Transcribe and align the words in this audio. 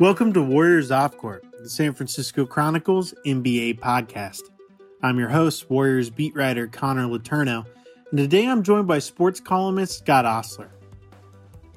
Welcome 0.00 0.32
to 0.34 0.42
Warriors 0.44 0.92
Off 0.92 1.16
Court, 1.16 1.44
the 1.60 1.68
San 1.68 1.92
Francisco 1.92 2.46
Chronicles 2.46 3.12
NBA 3.26 3.80
podcast. 3.80 4.42
I'm 5.02 5.18
your 5.18 5.28
host, 5.28 5.68
Warriors 5.68 6.08
beat 6.08 6.36
writer 6.36 6.68
Connor 6.68 7.08
Letourneau, 7.08 7.66
and 8.10 8.18
today 8.18 8.46
I'm 8.46 8.62
joined 8.62 8.86
by 8.86 9.00
sports 9.00 9.40
columnist 9.40 9.98
Scott 9.98 10.24
Ostler. 10.24 10.68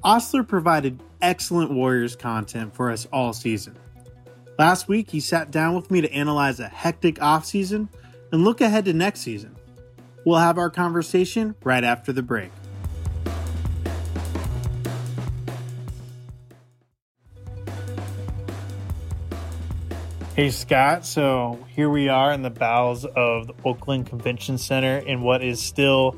Ostler 0.04 0.44
provided 0.44 1.02
excellent 1.20 1.72
Warriors 1.72 2.14
content 2.14 2.76
for 2.76 2.92
us 2.92 3.08
all 3.12 3.32
season. 3.32 3.76
Last 4.56 4.86
week, 4.86 5.10
he 5.10 5.18
sat 5.18 5.50
down 5.50 5.74
with 5.74 5.90
me 5.90 6.00
to 6.00 6.12
analyze 6.12 6.60
a 6.60 6.68
hectic 6.68 7.16
offseason 7.16 7.88
and 8.30 8.44
look 8.44 8.60
ahead 8.60 8.84
to 8.84 8.92
next 8.92 9.22
season. 9.22 9.56
We'll 10.24 10.38
have 10.38 10.58
our 10.58 10.70
conversation 10.70 11.56
right 11.64 11.82
after 11.82 12.12
the 12.12 12.22
break. 12.22 12.52
Hey 20.34 20.48
Scott, 20.48 21.04
so 21.04 21.62
here 21.68 21.90
we 21.90 22.08
are 22.08 22.32
in 22.32 22.40
the 22.40 22.48
bowels 22.48 23.04
of 23.04 23.48
the 23.48 23.54
Oakland 23.66 24.06
Convention 24.06 24.56
Center 24.56 24.96
in 24.96 25.20
what 25.20 25.44
is 25.44 25.60
still 25.60 26.16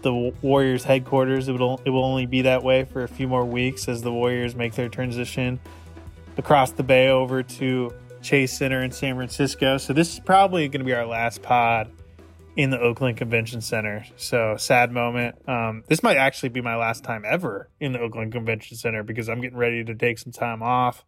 the 0.00 0.34
Warriors 0.42 0.82
headquarters. 0.82 1.46
It 1.46 1.52
will 1.52 1.80
it 1.84 1.90
will 1.90 2.04
only 2.04 2.26
be 2.26 2.42
that 2.42 2.64
way 2.64 2.82
for 2.82 3.04
a 3.04 3.08
few 3.08 3.28
more 3.28 3.44
weeks 3.44 3.86
as 3.86 4.02
the 4.02 4.12
Warriors 4.12 4.56
make 4.56 4.74
their 4.74 4.88
transition 4.88 5.60
across 6.36 6.72
the 6.72 6.82
bay 6.82 7.10
over 7.10 7.44
to 7.44 7.94
Chase 8.20 8.52
Center 8.52 8.82
in 8.82 8.90
San 8.90 9.14
Francisco. 9.14 9.78
So 9.78 9.92
this 9.92 10.12
is 10.12 10.18
probably 10.18 10.66
going 10.66 10.80
to 10.80 10.84
be 10.84 10.94
our 10.94 11.06
last 11.06 11.40
pod 11.40 11.88
in 12.56 12.70
the 12.70 12.80
Oakland 12.80 13.16
Convention 13.16 13.60
Center. 13.60 14.04
So 14.16 14.56
sad 14.58 14.90
moment. 14.90 15.36
Um, 15.48 15.84
this 15.86 16.02
might 16.02 16.16
actually 16.16 16.48
be 16.48 16.62
my 16.62 16.74
last 16.74 17.04
time 17.04 17.22
ever 17.24 17.70
in 17.78 17.92
the 17.92 18.00
Oakland 18.00 18.32
Convention 18.32 18.76
Center 18.76 19.04
because 19.04 19.28
I'm 19.28 19.40
getting 19.40 19.56
ready 19.56 19.84
to 19.84 19.94
take 19.94 20.18
some 20.18 20.32
time 20.32 20.64
off 20.64 21.04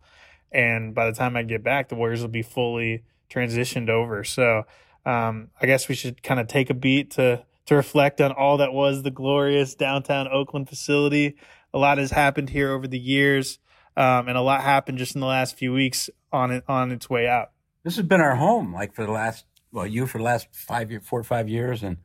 and 0.54 0.94
by 0.94 1.06
the 1.06 1.12
time 1.12 1.36
I 1.36 1.42
get 1.42 1.62
back, 1.64 1.88
the 1.88 1.97
Warriors 1.97 2.22
will 2.22 2.28
be 2.28 2.42
fully 2.42 3.02
transitioned 3.28 3.91
over. 3.91 4.22
So 4.22 4.62
um, 5.05 5.50
I 5.61 5.66
guess 5.66 5.88
we 5.88 5.96
should 5.96 6.22
kind 6.22 6.38
of 6.41 6.46
take 6.46 6.70
a 6.70 6.74
beat 6.74 7.11
to 7.12 7.44
to 7.66 7.74
reflect 7.74 8.20
on 8.20 8.30
all 8.30 8.58
that 8.58 8.72
was 8.72 9.02
the 9.02 9.11
glorious 9.11 9.74
downtown 9.74 10.28
Oakland 10.28 10.69
facility. 10.69 11.36
A 11.72 11.78
lot 11.78 11.96
has 11.98 12.11
happened 12.11 12.50
here 12.50 12.70
over 12.72 12.86
the 12.86 12.98
years, 12.98 13.58
um, 13.96 14.28
and 14.28 14.36
a 14.36 14.42
lot 14.42 14.61
happened 14.61 14.98
just 14.98 15.14
in 15.14 15.20
the 15.22 15.27
last 15.27 15.56
few 15.56 15.72
weeks 15.72 16.08
on 16.30 16.50
it 16.50 16.64
on 16.68 16.92
its 16.92 17.11
way 17.11 17.27
out. 17.27 17.50
This 17.83 17.96
has 17.96 18.06
been 18.06 18.20
our 18.20 18.36
home, 18.36 18.72
like 18.72 18.94
for 18.94 19.05
the 19.05 19.12
last 19.12 19.44
well, 19.72 19.86
you 19.86 20.06
for 20.06 20.18
the 20.18 20.24
last 20.24 20.48
five 20.52 20.91
year, 20.91 21.00
four 21.00 21.18
or 21.18 21.24
five 21.24 21.48
years, 21.48 21.83
and 21.83 21.96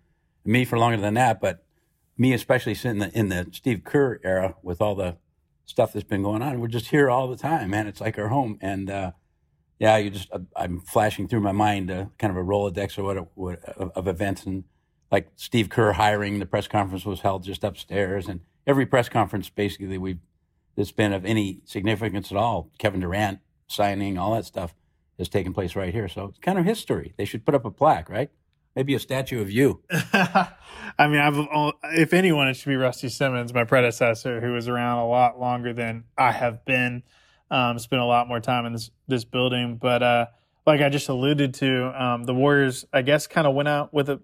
me 0.44 0.66
for 0.66 0.80
longer 0.80 0.98
than 0.98 1.14
that. 1.14 1.40
But 1.40 1.64
me 2.18 2.34
especially 2.34 2.76
in 2.84 3.00
the 3.00 3.18
in 3.18 3.30
the 3.30 3.48
Steve 3.52 3.84
Kerr 3.84 4.20
era 4.24 4.56
with 4.64 4.82
all 4.82 4.96
the 4.96 5.18
stuff 5.70 5.94
that's 5.94 6.04
been 6.04 6.24
going 6.24 6.42
on. 6.42 6.60
We're 6.60 6.68
just 6.68 6.88
here 6.88 7.12
all 7.12 7.28
the 7.28 7.38
time, 7.38 7.70
man. 7.70 7.86
It's 7.86 8.02
like 8.02 8.18
our 8.18 8.30
home. 8.30 8.58
And 8.60 8.90
uh, 8.90 9.12
yeah, 9.78 9.98
you 9.98 10.10
just 10.10 10.28
uh, 10.32 10.40
I'm 10.56 10.82
flashing 10.82 11.28
through 11.28 11.42
my 11.42 11.52
mind 11.52 11.92
uh, 11.92 12.06
kind 12.18 12.32
of 12.32 12.38
a 12.38 12.44
rolodex 12.44 12.98
or 12.98 13.04
what, 13.04 13.28
what 13.36 13.64
of, 13.78 13.92
of, 13.96 14.08
events 14.08 14.46
and 14.46 14.64
like 15.12 15.30
Steve 15.36 15.70
Kerr 15.70 15.94
hiring. 15.94 16.40
The 16.40 16.48
press 16.48 16.68
conference 16.68 17.06
was 17.06 17.22
held 17.22 17.44
just 17.44 17.64
upstairs, 17.64 18.28
and 18.28 18.42
every 18.66 18.88
press 18.88 19.10
conference 19.10 19.50
basically 19.50 20.00
we've 20.00 20.20
that's 20.76 20.92
been 20.92 21.14
of 21.14 21.24
any 21.24 21.62
significance 21.66 22.32
at 22.32 22.38
all. 22.38 22.72
Kevin 22.80 23.02
Durant 23.02 23.40
signing, 23.68 24.18
all 24.18 24.34
that 24.34 24.46
stuff 24.46 24.74
has 25.20 25.30
taken 25.30 25.54
place 25.54 25.76
right 25.76 25.94
here. 25.94 26.08
So 26.08 26.26
it's 26.26 26.40
kind 26.40 26.58
of 26.58 26.66
history. 26.66 27.14
They 27.16 27.26
should 27.26 27.46
put 27.46 27.54
up 27.54 27.66
a 27.66 27.72
plaque, 27.72 28.10
right? 28.10 28.32
Maybe 28.76 28.94
a 28.94 29.00
statue 29.00 29.42
of 29.42 29.52
you. 29.52 29.82
I 29.92 31.08
mean, 31.08 31.20
I've 31.20 31.74
if 31.96 32.14
anyone, 32.14 32.48
it 32.48 32.56
should 32.56 32.70
be 32.70 32.76
Rusty 32.76 33.10
Simmons, 33.10 33.54
my 33.54 33.64
predecessor, 33.64 34.42
who 34.42 34.54
was 34.54 34.68
around 34.68 35.00
a 35.00 35.08
lot 35.08 35.40
longer 35.40 35.74
than 35.74 36.06
I 36.18 36.32
have 36.32 36.66
been. 36.66 37.04
Um, 37.52 37.80
spent 37.80 38.02
a 38.02 38.06
lot 38.06 38.28
more 38.28 38.40
time 38.40 38.66
in 38.66 38.74
this 38.74 38.92
this 39.08 39.26
building, 39.26 39.78
but 39.78 40.04
uh, 40.04 40.26
like 40.66 40.82
I 40.82 40.90
just 40.90 41.10
alluded 41.10 41.56
to, 41.56 42.04
um, 42.04 42.24
the 42.26 42.34
Warriors, 42.34 42.86
I 42.94 43.02
guess, 43.02 43.26
kind 43.26 43.48
of 43.48 43.56
went 43.56 43.68
out 43.70 43.94
with 43.94 44.10
a 44.10 44.22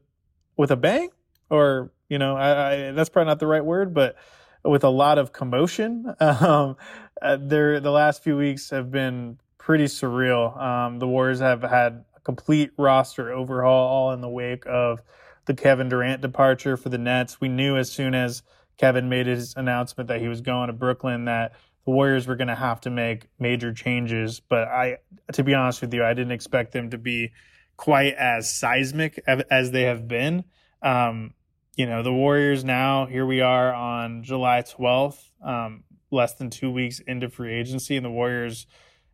with 0.58 0.72
a 0.72 0.76
bang, 0.76 1.10
or 1.50 1.92
you 2.08 2.20
know, 2.20 2.36
I, 2.36 2.90
I, 2.90 2.92
that's 2.92 3.10
probably 3.10 3.30
not 3.30 3.40
the 3.40 3.48
right 3.48 3.66
word, 3.66 3.94
but 3.94 4.16
with 4.64 4.84
a 4.84 4.90
lot 4.90 5.18
of 5.18 5.32
commotion. 5.32 6.14
Um, 6.22 6.78
uh, 7.22 7.38
there, 7.40 7.80
the 7.80 7.92
last 7.92 8.24
few 8.24 8.36
weeks 8.36 8.70
have 8.72 8.92
been 8.92 9.40
pretty 9.58 9.86
surreal. 9.86 10.62
Um, 10.62 11.00
the 11.00 11.08
Warriors 11.08 11.40
have 11.40 11.62
had 11.64 12.04
complete 12.26 12.72
roster 12.78 13.32
overhaul 13.32 13.88
all 13.88 14.12
in 14.12 14.20
the 14.20 14.30
wake 14.30 14.66
of 14.66 15.02
the 15.46 15.54
Kevin 15.54 15.88
Durant 15.88 16.22
departure 16.22 16.76
for 16.76 16.90
the 16.90 16.98
Nets. 16.98 17.40
We 17.40 17.48
knew 17.48 17.78
as 17.78 17.92
soon 17.92 18.16
as 18.16 18.42
Kevin 18.78 19.08
made 19.08 19.28
his 19.28 19.54
announcement 19.56 20.10
that 20.10 20.20
he 20.20 20.28
was 20.28 20.42
going 20.42 20.68
to 20.68 20.74
Brooklyn 20.74 21.26
that 21.26 21.54
the 21.86 21.92
Warriors 21.92 22.28
were 22.28 22.36
going 22.36 22.48
to 22.48 22.56
have 22.56 22.82
to 22.82 22.90
make 22.90 23.28
major 23.40 23.72
changes. 23.74 24.42
But 24.42 24.68
I, 24.68 24.98
to 25.34 25.44
be 25.44 25.54
honest 25.54 25.82
with 25.82 25.94
you, 25.94 26.04
I 26.04 26.14
didn't 26.14 26.32
expect 26.32 26.74
them 26.74 26.90
to 26.90 26.98
be 26.98 27.32
quite 27.78 28.16
as 28.16 28.52
seismic 28.52 29.24
as 29.28 29.72
they 29.72 29.84
have 29.84 30.08
been. 30.08 30.44
Um, 30.82 31.34
you 31.76 31.86
know, 31.86 32.04
the 32.04 32.14
Warriors 32.14 32.64
now, 32.64 33.06
here 33.06 33.26
we 33.26 33.42
are 33.42 33.74
on 33.74 34.24
July 34.24 34.62
12th, 34.62 35.20
um, 35.44 35.84
less 36.10 36.36
than 36.36 36.50
two 36.50 36.72
weeks 36.72 37.00
into 37.00 37.30
free 37.30 37.54
agency, 37.54 37.98
and 37.98 38.06
the 38.06 38.12
Warriors 38.12 38.66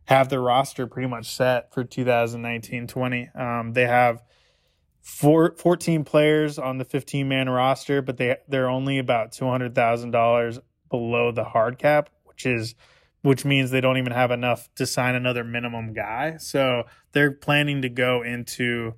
have 0.06 0.28
their 0.28 0.40
roster 0.40 0.86
pretty 0.86 1.08
much 1.08 1.26
set 1.26 1.72
for 1.72 1.84
2019-20. 1.84 3.38
Um, 3.38 3.72
they 3.72 3.86
have 3.86 4.22
four, 5.00 5.54
14 5.56 6.04
players 6.04 6.58
on 6.58 6.78
the 6.78 6.84
15 6.84 7.28
man 7.28 7.48
roster, 7.48 8.02
but 8.02 8.16
they 8.16 8.36
they're 8.48 8.68
only 8.68 8.98
about 8.98 9.32
$200,000 9.32 10.58
below 10.90 11.32
the 11.32 11.44
hard 11.44 11.78
cap, 11.78 12.10
which 12.24 12.46
is 12.46 12.74
which 13.22 13.44
means 13.44 13.70
they 13.70 13.80
don't 13.80 13.98
even 13.98 14.12
have 14.12 14.32
enough 14.32 14.68
to 14.74 14.84
sign 14.84 15.14
another 15.14 15.44
minimum 15.44 15.92
guy. 15.92 16.36
So 16.38 16.84
they're 17.12 17.30
planning 17.30 17.82
to 17.82 17.88
go 17.88 18.22
into 18.22 18.94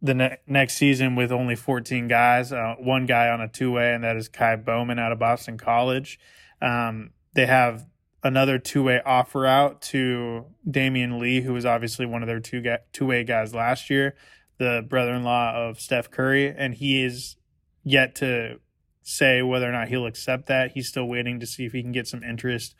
the 0.00 0.14
ne- 0.14 0.38
next 0.46 0.76
season 0.76 1.16
with 1.16 1.32
only 1.32 1.56
14 1.56 2.06
guys, 2.06 2.52
uh, 2.52 2.76
one 2.78 3.06
guy 3.06 3.28
on 3.28 3.40
a 3.40 3.48
two 3.48 3.72
way, 3.72 3.92
and 3.92 4.04
that 4.04 4.16
is 4.16 4.28
Ky 4.28 4.54
Bowman 4.56 5.00
out 5.00 5.10
of 5.10 5.18
Boston 5.18 5.58
College. 5.58 6.20
Um, 6.62 7.10
they 7.34 7.46
have 7.46 7.87
another 8.22 8.58
two 8.58 8.82
way 8.82 9.00
offer 9.04 9.46
out 9.46 9.80
to 9.82 10.46
Damion 10.68 11.20
Lee, 11.20 11.40
who 11.40 11.52
was 11.52 11.64
obviously 11.66 12.06
one 12.06 12.22
of 12.22 12.26
their 12.26 12.40
two 12.40 12.60
ga- 12.60 12.78
two 12.92 13.06
way 13.06 13.24
guys 13.24 13.54
last 13.54 13.90
year, 13.90 14.16
the 14.58 14.84
brother 14.88 15.12
in 15.12 15.24
law 15.24 15.54
of 15.54 15.80
Steph 15.80 16.10
Curry, 16.10 16.54
and 16.56 16.74
he 16.74 17.02
is 17.02 17.36
yet 17.84 18.14
to 18.16 18.60
say 19.02 19.40
whether 19.42 19.68
or 19.68 19.72
not 19.72 19.88
he'll 19.88 20.06
accept 20.06 20.46
that. 20.46 20.72
He's 20.72 20.88
still 20.88 21.06
waiting 21.06 21.40
to 21.40 21.46
see 21.46 21.64
if 21.64 21.72
he 21.72 21.82
can 21.82 21.92
get 21.92 22.06
some 22.06 22.22
interest 22.22 22.74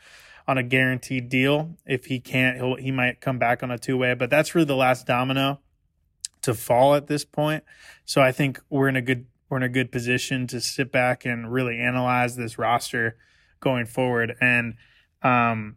on 0.46 0.58
a 0.58 0.62
guaranteed 0.62 1.28
deal. 1.28 1.76
If 1.86 2.06
he 2.06 2.20
can't, 2.20 2.56
he'll 2.56 2.76
he 2.76 2.90
might 2.90 3.20
come 3.20 3.38
back 3.38 3.62
on 3.62 3.70
a 3.70 3.78
two 3.78 3.96
way, 3.96 4.14
but 4.14 4.30
that's 4.30 4.54
really 4.54 4.66
the 4.66 4.76
last 4.76 5.06
domino 5.06 5.60
to 6.42 6.54
fall 6.54 6.94
at 6.94 7.06
this 7.06 7.24
point. 7.24 7.64
So 8.04 8.20
I 8.20 8.32
think 8.32 8.60
we're 8.70 8.88
in 8.88 8.96
a 8.96 9.02
good 9.02 9.26
we're 9.48 9.58
in 9.58 9.62
a 9.62 9.68
good 9.68 9.90
position 9.90 10.46
to 10.48 10.60
sit 10.60 10.92
back 10.92 11.24
and 11.24 11.50
really 11.52 11.78
analyze 11.78 12.36
this 12.36 12.58
roster 12.58 13.16
going 13.60 13.86
forward 13.86 14.36
and 14.40 14.74
um, 15.22 15.76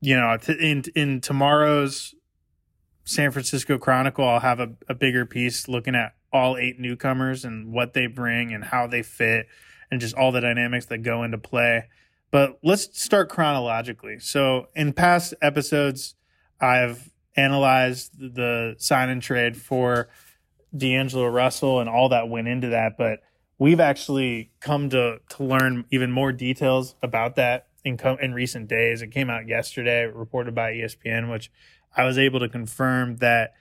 you 0.00 0.16
know, 0.16 0.36
in 0.60 0.84
in 0.94 1.20
tomorrow's 1.20 2.14
San 3.04 3.30
Francisco 3.30 3.78
Chronicle, 3.78 4.26
I'll 4.26 4.40
have 4.40 4.60
a, 4.60 4.72
a 4.88 4.94
bigger 4.94 5.26
piece 5.26 5.68
looking 5.68 5.94
at 5.94 6.14
all 6.32 6.56
eight 6.56 6.78
newcomers 6.78 7.44
and 7.44 7.72
what 7.72 7.94
they 7.94 8.06
bring 8.06 8.52
and 8.52 8.64
how 8.64 8.86
they 8.86 9.02
fit 9.02 9.46
and 9.90 10.00
just 10.00 10.14
all 10.14 10.32
the 10.32 10.40
dynamics 10.40 10.86
that 10.86 10.98
go 10.98 11.22
into 11.22 11.38
play. 11.38 11.84
But 12.30 12.58
let's 12.62 13.00
start 13.00 13.28
chronologically. 13.28 14.18
So, 14.18 14.66
in 14.74 14.92
past 14.92 15.34
episodes, 15.40 16.16
I've 16.60 17.10
analyzed 17.36 18.18
the 18.18 18.74
sign 18.78 19.08
and 19.08 19.22
trade 19.22 19.56
for 19.56 20.08
D'Angelo 20.76 21.28
Russell 21.28 21.80
and 21.80 21.88
all 21.88 22.08
that 22.08 22.28
went 22.28 22.48
into 22.48 22.68
that. 22.68 22.96
But 22.98 23.20
we've 23.58 23.80
actually 23.80 24.50
come 24.60 24.90
to 24.90 25.20
to 25.30 25.44
learn 25.44 25.84
even 25.90 26.10
more 26.10 26.32
details 26.32 26.96
about 27.02 27.36
that 27.36 27.68
in 27.84 27.96
co- 27.96 28.16
in 28.20 28.32
recent 28.32 28.68
days. 28.68 29.02
It 29.02 29.08
came 29.08 29.30
out 29.30 29.46
yesterday, 29.46 30.06
reported 30.06 30.54
by 30.54 30.72
ESPN, 30.72 31.30
which 31.30 31.50
I 31.96 32.04
was 32.04 32.18
able 32.18 32.40
to 32.40 32.48
confirm 32.48 33.16
that 33.16 33.52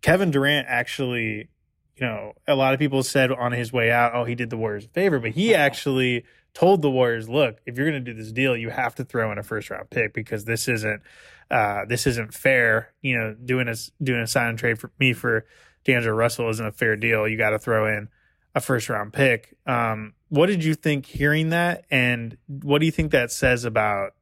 Kevin 0.00 0.30
Durant 0.30 0.66
actually, 0.68 1.48
you 1.96 2.06
know, 2.06 2.32
a 2.46 2.54
lot 2.54 2.72
of 2.72 2.80
people 2.80 3.02
said 3.02 3.30
on 3.30 3.52
his 3.52 3.72
way 3.72 3.90
out, 3.90 4.14
oh, 4.14 4.24
he 4.24 4.34
did 4.34 4.50
the 4.50 4.56
Warriors 4.56 4.86
a 4.86 4.88
favor, 4.88 5.18
but 5.18 5.32
he 5.32 5.54
actually 5.54 6.24
told 6.54 6.82
the 6.82 6.90
Warriors, 6.90 7.28
look, 7.28 7.58
if 7.66 7.76
you're 7.76 7.90
going 7.90 8.04
to 8.04 8.12
do 8.12 8.18
this 8.18 8.32
deal, 8.32 8.56
you 8.56 8.70
have 8.70 8.94
to 8.96 9.04
throw 9.04 9.30
in 9.30 9.38
a 9.38 9.42
first 9.42 9.70
round 9.70 9.90
pick 9.90 10.14
because 10.14 10.44
this 10.44 10.66
isn't 10.68 11.02
uh, 11.50 11.84
this 11.86 12.06
isn't 12.06 12.34
fair. 12.34 12.92
You 13.02 13.18
know, 13.18 13.34
doing 13.34 13.68
a 13.68 13.74
doing 14.02 14.20
a 14.20 14.26
sign 14.26 14.50
and 14.50 14.58
trade 14.58 14.78
for 14.78 14.90
me 14.98 15.12
for 15.12 15.46
D'Angelo 15.84 16.14
Russell 16.14 16.50
isn't 16.50 16.66
a 16.66 16.72
fair 16.72 16.96
deal. 16.96 17.28
You 17.28 17.36
got 17.36 17.50
to 17.50 17.58
throw 17.58 17.86
in 17.86 18.08
a 18.54 18.60
first 18.60 18.88
round 18.88 19.12
pick. 19.12 19.56
Um, 19.66 20.14
what 20.28 20.46
did 20.46 20.64
you 20.64 20.74
think 20.74 21.06
hearing 21.06 21.50
that, 21.50 21.84
and 21.90 22.36
what 22.46 22.78
do 22.80 22.86
you 22.86 22.92
think 22.92 23.12
that 23.12 23.30
says 23.30 23.64
about 23.64 24.12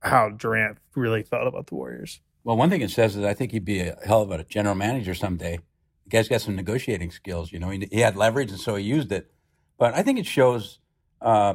how 0.00 0.30
Durant 0.30 0.78
really 0.94 1.22
felt 1.22 1.46
about 1.46 1.66
the 1.68 1.74
Warriors? 1.74 2.20
Well, 2.44 2.56
one 2.56 2.70
thing 2.70 2.80
it 2.80 2.90
says 2.90 3.14
is 3.16 3.24
I 3.24 3.34
think 3.34 3.52
he'd 3.52 3.64
be 3.64 3.80
a 3.80 3.96
hell 4.04 4.22
of 4.22 4.30
a 4.32 4.42
general 4.44 4.74
manager 4.74 5.14
someday. 5.14 5.58
The 6.04 6.10
guy's 6.10 6.28
got 6.28 6.40
some 6.40 6.56
negotiating 6.56 7.12
skills. 7.12 7.52
You 7.52 7.60
know, 7.60 7.70
he, 7.70 7.88
he 7.90 8.00
had 8.00 8.16
leverage, 8.16 8.50
and 8.50 8.58
so 8.58 8.74
he 8.74 8.84
used 8.84 9.12
it. 9.12 9.30
But 9.78 9.94
I 9.94 10.02
think 10.02 10.18
it 10.18 10.26
shows 10.26 10.80
uh, 11.20 11.54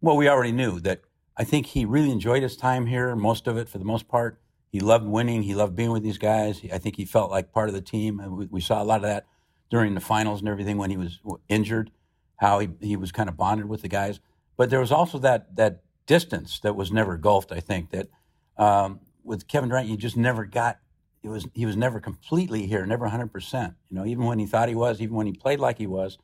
what 0.00 0.16
we 0.16 0.28
already 0.28 0.52
knew 0.52 0.78
that 0.80 1.00
I 1.36 1.44
think 1.44 1.66
he 1.66 1.84
really 1.84 2.10
enjoyed 2.10 2.42
his 2.42 2.56
time 2.56 2.86
here, 2.86 3.16
most 3.16 3.46
of 3.46 3.56
it 3.56 3.68
for 3.68 3.78
the 3.78 3.84
most 3.84 4.08
part. 4.08 4.40
he 4.70 4.80
loved 4.80 5.06
winning. 5.06 5.42
He 5.42 5.54
loved 5.54 5.74
being 5.74 5.90
with 5.90 6.02
these 6.02 6.18
guys. 6.18 6.60
I 6.72 6.78
think 6.78 6.96
he 6.96 7.04
felt 7.06 7.30
like 7.30 7.52
part 7.52 7.68
of 7.68 7.74
the 7.74 7.80
team. 7.80 8.20
And 8.20 8.36
we, 8.36 8.46
we 8.46 8.60
saw 8.60 8.82
a 8.82 8.84
lot 8.84 8.96
of 8.96 9.02
that 9.02 9.26
during 9.70 9.94
the 9.94 10.00
finals 10.00 10.40
and 10.40 10.48
everything 10.48 10.78
when 10.78 10.90
he 10.90 10.96
was 10.96 11.20
injured, 11.48 11.90
how 12.36 12.58
he, 12.58 12.68
he 12.80 12.96
was 12.96 13.12
kind 13.12 13.28
of 13.28 13.36
bonded 13.36 13.68
with 13.68 13.82
the 13.82 13.88
guys. 13.88 14.20
But 14.56 14.70
there 14.70 14.80
was 14.80 14.92
also 14.92 15.18
that 15.18 15.56
that 15.56 15.82
distance 16.06 16.60
that 16.60 16.76
was 16.76 16.92
never 16.92 17.18
gulfed. 17.18 17.52
I 17.52 17.60
think 17.60 17.90
that 17.90 18.08
um, 18.56 19.00
with 19.24 19.48
Kevin 19.48 19.68
Durant, 19.68 19.88
you 19.88 19.96
just 19.96 20.16
never 20.16 20.44
got. 20.44 20.78
It 21.22 21.28
was 21.28 21.46
he 21.54 21.66
was 21.66 21.76
never 21.76 21.98
completely 21.98 22.66
here, 22.66 22.86
never 22.86 23.04
100. 23.04 23.32
percent 23.32 23.74
You 23.88 23.96
know, 23.96 24.06
even 24.06 24.24
when 24.24 24.38
he 24.38 24.46
thought 24.46 24.68
he 24.68 24.74
was, 24.74 25.00
even 25.00 25.16
when 25.16 25.26
he 25.26 25.32
played 25.32 25.58
like 25.58 25.78
he 25.78 25.86
was, 25.86 26.18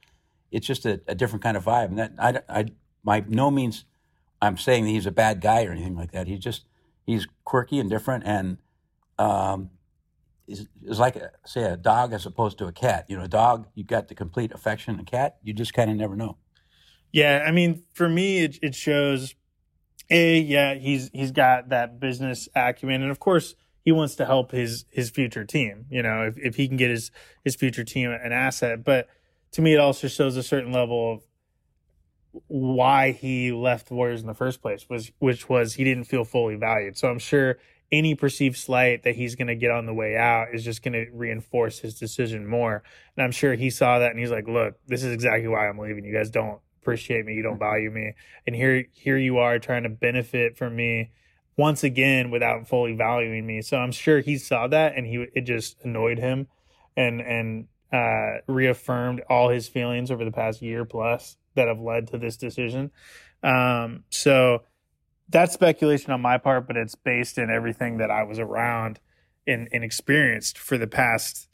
it's 0.50 0.66
just 0.66 0.86
a, 0.86 1.00
a 1.08 1.14
different 1.14 1.42
kind 1.42 1.56
of 1.56 1.64
vibe. 1.64 1.86
And 1.86 1.98
that 1.98 2.12
I, 2.18 2.40
I 2.48 2.66
by 3.04 3.24
no 3.26 3.50
means 3.50 3.84
I'm 4.40 4.58
saying 4.58 4.84
that 4.84 4.90
he's 4.90 5.06
a 5.06 5.12
bad 5.12 5.40
guy 5.40 5.64
or 5.64 5.72
anything 5.72 5.96
like 5.96 6.12
that. 6.12 6.26
He's 6.26 6.40
just 6.40 6.64
he's 7.04 7.26
quirky 7.44 7.78
and 7.78 7.90
different, 7.90 8.24
and 8.26 8.58
um, 9.18 9.70
is 10.52 10.68
is 10.82 10.98
like 10.98 11.16
a, 11.16 11.30
say 11.44 11.64
a 11.64 11.76
dog 11.76 12.12
as 12.12 12.26
opposed 12.26 12.58
to 12.58 12.66
a 12.66 12.72
cat. 12.72 13.06
You 13.08 13.16
know, 13.16 13.24
a 13.24 13.28
dog 13.28 13.66
you've 13.74 13.86
got 13.86 14.08
the 14.08 14.14
complete 14.14 14.52
affection. 14.52 15.00
A 15.00 15.04
cat 15.04 15.38
you 15.42 15.52
just 15.52 15.74
kind 15.74 15.90
of 15.90 15.96
never 15.96 16.14
know. 16.14 16.36
Yeah, 17.12 17.44
I 17.46 17.50
mean, 17.50 17.84
for 17.92 18.08
me, 18.08 18.44
it, 18.44 18.58
it 18.62 18.74
shows. 18.74 19.34
A, 20.10 20.38
yeah, 20.38 20.74
he's 20.74 21.10
he's 21.12 21.30
got 21.30 21.70
that 21.70 21.98
business 21.98 22.48
acumen, 22.54 23.02
and 23.02 23.10
of 23.10 23.18
course, 23.18 23.54
he 23.84 23.92
wants 23.92 24.14
to 24.16 24.26
help 24.26 24.50
his 24.50 24.84
his 24.90 25.10
future 25.10 25.44
team. 25.44 25.86
You 25.90 26.02
know, 26.02 26.22
if 26.22 26.36
if 26.38 26.56
he 26.56 26.68
can 26.68 26.76
get 26.76 26.90
his 26.90 27.10
his 27.44 27.56
future 27.56 27.84
team 27.84 28.10
an 28.10 28.32
asset, 28.32 28.84
but 28.84 29.08
to 29.52 29.62
me, 29.62 29.74
it 29.74 29.78
also 29.78 30.08
shows 30.08 30.36
a 30.36 30.42
certain 30.42 30.72
level 30.72 31.14
of 31.14 31.22
why 32.48 33.12
he 33.12 33.52
left 33.52 33.88
the 33.88 33.94
Warriors 33.94 34.22
in 34.22 34.26
the 34.26 34.34
first 34.34 34.62
place 34.62 34.88
was 34.88 35.12
which 35.18 35.48
was 35.48 35.74
he 35.74 35.84
didn't 35.84 36.04
feel 36.04 36.24
fully 36.24 36.56
valued. 36.56 36.96
So 36.96 37.08
I'm 37.08 37.18
sure 37.18 37.58
any 37.92 38.14
perceived 38.14 38.56
slight 38.56 39.02
that 39.02 39.14
he's 39.14 39.36
going 39.36 39.48
to 39.48 39.54
get 39.54 39.70
on 39.70 39.84
the 39.84 39.92
way 39.92 40.16
out 40.16 40.48
is 40.52 40.64
just 40.64 40.82
going 40.82 40.94
to 40.94 41.06
reinforce 41.12 41.78
his 41.78 41.98
decision 41.98 42.46
more. 42.46 42.82
And 43.16 43.24
I'm 43.24 43.30
sure 43.30 43.54
he 43.54 43.68
saw 43.68 43.98
that 43.98 44.10
and 44.10 44.18
he's 44.18 44.30
like, 44.30 44.48
"Look, 44.48 44.78
this 44.86 45.04
is 45.04 45.12
exactly 45.12 45.46
why 45.46 45.68
I'm 45.68 45.78
leaving. 45.78 46.04
You 46.04 46.14
guys 46.14 46.30
don't 46.30 46.58
appreciate 46.80 47.26
me, 47.26 47.34
you 47.34 47.42
don't 47.42 47.58
value 47.58 47.90
me, 47.90 48.14
and 48.46 48.56
here 48.56 48.86
here 48.92 49.18
you 49.18 49.38
are 49.38 49.58
trying 49.58 49.82
to 49.82 49.90
benefit 49.90 50.56
from 50.56 50.74
me 50.74 51.10
once 51.56 51.84
again 51.84 52.30
without 52.30 52.66
fully 52.66 52.94
valuing 52.94 53.46
me." 53.46 53.60
So 53.60 53.76
I'm 53.76 53.92
sure 53.92 54.20
he 54.20 54.38
saw 54.38 54.66
that 54.68 54.96
and 54.96 55.06
he 55.06 55.26
it 55.34 55.42
just 55.42 55.76
annoyed 55.84 56.18
him 56.18 56.48
and 56.96 57.20
and 57.20 57.68
uh, 57.92 58.40
reaffirmed 58.46 59.20
all 59.28 59.50
his 59.50 59.68
feelings 59.68 60.10
over 60.10 60.24
the 60.24 60.32
past 60.32 60.62
year 60.62 60.86
plus 60.86 61.36
that 61.54 61.68
have 61.68 61.78
led 61.78 62.08
to 62.08 62.16
this 62.16 62.38
decision. 62.38 62.90
Um, 63.42 64.04
so 64.08 64.62
that's 65.32 65.54
speculation 65.54 66.12
on 66.12 66.20
my 66.20 66.38
part, 66.38 66.66
but 66.66 66.76
it's 66.76 66.94
based 66.94 67.38
in 67.38 67.50
everything 67.50 67.98
that 67.98 68.10
I 68.10 68.22
was 68.22 68.38
around 68.38 69.00
and, 69.46 69.68
and 69.72 69.82
experienced 69.82 70.58
for 70.58 70.78
the 70.78 70.86
past, 70.86 71.48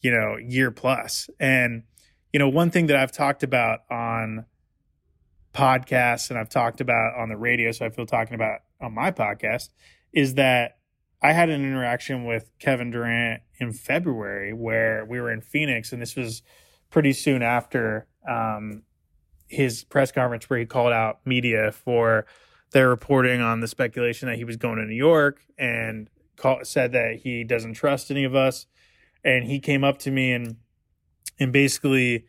you 0.00 0.10
know, 0.10 0.36
year 0.36 0.70
plus. 0.70 1.30
And, 1.38 1.84
you 2.32 2.38
know, 2.38 2.48
one 2.48 2.70
thing 2.70 2.86
that 2.86 2.96
I've 2.96 3.12
talked 3.12 3.42
about 3.42 3.80
on 3.90 4.44
podcasts 5.54 6.30
and 6.30 6.38
I've 6.38 6.48
talked 6.48 6.80
about 6.80 7.14
on 7.18 7.28
the 7.28 7.36
radio, 7.36 7.72
so 7.72 7.86
I 7.86 7.90
feel 7.90 8.06
talking 8.06 8.34
about 8.34 8.60
on 8.80 8.94
my 8.94 9.10
podcast, 9.10 9.70
is 10.12 10.34
that 10.34 10.78
I 11.22 11.32
had 11.32 11.50
an 11.50 11.62
interaction 11.62 12.24
with 12.24 12.50
Kevin 12.58 12.90
Durant 12.90 13.42
in 13.58 13.72
February 13.72 14.52
where 14.52 15.04
we 15.04 15.20
were 15.20 15.30
in 15.30 15.40
Phoenix, 15.40 15.92
and 15.92 16.02
this 16.02 16.16
was 16.16 16.42
pretty 16.90 17.12
soon 17.12 17.42
after 17.42 18.06
um, 18.28 18.82
his 19.48 19.84
press 19.84 20.10
conference 20.10 20.50
where 20.50 20.58
he 20.58 20.66
called 20.66 20.92
out 20.92 21.20
media 21.24 21.72
for 21.72 22.26
their 22.72 22.88
reporting 22.88 23.40
on 23.40 23.60
the 23.60 23.68
speculation 23.68 24.28
that 24.28 24.36
he 24.36 24.44
was 24.44 24.56
going 24.56 24.76
to 24.76 24.84
New 24.84 24.94
York 24.94 25.40
and 25.58 26.08
call, 26.36 26.60
said 26.64 26.92
that 26.92 27.20
he 27.22 27.44
doesn't 27.44 27.74
trust 27.74 28.10
any 28.10 28.24
of 28.24 28.34
us. 28.34 28.66
And 29.24 29.44
he 29.44 29.60
came 29.60 29.84
up 29.84 29.98
to 30.00 30.10
me 30.10 30.32
and 30.32 30.56
and 31.38 31.52
basically 31.52 32.26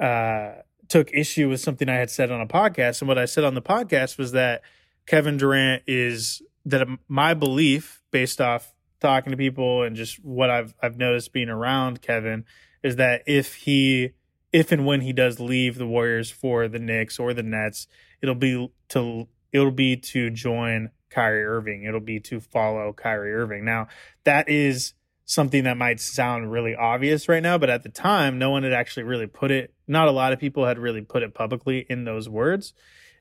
uh, 0.00 0.52
took 0.88 1.12
issue 1.12 1.48
with 1.48 1.60
something 1.60 1.88
I 1.88 1.96
had 1.96 2.10
said 2.10 2.30
on 2.30 2.40
a 2.40 2.46
podcast. 2.46 3.00
And 3.00 3.08
what 3.08 3.18
I 3.18 3.24
said 3.24 3.44
on 3.44 3.54
the 3.54 3.62
podcast 3.62 4.16
was 4.18 4.32
that 4.32 4.62
Kevin 5.06 5.36
Durant 5.36 5.82
is 5.86 6.42
that 6.64 6.86
my 7.08 7.34
belief, 7.34 8.02
based 8.10 8.40
off 8.40 8.74
talking 9.00 9.32
to 9.32 9.36
people 9.36 9.82
and 9.82 9.96
just 9.96 10.24
what 10.24 10.50
I've 10.50 10.74
I've 10.82 10.96
noticed 10.96 11.32
being 11.32 11.48
around 11.48 12.00
Kevin, 12.00 12.44
is 12.82 12.96
that 12.96 13.22
if 13.26 13.54
he 13.54 14.12
if 14.52 14.70
and 14.72 14.86
when 14.86 15.00
he 15.00 15.12
does 15.12 15.40
leave 15.40 15.78
the 15.78 15.86
Warriors 15.86 16.30
for 16.30 16.68
the 16.68 16.78
Knicks 16.78 17.18
or 17.18 17.34
the 17.34 17.42
Nets, 17.42 17.86
it'll 18.22 18.34
be 18.34 18.70
to 18.90 19.28
it'll 19.54 19.70
be 19.70 19.96
to 19.96 20.28
join 20.30 20.90
Kyrie 21.08 21.44
Irving. 21.44 21.84
It'll 21.84 22.00
be 22.00 22.20
to 22.20 22.40
follow 22.40 22.92
Kyrie 22.92 23.32
Irving. 23.32 23.64
Now, 23.64 23.86
that 24.24 24.48
is 24.48 24.94
something 25.24 25.64
that 25.64 25.78
might 25.78 26.00
sound 26.00 26.50
really 26.50 26.74
obvious 26.74 27.28
right 27.28 27.42
now, 27.42 27.56
but 27.56 27.70
at 27.70 27.84
the 27.84 27.88
time, 27.88 28.38
no 28.38 28.50
one 28.50 28.64
had 28.64 28.72
actually 28.72 29.04
really 29.04 29.28
put 29.28 29.50
it. 29.50 29.72
Not 29.86 30.08
a 30.08 30.10
lot 30.10 30.32
of 30.32 30.40
people 30.40 30.66
had 30.66 30.78
really 30.78 31.00
put 31.00 31.22
it 31.22 31.32
publicly 31.34 31.86
in 31.88 32.04
those 32.04 32.28
words. 32.28 32.74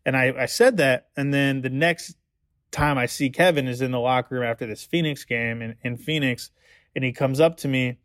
And 0.06 0.18
I, 0.18 0.33
I 0.38 0.45
said 0.47 0.77
that, 0.77 1.07
and 1.15 1.33
then 1.33 1.62
the 1.62 1.69
next 1.69 2.18
time 2.71 2.97
I 2.97 3.06
see 3.06 3.29
Kevin 3.29 3.68
is 3.68 3.81
in 3.81 3.91
the 3.91 4.00
locker 4.00 4.36
room 4.36 4.44
after 4.44 4.65
this 4.65 4.83
Phoenix 4.83 5.24
game 5.24 5.62
in, 5.62 5.75
in 5.83 5.95
Phoenix, 5.95 6.50
and 6.95 7.06
he 7.06 7.13
comes 7.13 7.39
up 7.39 7.57
to 7.57 7.68
me 7.68 8.00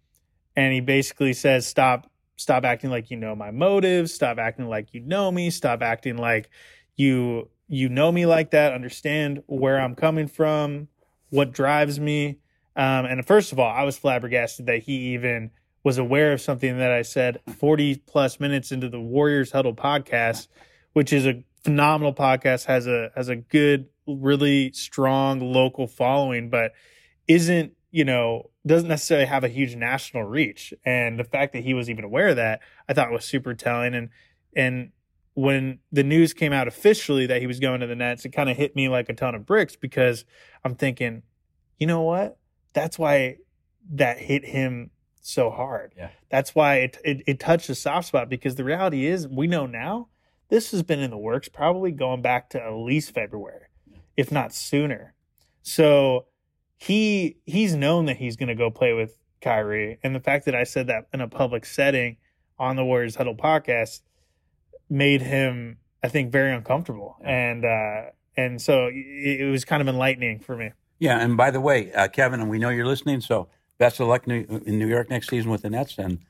and 0.55 0.73
he 0.73 0.81
basically 0.81 1.33
says, 1.33 1.67
"Stop 1.67 2.11
stop 2.37 2.65
acting 2.65 2.91
like 2.91 3.11
you 3.11 3.17
know 3.17 3.35
my 3.35 3.51
motives 3.51 4.15
stop 4.15 4.39
acting 4.39 4.69
like 4.69 4.95
you 4.95 5.01
know 5.01 5.31
me 5.31 5.51
stop 5.51 5.83
acting 5.83 6.17
like 6.17 6.49
you 6.97 7.49
you 7.69 7.89
know 7.89 8.11
me 8.11 8.27
like 8.27 8.51
that 8.51 8.73
understand 8.73 9.43
where 9.47 9.81
i'm 9.81 9.95
coming 9.95 10.27
from 10.27 10.89
what 11.31 11.53
drives 11.53 12.01
me 12.01 12.39
um, 12.77 13.05
and 13.05 13.27
first 13.27 13.53
of 13.53 13.59
all 13.59 13.71
i 13.71 13.83
was 13.83 13.99
flabbergasted 13.99 14.67
that 14.67 14.79
he 14.79 15.15
even 15.15 15.51
was 15.85 15.99
aware 15.99 16.33
of 16.33 16.41
something 16.41 16.79
that 16.79 16.91
i 16.91 17.03
said 17.03 17.41
40 17.59 17.97
plus 18.07 18.41
minutes 18.41 18.73
into 18.73 18.89
the 18.89 19.01
warriors 19.01 19.53
huddle 19.53 19.75
podcast 19.75 20.49
which 20.93 21.13
is 21.13 21.27
a 21.27 21.43
phenomenal 21.63 22.15
podcast 22.15 22.65
has 22.67 22.87
a 22.87 23.11
has 23.15 23.29
a 23.29 23.37
good 23.37 23.89
really 24.07 24.73
strong 24.73 25.41
local 25.41 25.87
following 25.87 26.49
but 26.49 26.73
isn't 27.27 27.73
you 27.91 28.05
know 28.05 28.51
doesn't 28.69 28.89
necessarily 28.89 29.27
have 29.27 29.43
a 29.43 29.49
huge 29.49 29.75
national 29.75 30.23
reach. 30.23 30.73
And 30.85 31.19
the 31.19 31.25
fact 31.25 31.53
that 31.55 31.65
he 31.65 31.75
was 31.75 31.91
even 31.91 32.05
aware 32.05 32.29
of 32.29 32.37
that, 32.37 32.61
I 32.89 32.93
thought 32.93 33.11
was 33.11 33.25
super 33.25 33.55
telling. 33.55 33.95
And 33.95 34.11
and 34.55 34.91
when 35.39 35.79
the 35.93 36.03
news 36.03 36.33
came 36.33 36.53
out 36.53 36.67
officially 36.67 37.25
that 37.25 37.41
he 37.41 37.47
was 37.47 37.61
going 37.61 37.79
to 37.79 37.87
the 37.87 37.95
Nets, 37.95 38.25
it 38.25 38.31
kind 38.31 38.51
of 38.51 38.57
hit 38.57 38.75
me 38.75 38.89
like 38.89 39.09
a 39.09 39.15
ton 39.15 39.37
of 39.37 39.47
bricks 39.47 39.77
because 39.77 40.25
I'm 40.65 40.75
thinking, 40.75 41.23
you 41.79 41.87
know 41.87 42.03
what? 42.03 42.39
That's 42.73 42.99
why 42.99 43.37
that 43.93 44.19
hit 44.19 44.45
him 44.45 44.91
so 45.21 45.49
hard. 45.51 45.95
Yeah. 45.97 46.09
That's 46.29 46.57
why 46.57 46.79
it, 46.79 46.99
it, 47.05 47.23
it 47.29 47.39
touched 47.39 47.69
a 47.71 47.77
soft 47.77 48.09
spot 48.09 48.29
because 48.29 48.57
the 48.57 48.65
reality 48.65 49.07
is 49.07 49.29
we 49.29 49.47
know 49.47 49.67
now 49.67 50.09
this 50.49 50.73
has 50.73 50.83
been 50.83 50.99
in 50.99 51.13
the 51.13 51.17
works 51.17 51.49
probably 51.49 51.93
going 51.93 52.21
back 52.21 52.51
to 52.51 52.61
at 52.61 52.73
least 52.73 53.15
February, 53.15 53.69
if 54.17 54.33
not 54.33 54.53
sooner. 54.53 55.15
So 55.63 56.27
he 56.77 57.37
he's 57.45 57.77
known 57.77 58.07
that 58.07 58.17
he's 58.17 58.35
going 58.35 58.49
to 58.49 58.57
go 58.57 58.73
play 58.73 58.93
with 58.93 59.17
Kyrie, 59.41 60.01
and 60.03 60.17
the 60.17 60.21
fact 60.21 60.47
that 60.47 60.57
I 60.57 60.65
said 60.65 60.89
that 60.89 61.07
in 61.15 61.21
a 61.21 61.29
public 61.29 61.65
setting 61.65 62.17
on 62.59 62.75
the 62.75 62.85
Warriors 62.85 63.15
Huddle 63.15 63.37
podcast 63.37 64.01
made 64.89 65.23
him, 65.23 65.79
I 66.03 66.09
think, 66.09 66.33
very 66.33 66.53
uncomfortable, 66.53 67.17
and 67.23 67.65
uh, 67.65 68.03
and 68.37 68.61
so 68.61 68.87
it, 68.87 69.41
it 69.41 69.51
was 69.51 69.65
kind 69.65 69.83
of 69.83 69.89
enlightening 69.89 70.41
for 70.41 70.57
me. 70.57 70.73
Yeah, 70.99 71.19
and 71.19 71.37
by 71.37 71.51
the 71.51 71.61
way, 71.61 71.93
uh, 71.93 72.09
Kevin, 72.09 72.41
and 72.41 72.51
we 72.51 72.59
know 72.59 72.71
you're 72.71 72.87
listening, 72.87 73.21
so 73.21 73.49
best 73.79 74.01
of 74.01 74.09
luck 74.09 74.27
in 74.27 74.79
New 74.79 74.89
York 74.89 75.11
next 75.11 75.29
season 75.29 75.51
with 75.51 75.63
the 75.63 75.71
Nets, 75.71 75.99
and 75.99 76.21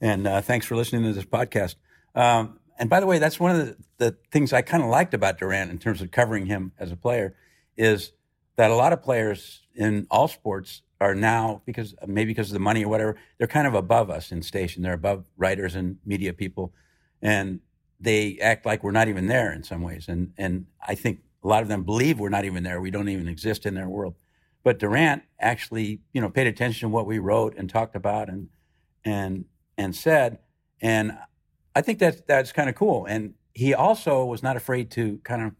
and 0.00 0.26
uh, 0.26 0.40
thanks 0.40 0.66
for 0.66 0.76
listening 0.76 1.04
to 1.04 1.12
this 1.12 1.24
podcast. 1.24 1.76
Um, 2.14 2.58
and 2.78 2.90
by 2.90 3.00
the 3.00 3.06
way, 3.06 3.18
that's 3.18 3.40
one 3.40 3.52
of 3.52 3.66
the, 3.66 3.76
the 3.98 4.16
things 4.30 4.52
I 4.52 4.62
kind 4.62 4.82
of 4.82 4.88
liked 4.88 5.14
about 5.14 5.38
Durant 5.38 5.70
in 5.70 5.78
terms 5.78 6.02
of 6.02 6.10
covering 6.10 6.46
him 6.46 6.72
as 6.78 6.92
a 6.92 6.96
player 6.96 7.34
is 7.76 8.12
that 8.56 8.70
a 8.70 8.74
lot 8.74 8.92
of 8.92 9.02
players 9.02 9.62
in 9.74 10.06
all 10.10 10.28
sports 10.28 10.82
are 11.00 11.14
now 11.14 11.62
because 11.66 11.94
maybe 12.06 12.30
because 12.30 12.48
of 12.48 12.54
the 12.54 12.58
money 12.60 12.84
or 12.84 12.88
whatever 12.88 13.16
they're 13.38 13.46
kind 13.46 13.66
of 13.66 13.74
above 13.74 14.08
us 14.08 14.32
in 14.32 14.40
station 14.40 14.82
they're 14.82 14.94
above 14.94 15.26
writers 15.36 15.74
and 15.74 15.98
media 16.06 16.32
people 16.32 16.72
and 17.20 17.60
they 18.00 18.38
act 18.38 18.66
like 18.66 18.82
we're 18.82 18.90
not 18.90 19.08
even 19.08 19.26
there 19.26 19.52
in 19.52 19.62
some 19.62 19.82
ways. 19.82 20.06
And 20.08 20.32
and 20.36 20.66
i 20.86 20.94
think 20.94 21.20
a 21.42 21.48
lot 21.48 21.62
of 21.62 21.68
them 21.68 21.84
believe 21.84 22.18
we're 22.18 22.28
not 22.28 22.44
even 22.44 22.62
there. 22.62 22.80
We 22.80 22.90
don't 22.90 23.08
even 23.08 23.28
exist 23.28 23.66
in 23.66 23.74
their 23.74 23.88
world. 23.88 24.14
But 24.64 24.78
durant 24.78 25.22
actually 25.40 26.00
you 26.12 26.20
know 26.20 26.30
paid 26.30 26.46
attention 26.46 26.88
to 26.88 26.94
what 26.94 27.06
we 27.06 27.18
wrote 27.18 27.56
and 27.56 27.68
talked 27.70 27.96
about 27.96 28.28
and 28.28 28.48
and 29.04 29.44
and 29.78 29.94
said. 29.94 30.38
And 30.80 31.16
i 31.74 31.80
think 31.82 31.98
that 32.00 32.26
that's 32.26 32.52
kind 32.52 32.68
of 32.68 32.74
cool. 32.74 33.06
And 33.06 33.34
he 33.54 33.72
also 33.72 34.24
was 34.24 34.42
not 34.42 34.56
afraid 34.56 34.90
to 34.92 35.18
kind 35.24 35.42
of 35.42 35.52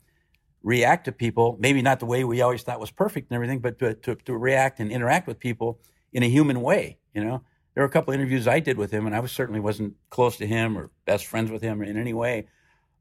react 0.62 1.04
to 1.04 1.12
people, 1.12 1.56
maybe 1.60 1.80
not 1.80 2.00
the 2.00 2.06
way 2.06 2.24
we 2.24 2.42
always 2.42 2.62
thought 2.62 2.80
was 2.80 2.90
perfect 2.90 3.30
and 3.30 3.36
everything, 3.36 3.60
but 3.60 3.78
to, 3.78 3.94
to, 3.94 4.16
to, 4.16 4.36
react 4.36 4.80
and 4.80 4.90
interact 4.90 5.28
with 5.28 5.38
people 5.38 5.78
in 6.12 6.24
a 6.24 6.28
human 6.28 6.60
way. 6.60 6.98
You 7.14 7.24
know, 7.24 7.42
there 7.76 7.82
were 7.82 7.88
a 7.88 7.90
couple 7.90 8.14
of 8.14 8.18
interviews 8.18 8.48
I 8.48 8.60
did 8.60 8.78
with 8.78 8.90
him, 8.90 9.04
and 9.04 9.14
I 9.14 9.20
was 9.20 9.30
certainly 9.30 9.60
wasn't 9.60 9.96
close 10.08 10.38
to 10.38 10.46
him 10.46 10.78
or 10.78 10.90
best 11.04 11.26
friends 11.26 11.50
with 11.50 11.60
him 11.60 11.82
in 11.82 11.98
any 11.98 12.14
way. 12.14 12.48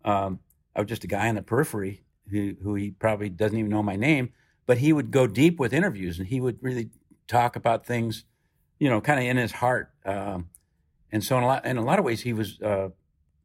Um, 0.03 0.41
I 0.75 0.81
was 0.81 0.89
just 0.89 1.05
a 1.05 1.07
guy 1.07 1.29
on 1.29 1.35
the 1.35 1.41
periphery 1.41 2.03
who, 2.29 2.55
who 2.61 2.75
he 2.75 2.91
probably 2.91 3.29
doesn't 3.29 3.57
even 3.57 3.71
know 3.71 3.81
my 3.81 3.95
name, 3.95 4.33
but 4.65 4.79
he 4.79 4.91
would 4.91 5.11
go 5.11 5.27
deep 5.27 5.61
with 5.61 5.71
interviews 5.71 6.19
and 6.19 6.27
he 6.27 6.41
would 6.41 6.57
really 6.61 6.89
talk 7.25 7.55
about 7.55 7.85
things, 7.85 8.25
you 8.77 8.89
know, 8.89 8.99
kind 8.99 9.17
of 9.17 9.25
in 9.25 9.37
his 9.37 9.53
heart. 9.53 9.93
Um, 10.05 10.49
and 11.09 11.23
so 11.23 11.37
in 11.37 11.45
a 11.45 11.47
lot 11.47 11.65
in 11.65 11.77
a 11.77 11.83
lot 11.83 11.97
of 11.97 12.03
ways, 12.03 12.19
he 12.19 12.33
was 12.33 12.61
uh, 12.61 12.89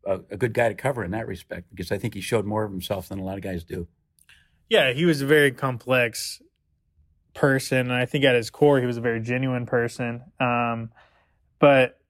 a, 0.05 0.15
a 0.33 0.37
good 0.37 0.53
guy 0.53 0.69
to 0.69 0.75
cover 0.75 1.05
in 1.05 1.13
that 1.13 1.29
respect 1.29 1.71
because 1.71 1.93
I 1.93 1.99
think 1.99 2.15
he 2.15 2.21
showed 2.21 2.45
more 2.45 2.65
of 2.65 2.73
himself 2.73 3.09
than 3.09 3.21
a 3.21 3.25
lot 3.25 3.37
of 3.37 3.43
guys 3.43 3.63
do. 3.63 3.87
Yeah, 4.69 4.93
he 4.93 5.05
was 5.05 5.21
a 5.21 5.27
very 5.27 5.53
complex 5.53 6.43
person, 7.35 7.79
and 7.79 7.93
I 7.93 8.07
think 8.07 8.25
at 8.25 8.35
his 8.35 8.51
core, 8.51 8.81
he 8.81 8.87
was 8.87 8.97
a 8.97 9.01
very 9.01 9.21
genuine 9.21 9.67
person. 9.67 10.23
Um, 10.41 10.91
but 11.61 12.00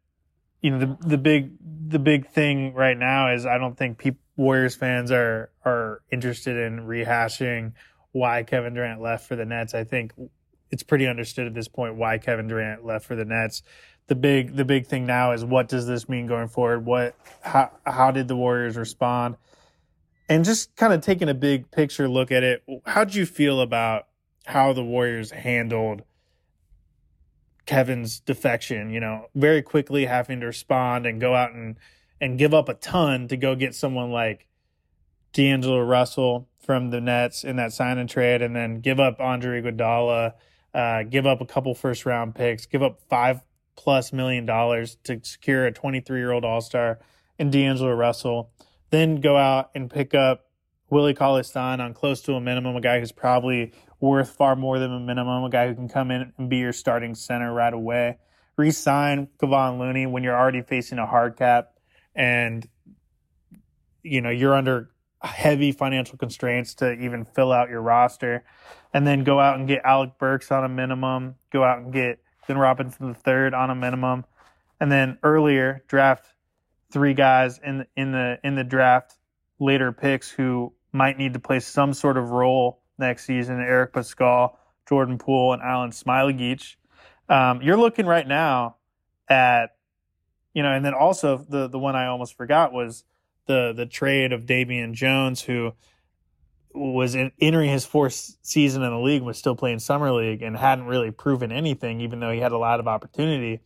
you 0.62 0.71
know, 0.71 0.78
the 0.78 1.09
the 1.09 1.19
big 1.19 1.52
the 1.88 1.99
big 1.99 2.28
thing 2.28 2.73
right 2.73 2.97
now 2.97 3.33
is 3.35 3.45
I 3.45 3.59
don't 3.59 3.76
think 3.76 3.99
people, 3.99 4.21
Warriors 4.37 4.75
fans 4.75 5.11
are 5.11 5.50
are 5.64 6.00
interested 6.11 6.57
in 6.57 6.87
rehashing 6.87 7.73
why 8.12 8.42
Kevin 8.42 8.73
Durant 8.73 9.02
left 9.02 9.28
for 9.28 9.37
the 9.37 9.45
Nets. 9.45 9.75
I 9.75 9.85
think 9.85 10.12
it's 10.71 10.83
pretty 10.83 11.07
understood 11.07 11.47
at 11.47 11.54
this 11.54 11.69
point 11.69 11.97
why 11.97 12.19
Kevin 12.19 12.49
Durant 12.49 12.85
left 12.85 13.04
for 13.04 13.16
the 13.16 13.25
Nets. 13.25 13.62
The 14.07 14.14
big 14.14 14.57
the 14.57 14.64
big 14.64 14.87
thing 14.87 15.07
now 15.07 15.33
is 15.33 15.45
what 15.45 15.69
does 15.69 15.87
this 15.87 16.09
mean 16.09 16.26
going 16.26 16.49
forward? 16.49 16.87
What 16.87 17.14
how 17.42 17.71
how 17.85 18.11
did 18.11 18.28
the 18.28 18.37
Warriors 18.37 18.76
respond? 18.76 19.37
And 20.28 20.45
just 20.45 20.76
kind 20.76 20.92
of 20.92 21.00
taking 21.00 21.28
a 21.28 21.35
big 21.35 21.71
picture 21.73 22.09
look 22.09 22.30
at 22.30 22.45
it, 22.45 22.62
how 22.87 23.04
did 23.04 23.16
you 23.16 23.26
feel 23.26 23.61
about 23.61 24.07
how 24.47 24.73
the 24.73 24.85
Warriors 24.85 25.33
handled 25.33 26.02
Kevin's 27.71 28.19
defection? 28.19 28.91
You 28.91 28.99
know, 28.99 29.29
very 29.37 29.62
quickly 29.62 30.07
having 30.07 30.41
to 30.41 30.47
respond 30.47 31.07
and 31.07 31.21
go 31.21 31.37
out 31.37 31.53
and 31.53 31.77
and 32.21 32.37
give 32.37 32.53
up 32.53 32.69
a 32.69 32.75
ton 32.75 33.29
to 33.29 33.37
go 33.37 33.55
get 33.55 33.77
someone 33.77 34.11
like 34.11 34.49
D'Angelo 35.33 35.81
Russell 35.81 36.49
from 36.59 36.91
the 36.91 37.00
Nets 37.00 37.45
in 37.45 37.55
that 37.57 37.73
sign 37.73 37.97
and 37.97 38.09
trade, 38.09 38.43
and 38.43 38.57
then 38.57 38.81
give 38.81 38.99
up 38.99 39.21
Andre 39.21 39.62
Iguodala, 39.62 40.35
uh, 40.75 41.05
give 41.05 41.27
up 41.27 41.41
a 41.41 41.47
couple 41.47 41.73
first 41.77 42.05
round 42.05 42.35
picks, 42.35 42.67
give 42.67 42.83
up 42.83 43.00
five 43.09 43.41
plus 43.77 44.12
million 44.12 44.45
dollars 44.45 44.97
to 45.05 45.21
secure 45.23 45.67
a 45.67 45.73
23 45.73 46.19
year 46.19 46.33
old 46.33 46.45
All 46.45 46.61
Star 46.61 46.99
and 47.39 47.53
D'Angelo 47.53 47.93
Russell, 47.93 48.50
then 48.91 49.21
go 49.21 49.37
out 49.37 49.71
and 49.77 49.89
pick 49.89 50.12
up 50.12 50.50
Willie 50.91 51.15
Cauley 51.15 51.45
Stein 51.45 51.81
on 51.81 51.95
close 51.95 52.21
to 52.23 52.35
a 52.35 52.41
minimum, 52.41 52.75
a 52.75 52.81
guy 52.81 52.99
who's 52.99 53.12
probably 53.12 53.73
worth 54.00 54.30
far 54.30 54.57
more 54.57 54.78
than 54.78 54.92
a 54.92 55.00
minimum, 55.00 55.45
a 55.45 55.50
guy 55.50 55.69
who 55.69 55.75
can 55.75 55.88
come 55.88 56.11
in 56.11 56.33
and 56.38 56.49
be 56.49 56.57
your 56.57 56.73
starting 56.73 57.14
center 57.14 57.52
right 57.52 57.73
away. 57.73 58.19
Resign 58.57 59.28
Kevon 59.38 59.78
Looney 59.78 60.07
when 60.07 60.23
you're 60.23 60.37
already 60.37 60.62
facing 60.62 60.99
a 60.99 61.07
hard 61.07 61.37
cap 61.37 61.75
and 62.14 62.69
you 64.02 64.21
know 64.21 64.30
you're 64.30 64.54
under 64.54 64.90
heavy 65.23 65.73
financial 65.73 66.16
constraints 66.16 66.75
to 66.75 66.92
even 66.92 67.25
fill 67.25 67.52
out 67.52 67.69
your 67.69 67.83
roster, 67.83 68.45
and 68.95 69.07
then 69.07 69.25
go 69.25 69.38
out 69.38 69.59
and 69.59 69.69
get 69.69 69.83
Alec 69.85 70.12
Burks 70.19 70.50
on 70.50 70.64
a 70.64 70.69
minimum, 70.69 71.35
go 71.52 71.62
out 71.62 71.78
and 71.78 71.92
get 71.92 72.21
Glenn 72.47 72.59
Robinson 72.59 73.09
the 73.09 73.14
third 73.14 73.54
on 73.54 73.71
a 73.71 73.75
minimum, 73.75 74.25
and 74.80 74.90
then 74.90 75.19
earlier 75.23 75.85
draft 75.88 76.26
three 76.90 77.14
guys 77.14 77.61
in 77.62 77.87
in 77.97 78.12
the 78.12 78.38
in 78.42 78.54
the 78.54 78.64
draft 78.64 79.16
later 79.59 79.92
picks 79.92 80.30
who 80.30 80.73
might 80.92 81.19
need 81.19 81.35
to 81.35 81.38
play 81.38 81.61
some 81.61 81.92
sort 81.92 82.16
of 82.16 82.30
role 82.30 82.80
next 83.00 83.25
season. 83.25 83.61
Eric 83.61 83.92
Paschall, 83.92 84.57
Jordan 84.88 85.19
Poole, 85.19 85.52
and 85.52 85.62
Alen 85.62 85.90
Smailagic. 85.90 86.76
Um, 87.28 87.62
you're 87.62 87.76
looking 87.76 88.07
right 88.07 88.26
now 88.26 88.76
at 89.28 89.76
you 90.54 90.62
know, 90.62 90.73
and 90.73 90.85
then 90.85 90.95
also 90.95 91.38
the 91.49 91.69
the 91.69 91.78
one 91.78 91.97
I 91.97 92.07
almost 92.07 92.37
forgot 92.37 92.73
was 92.73 93.04
the 93.47 93.73
the 93.73 93.87
trade 93.87 94.33
of 94.33 94.47
Damian 94.47 94.95
Jones, 94.95 95.42
who 95.42 95.73
was 96.73 97.14
in, 97.14 97.33
entering 97.40 97.71
his 97.71 97.85
fourth 97.85 98.37
season 98.42 98.83
in 98.83 98.90
the 98.90 98.99
league, 98.99 99.23
was 99.23 99.38
still 99.38 99.57
playing 99.57 99.78
summer 99.78 100.12
league, 100.12 100.42
and 100.42 100.57
hadn't 100.57 100.87
really 100.87 101.11
proven 101.11 101.52
anything, 101.52 102.00
even 102.00 102.21
though 102.21 102.33
he 102.33 102.40
had 102.40 102.52
a 102.52 102.59
lot 102.59 102.80
of 102.80 102.88
opportunity. 102.88 103.61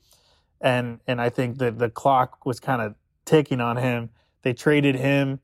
And 0.60 1.00
and 1.06 1.20
I 1.20 1.30
think 1.30 1.58
that 1.58 1.78
the 1.78 1.90
clock 1.90 2.44
was 2.44 2.60
kind 2.60 2.82
of 2.82 2.94
ticking 3.24 3.60
on 3.60 3.76
him. 3.76 4.10
They 4.42 4.52
traded 4.52 4.96
him 4.96 5.40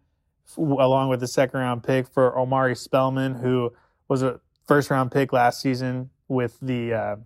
along 0.57 1.09
with 1.09 1.21
the 1.21 1.28
second 1.28 1.61
round 1.61 1.83
pick 1.83 2.09
for 2.09 2.38
Omari 2.38 2.76
Spellman, 2.76 3.35
who 3.35 3.73
was 4.09 4.23
a 4.23 4.40
first 4.66 4.90
round 4.90 5.11
pick 5.12 5.33
last 5.33 5.61
season 5.61 6.11
with 6.28 6.59
the 6.61 6.95
uh, 6.95 7.16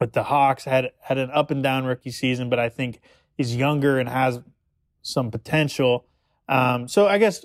with 0.00 0.12
the 0.12 0.24
Hawks. 0.24 0.64
had 0.64 0.92
had 1.00 1.18
an 1.18 1.30
up 1.30 1.50
and 1.50 1.62
down 1.62 1.84
rookie 1.84 2.10
season, 2.10 2.48
but 2.48 2.58
I 2.58 2.68
think 2.68 3.00
is 3.38 3.56
younger 3.56 3.98
and 3.98 4.08
has 4.08 4.40
some 5.02 5.30
potential. 5.30 6.06
Um, 6.48 6.88
so 6.88 7.06
I 7.06 7.18
guess 7.18 7.44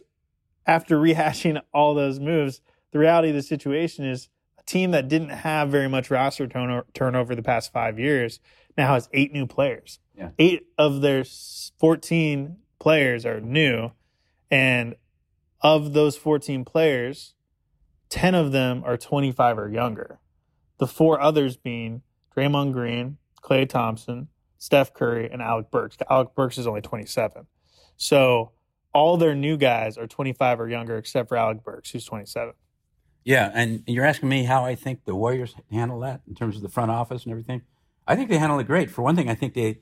after 0.65 0.98
rehashing 1.00 1.62
all 1.74 1.94
those 1.94 2.20
moves, 2.20 2.62
the 2.91 3.00
reality 3.00 3.30
of 3.30 3.36
the 3.36 3.44
situation 3.44 4.06
is 4.06 4.30
a 4.60 4.63
team 4.63 4.91
that 4.91 5.08
didn't 5.08 5.30
have 5.30 5.70
very 5.70 5.88
much 5.88 6.12
roster 6.12 6.48
turnover, 6.48 6.86
turnover 6.94 7.36
the 7.36 7.44
past 7.44 7.72
five 7.72 8.00
years 8.00 8.39
now 8.77 8.94
has 8.94 9.10
eight 9.13 9.34
new 9.34 9.46
players. 9.46 10.00
Yeah. 10.15 10.30
Eight 10.39 10.68
of 10.77 11.01
their 11.01 11.24
14 11.80 12.58
players 12.80 13.25
are 13.25 13.39
new. 13.39 13.91
And 14.51 14.96
of 15.62 15.93
those 15.93 16.17
14 16.17 16.65
players, 16.65 17.34
10 18.10 18.36
of 18.36 18.51
them 18.51 18.84
are 18.86 18.98
25 18.98 19.58
or 19.58 19.70
younger. 19.70 20.20
The 20.77 20.88
four 20.88 21.20
others 21.22 21.55
being 21.55 22.01
Draymond 22.36 22.74
Green, 22.74 23.17
Klay 23.41 23.67
Thompson, 23.67 24.27
Steph 24.58 24.93
Curry, 24.93 25.29
and 25.31 25.41
Alec 25.41 25.72
Burks. 25.72 25.98
Alec 26.10 26.36
Burks 26.36 26.58
is 26.58 26.67
only 26.67 26.81
27. 26.81 27.48
So 27.98 28.51
all 28.93 29.17
their 29.17 29.36
new 29.36 29.58
guys 29.58 29.98
are 29.98 30.08
25 30.08 30.60
or 30.60 30.70
younger, 30.70 30.98
except 30.98 31.29
for 31.29 31.38
Alec 31.38 31.63
Burks, 31.63 31.91
who's 31.91 32.05
27. 32.05 32.53
Yeah, 33.24 33.51
and 33.53 33.84
you're 33.88 34.05
asking 34.05 34.29
me 34.29 34.43
how 34.43 34.65
I 34.65 34.75
think 34.75 35.05
the 35.05 35.15
Warriors 35.15 35.55
handle 35.72 36.00
that 36.00 36.22
in 36.27 36.36
terms 36.36 36.55
of 36.55 36.63
the 36.63 36.70
front 36.70 36.91
office 36.91 37.24
and 37.24 37.31
everything. 37.31 37.62
I 38.08 38.15
think 38.15 38.29
they 38.29 38.39
handled 38.39 38.62
it 38.62 38.67
great. 38.67 38.89
For 38.89 39.03
one 39.03 39.15
thing, 39.15 39.29
I 39.29 39.36
think 39.36 39.53
they 39.53 39.79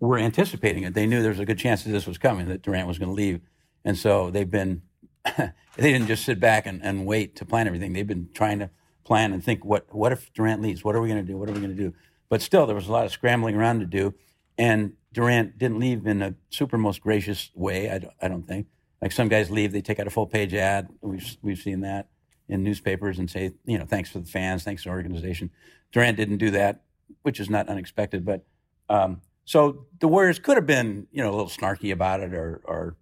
were 0.00 0.16
anticipating 0.16 0.84
it. 0.84 0.94
They 0.94 1.06
knew 1.06 1.20
there 1.20 1.32
was 1.32 1.40
a 1.40 1.44
good 1.44 1.58
chance 1.58 1.82
that 1.82 1.90
this 1.90 2.06
was 2.06 2.18
coming, 2.18 2.46
that 2.46 2.62
Durant 2.62 2.86
was 2.86 2.98
going 2.98 3.08
to 3.08 3.14
leave, 3.14 3.40
and 3.84 3.96
so 3.96 4.30
they've 4.30 4.50
been. 4.50 4.82
they 5.36 5.52
didn't 5.92 6.06
just 6.06 6.24
sit 6.24 6.40
back 6.40 6.64
and, 6.64 6.82
and 6.82 7.04
wait 7.04 7.36
to 7.36 7.44
plan 7.44 7.66
everything. 7.66 7.92
They've 7.92 8.06
been 8.06 8.30
trying 8.32 8.60
to 8.60 8.70
plan 9.04 9.32
and 9.32 9.44
think 9.44 9.64
what 9.64 9.92
what 9.94 10.12
if 10.12 10.32
Durant 10.32 10.62
leaves? 10.62 10.82
What 10.82 10.94
are 10.94 11.00
we 11.00 11.08
going 11.08 11.20
to 11.20 11.26
do? 11.26 11.36
What 11.36 11.50
are 11.50 11.52
we 11.52 11.60
going 11.60 11.76
to 11.76 11.82
do? 11.82 11.92
But 12.28 12.42
still, 12.42 12.66
there 12.66 12.74
was 12.74 12.88
a 12.88 12.92
lot 12.92 13.04
of 13.04 13.12
scrambling 13.12 13.56
around 13.56 13.80
to 13.80 13.86
do. 13.86 14.14
And 14.56 14.94
Durant 15.12 15.58
didn't 15.58 15.78
leave 15.78 16.06
in 16.06 16.20
a 16.20 16.34
super 16.50 16.76
most 16.76 17.00
gracious 17.00 17.50
way, 17.54 17.90
I 17.90 17.98
don't, 17.98 18.14
I 18.20 18.28
don't 18.28 18.46
think. 18.46 18.66
Like 19.00 19.12
some 19.12 19.28
guys 19.28 19.50
leave, 19.50 19.72
they 19.72 19.80
take 19.80 20.00
out 20.00 20.06
a 20.06 20.10
full 20.10 20.26
page 20.26 20.52
ad. 20.54 20.88
We've, 21.00 21.36
we've 21.40 21.58
seen 21.58 21.80
that 21.80 22.08
in 22.48 22.62
newspapers 22.62 23.18
and 23.18 23.30
say, 23.30 23.52
you 23.64 23.78
know, 23.78 23.84
thanks 23.84 24.10
for 24.10 24.18
the 24.18 24.26
fans, 24.26 24.64
thanks 24.64 24.82
to 24.82 24.88
the 24.88 24.94
organization. 24.94 25.50
Durant 25.92 26.16
didn't 26.16 26.38
do 26.38 26.50
that, 26.50 26.82
which 27.22 27.40
is 27.40 27.48
not 27.48 27.68
unexpected. 27.68 28.24
But 28.24 28.44
um, 28.90 29.22
so 29.44 29.86
the 30.00 30.08
Warriors 30.08 30.38
could 30.38 30.56
have 30.56 30.66
been, 30.66 31.06
you 31.12 31.22
know, 31.22 31.30
a 31.30 31.36
little 31.36 31.46
snarky 31.46 31.92
about 31.92 32.20
it 32.20 32.34
or, 32.34 32.60
or 32.64 32.96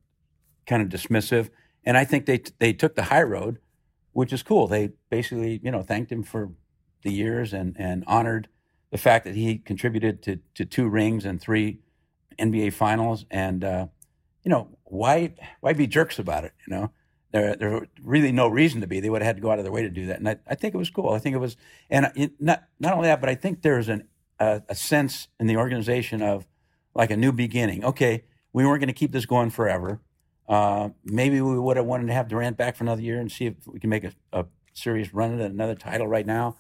kind 0.67 0.83
of 0.83 0.89
dismissive. 0.89 1.51
And 1.85 1.97
I 1.97 2.05
think 2.05 2.27
they, 2.27 2.43
they 2.59 2.73
took 2.73 2.95
the 2.95 3.05
high 3.05 3.23
road, 3.23 3.59
which 4.13 4.33
is 4.33 4.43
cool. 4.43 4.67
They 4.67 4.91
basically, 5.11 5.61
you 5.63 5.71
know, 5.71 5.83
thanked 5.83 6.11
him 6.11 6.23
for 6.23 6.51
the 7.03 7.13
years 7.13 7.53
and, 7.53 7.77
and 7.79 8.05
honored 8.07 8.49
the 8.91 8.99
fact 8.99 9.25
that 9.25 9.35
he 9.35 9.59
contributed 9.59 10.23
to, 10.23 10.41
to 10.55 10.65
two 10.65 10.89
rings 10.89 11.25
and 11.25 11.41
three 11.41 11.79
NBA 12.39 12.73
finals. 12.73 13.25
And, 13.31 13.63
uh, 13.65 13.87
you 14.43 14.51
know, 14.51 14.69
why, 14.85 15.35
why 15.61 15.73
be 15.73 15.87
jerks 15.87 16.19
about 16.19 16.45
it? 16.45 16.53
You 16.67 16.75
know, 16.75 16.91
there, 17.33 17.57
there 17.57 17.87
really 18.03 18.33
no 18.33 18.49
reason 18.49 18.81
to 18.81 18.87
be. 18.87 19.01
They 19.01 19.11
would 19.11 19.23
have 19.23 19.27
had 19.27 19.37
to 19.37 19.43
go 19.43 19.51
out 19.51 19.59
of 19.59 19.65
their 19.65 19.73
way 19.73 19.83
to 19.83 19.91
do 19.91 20.07
that. 20.07 20.19
And 20.19 20.29
I, 20.29 20.37
I 20.47 20.55
think 20.55 20.75
it 20.75 20.79
was 20.79 20.91
cool. 20.91 21.11
I 21.11 21.19
think 21.19 21.35
it 21.35 21.41
was, 21.41 21.57
and 21.91 22.33
not, 22.41 22.65
not 22.81 22.95
only 22.95 23.09
that, 23.09 23.21
but 23.21 23.29
I 23.29 23.35
think 23.35 23.63
there's 23.63 23.89
an, 23.89 24.09
a, 24.39 24.63
a 24.69 24.75
sense 24.75 25.29
in 25.39 25.47
the 25.47 25.57
organization 25.57 26.23
of 26.23 26.47
like 26.95 27.11
a 27.11 27.17
new 27.17 27.33
beginning. 27.33 27.85
Okay, 27.85 28.25
we 28.53 28.65
weren't 28.65 28.81
going 28.81 28.89
to 28.89 28.95
keep 28.95 29.13
this 29.13 29.27
going 29.27 29.51
forever. 29.51 30.01
Uh, 30.49 30.91
maybe 31.05 31.41
we 31.41 31.59
would 31.59 31.77
have 31.77 31.87
wanted 31.87 32.07
to 32.07 32.13
have 32.13 32.29
Durant 32.29 32.57
back 32.57 32.77
for 32.77 32.85
another 32.85 33.03
year 33.03 33.21
and 33.21 33.31
see 33.31 33.47
if 33.47 33.55
we 33.67 33.81
can 33.81 33.91
make 33.91 34.05
a, 34.05 34.13
a 34.33 34.47
serious 34.75 35.13
run 35.13 35.41
at 35.41 35.51
another 35.51 35.75
title 35.75 36.07
right 36.07 36.27
now. 36.27 36.57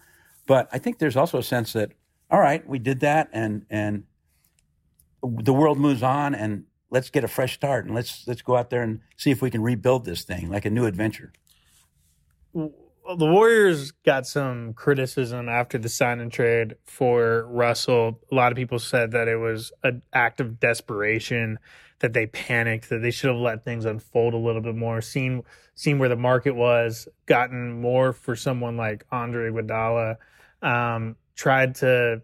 But 0.46 0.68
I 0.72 0.78
think 0.78 0.98
there's 0.98 1.16
also 1.16 1.38
a 1.38 1.42
sense 1.42 1.72
that 1.74 1.92
all 2.30 2.40
right, 2.40 2.66
we 2.66 2.78
did 2.78 3.00
that, 3.00 3.28
and 3.32 3.66
and 3.70 4.04
the 5.22 5.52
world 5.52 5.78
moves 5.78 6.02
on, 6.02 6.34
and 6.34 6.64
let's 6.90 7.10
get 7.10 7.24
a 7.24 7.28
fresh 7.28 7.54
start, 7.54 7.86
and 7.86 7.94
let's 7.94 8.26
let's 8.26 8.42
go 8.42 8.56
out 8.56 8.70
there 8.70 8.82
and 8.82 9.00
see 9.16 9.30
if 9.30 9.40
we 9.42 9.50
can 9.50 9.62
rebuild 9.62 10.04
this 10.04 10.24
thing 10.24 10.50
like 10.50 10.64
a 10.64 10.70
new 10.70 10.86
adventure. 10.86 11.32
The 12.54 13.26
Warriors 13.26 13.92
got 13.92 14.26
some 14.26 14.72
criticism 14.74 15.48
after 15.48 15.78
the 15.78 15.88
sign 15.88 16.18
and 16.18 16.32
trade 16.32 16.74
for 16.86 17.46
Russell. 17.46 18.20
A 18.32 18.34
lot 18.34 18.50
of 18.50 18.56
people 18.56 18.80
said 18.80 19.12
that 19.12 19.28
it 19.28 19.36
was 19.36 19.70
an 19.84 20.02
act 20.12 20.40
of 20.40 20.58
desperation, 20.58 21.60
that 22.00 22.12
they 22.12 22.26
panicked, 22.26 22.88
that 22.90 22.98
they 22.98 23.10
should 23.10 23.30
have 23.30 23.38
let 23.38 23.64
things 23.64 23.84
unfold 23.84 24.34
a 24.34 24.38
little 24.38 24.60
bit 24.60 24.74
more, 24.74 25.00
seen 25.00 25.42
seen 25.74 25.98
where 25.98 26.08
the 26.08 26.16
market 26.16 26.54
was, 26.54 27.08
gotten 27.26 27.80
more 27.80 28.12
for 28.12 28.36
someone 28.36 28.76
like 28.76 29.04
Andre 29.10 29.50
Iguodala. 29.50 30.16
Um, 30.62 31.16
tried 31.34 31.74
to 31.76 32.22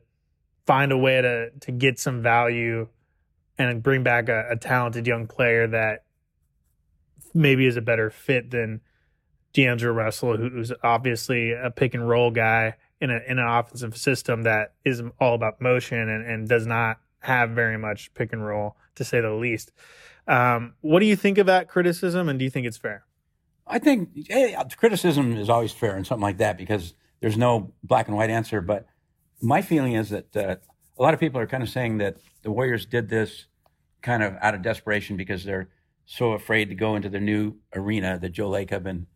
find 0.66 0.92
a 0.92 0.98
way 0.98 1.20
to 1.20 1.50
to 1.60 1.72
get 1.72 1.98
some 1.98 2.22
value 2.22 2.88
and 3.58 3.82
bring 3.82 4.02
back 4.02 4.28
a, 4.28 4.48
a 4.50 4.56
talented 4.56 5.06
young 5.06 5.26
player 5.26 5.66
that 5.66 6.04
maybe 7.34 7.66
is 7.66 7.76
a 7.76 7.82
better 7.82 8.10
fit 8.10 8.50
than 8.50 8.80
D'Angelo 9.52 9.92
Russell, 9.92 10.36
who's 10.36 10.72
obviously 10.82 11.52
a 11.52 11.70
pick 11.70 11.94
and 11.94 12.08
roll 12.08 12.30
guy 12.30 12.76
in, 13.00 13.10
a, 13.10 13.20
in 13.26 13.38
an 13.38 13.46
offensive 13.46 13.96
system 13.96 14.42
that 14.42 14.74
is 14.84 15.02
all 15.20 15.34
about 15.34 15.60
motion 15.60 16.08
and, 16.08 16.26
and 16.26 16.48
does 16.48 16.66
not 16.66 16.98
have 17.20 17.50
very 17.50 17.76
much 17.76 18.12
pick 18.14 18.32
and 18.32 18.44
roll, 18.44 18.76
to 18.96 19.04
say 19.04 19.20
the 19.20 19.32
least. 19.32 19.72
Um, 20.26 20.74
what 20.80 21.00
do 21.00 21.06
you 21.06 21.16
think 21.16 21.38
of 21.38 21.46
that 21.46 21.68
criticism, 21.68 22.28
and 22.28 22.38
do 22.38 22.44
you 22.44 22.50
think 22.50 22.66
it's 22.66 22.76
fair? 22.76 23.04
I 23.66 23.78
think 23.78 24.10
hey, 24.28 24.56
criticism 24.76 25.36
is 25.36 25.48
always 25.48 25.72
fair 25.72 25.96
and 25.96 26.06
something 26.06 26.22
like 26.22 26.38
that 26.38 26.58
because 26.58 26.94
there's 27.20 27.38
no 27.38 27.72
black 27.82 28.08
and 28.08 28.16
white 28.16 28.30
answer. 28.30 28.60
But 28.60 28.86
my 29.40 29.62
feeling 29.62 29.94
is 29.94 30.10
that 30.10 30.36
uh, 30.36 30.56
a 30.98 31.02
lot 31.02 31.14
of 31.14 31.20
people 31.20 31.40
are 31.40 31.46
kind 31.46 31.62
of 31.62 31.68
saying 31.68 31.98
that 31.98 32.16
the 32.42 32.50
Warriors 32.50 32.86
did 32.86 33.08
this 33.08 33.46
kind 34.02 34.22
of 34.22 34.34
out 34.40 34.54
of 34.54 34.62
desperation 34.62 35.16
because 35.16 35.44
they're 35.44 35.68
so 36.04 36.32
afraid 36.32 36.68
to 36.68 36.74
go 36.74 36.96
into 36.96 37.08
the 37.08 37.20
new 37.20 37.54
arena 37.74 38.18
that 38.18 38.30
Joe 38.30 38.50
Lacob 38.50 38.86
and 38.86 39.06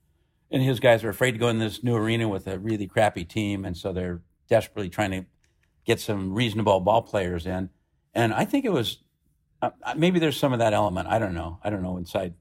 and 0.51 0.63
his 0.63 0.79
guys 0.79 1.03
are 1.03 1.09
afraid 1.09 1.33
to 1.33 1.39
go 1.39 1.49
in 1.49 1.59
this 1.59 1.83
new 1.83 1.97
arena 1.97 2.29
with 2.29 2.47
a 2.47 2.59
really 2.59 2.87
crappy 2.87 3.25
team, 3.25 3.65
and 3.65 3.77
so 3.77 3.93
they're 3.93 4.23
desperately 4.49 4.89
trying 4.89 5.11
to 5.11 5.27
get 5.85 6.01
some 6.01 6.33
reasonable 6.33 6.79
ball 6.81 7.03
players 7.03 7.47
in. 7.47 7.69
And 8.15 8.33
I 8.33 8.45
think 8.45 8.65
it 8.65 8.73
was 8.73 8.99
uh, 9.83 9.95
maybe 9.97 10.19
there's 10.19 10.39
some 10.39 10.53
of 10.53 10.59
that 10.59 10.73
element. 10.73 11.09
I 11.09 11.19
don't 11.19 11.35
know. 11.35 11.59
I 11.63 11.71
don't 11.71 11.83
know 11.83 11.97
inside 11.97 12.35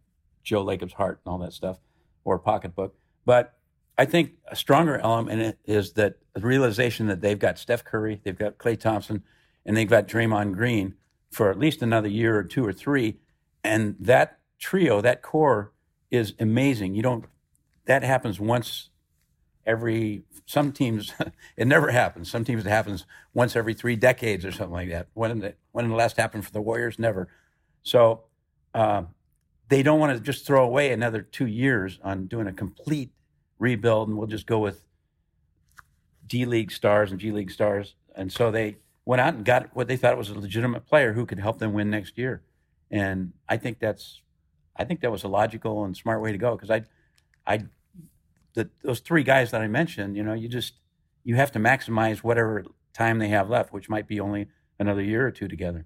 Joe 0.44 0.64
Lacob's 0.64 0.94
heart 0.94 1.22
and 1.26 1.32
all 1.32 1.40
that 1.40 1.54
stuff 1.54 1.80
or 2.24 2.40
pocketbook. 2.40 2.96
But 3.26 3.54
I 3.98 4.06
think 4.06 4.32
a 4.48 4.56
stronger 4.56 4.98
element 4.98 5.58
is 5.66 5.94
that 5.94 6.16
the 6.34 6.42
realization 6.42 7.08
that 7.08 7.22
they've 7.22 7.40
got 7.40 7.58
Steph 7.58 7.84
Curry, 7.84 8.22
they've 8.24 8.38
got 8.38 8.58
Klay 8.58 8.80
Thompson, 8.80 9.24
and 9.66 9.76
they've 9.76 9.90
got 9.90 10.08
Draymond 10.08 10.54
Green 10.54 10.96
for 11.32 11.50
at 11.50 11.60
least 11.60 11.82
another 11.82 12.10
year 12.10 12.36
or 12.38 12.44
two 12.44 12.66
or 12.66 12.74
three. 12.74 13.18
And 13.64 13.96
that 14.00 14.40
trio, 14.60 15.02
that 15.02 15.22
core 15.22 15.72
is 16.12 16.34
amazing. 16.40 16.96
You 16.96 17.02
don't, 17.02 17.26
that 17.86 18.04
happens 18.04 18.40
once 18.40 18.90
every, 19.66 20.24
some 20.46 20.72
teams, 20.72 21.14
it 21.58 21.68
never 21.68 21.92
happens. 21.92 22.30
Some 22.30 22.44
teams 22.44 22.66
it 22.66 22.70
happens 22.70 23.06
once 23.34 23.56
every 23.56 23.74
three 23.74 23.96
decades 23.96 24.46
or 24.46 24.52
something 24.52 24.74
like 24.74 24.90
that. 24.90 25.08
When, 25.14 25.40
the, 25.40 25.56
when 25.72 25.90
the 25.90 25.96
last 25.96 26.18
happened 26.18 26.46
for 26.46 26.52
the 26.52 26.62
Warriors? 26.62 27.00
Never. 27.00 27.28
So, 27.84 28.24
uh, 28.74 29.04
they 29.68 29.84
don't 29.84 30.00
want 30.00 30.16
to 30.16 30.24
just 30.24 30.46
throw 30.46 30.64
away 30.64 30.92
another 30.92 31.22
two 31.22 31.48
years 31.48 32.00
on 32.04 32.28
doing 32.28 32.48
a 32.48 32.54
complete 32.54 33.12
rebuild, 33.58 34.10
and 34.10 34.18
we'll 34.18 34.28
just 34.28 34.46
go 34.46 34.60
with 34.60 34.84
D 36.28 36.46
League 36.46 36.72
stars 36.72 37.12
and 37.12 37.20
G 37.20 37.32
League 37.32 37.52
stars. 37.52 37.96
And 38.16 38.32
so 38.32 38.52
they 38.52 38.78
went 39.06 39.22
out 39.22 39.34
and 39.34 39.46
got 39.46 39.76
what 39.76 39.88
they 39.88 39.98
thought 39.98 40.18
was 40.18 40.30
a 40.30 40.40
legitimate 40.40 40.86
player 40.88 41.14
who 41.14 41.26
could 41.26 41.40
help 41.40 41.60
them 41.60 41.74
win 41.74 41.90
next 41.90 42.18
year. 42.18 42.42
And 42.92 43.34
I 43.50 43.58
think 43.58 43.80
that's, 43.80 44.22
I 44.76 44.84
think 44.84 45.02
that 45.02 45.12
was 45.12 45.24
a 45.24 45.28
logical 45.28 45.84
and 45.86 45.96
smart 45.96 46.22
way 46.22 46.32
to 46.32 46.38
go 46.38 46.56
because 46.56 46.70
I, 46.70 46.84
I, 47.46 47.66
the, 48.56 48.70
those 48.84 49.00
three 49.00 49.24
guys 49.24 49.52
that 49.52 49.62
I 49.62 49.68
mentioned, 49.68 50.18
you 50.18 50.24
know, 50.24 50.34
you 50.34 50.50
just 50.50 50.74
you 51.24 51.36
have 51.36 51.52
to 51.54 51.60
maximize 51.60 52.20
whatever 52.20 52.66
time 52.94 53.20
they 53.20 53.30
have 53.30 53.50
left, 53.50 53.74
which 53.74 53.90
might 53.90 54.08
be 54.08 54.20
only 54.20 54.48
another 54.80 55.02
year 55.02 55.26
or 55.26 55.32
two 55.32 55.48
together. 55.48 55.86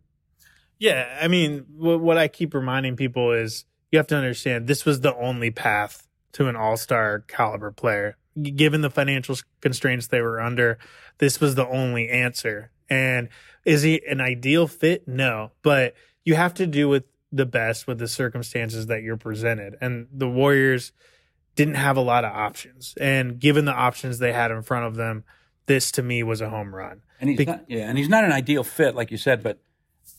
Yeah, 0.78 1.18
I 1.22 1.28
mean, 1.28 1.66
what 1.76 2.18
I 2.18 2.28
keep 2.28 2.54
reminding 2.54 2.96
people 2.96 3.32
is 3.32 3.66
you 3.92 3.98
have 3.98 4.08
to 4.08 4.16
understand 4.16 4.68
this 4.68 4.86
was 4.86 5.02
the 5.02 5.16
only 5.16 5.52
path 5.52 6.08
to 6.34 6.48
an 6.48 6.56
all-star 6.56 7.20
caliber 7.28 7.72
player. 7.72 8.18
Given 8.42 8.82
the 8.82 8.90
financial 8.90 9.36
constraints 9.60 10.08
they 10.08 10.22
were 10.22 10.40
under, 10.40 10.78
this 11.18 11.42
was 11.42 11.56
the 11.56 11.68
only 11.68 12.10
answer. 12.10 12.72
And 12.90 13.28
is 13.66 13.82
he 13.82 14.02
an 14.08 14.22
ideal 14.22 14.68
fit? 14.68 15.08
No, 15.08 15.52
but 15.64 15.96
you 16.24 16.36
have 16.36 16.54
to 16.56 16.68
do 16.68 16.88
with 16.88 17.04
the 17.32 17.46
best 17.46 17.88
with 17.88 18.00
the 18.00 18.08
circumstances 18.08 18.88
that 18.88 19.04
you're 19.04 19.18
presented. 19.18 19.76
And 19.82 20.08
the 20.12 20.30
Warriors 20.30 20.92
didn't 21.60 21.76
have 21.76 21.98
a 21.98 22.02
lot 22.02 22.24
of 22.24 22.32
options. 22.32 22.94
And 23.02 23.38
given 23.38 23.66
the 23.66 23.74
options 23.74 24.20
they 24.20 24.32
had 24.32 24.50
in 24.50 24.62
front 24.62 24.86
of 24.86 24.96
them, 24.96 25.26
this 25.66 25.92
to 25.92 26.02
me 26.02 26.24
was 26.24 26.40
a 26.40 26.50
home 26.50 26.74
run. 26.74 27.02
And 27.20 27.30
he's 27.30 27.40
Be- 27.40 27.46
not, 27.46 27.66
yeah, 27.68 27.90
and 27.90 27.98
he's 27.98 28.08
not 28.08 28.24
an 28.24 28.32
ideal 28.32 28.64
fit, 28.64 28.96
like 28.96 29.12
you 29.12 29.18
said, 29.18 29.44
but 29.44 29.60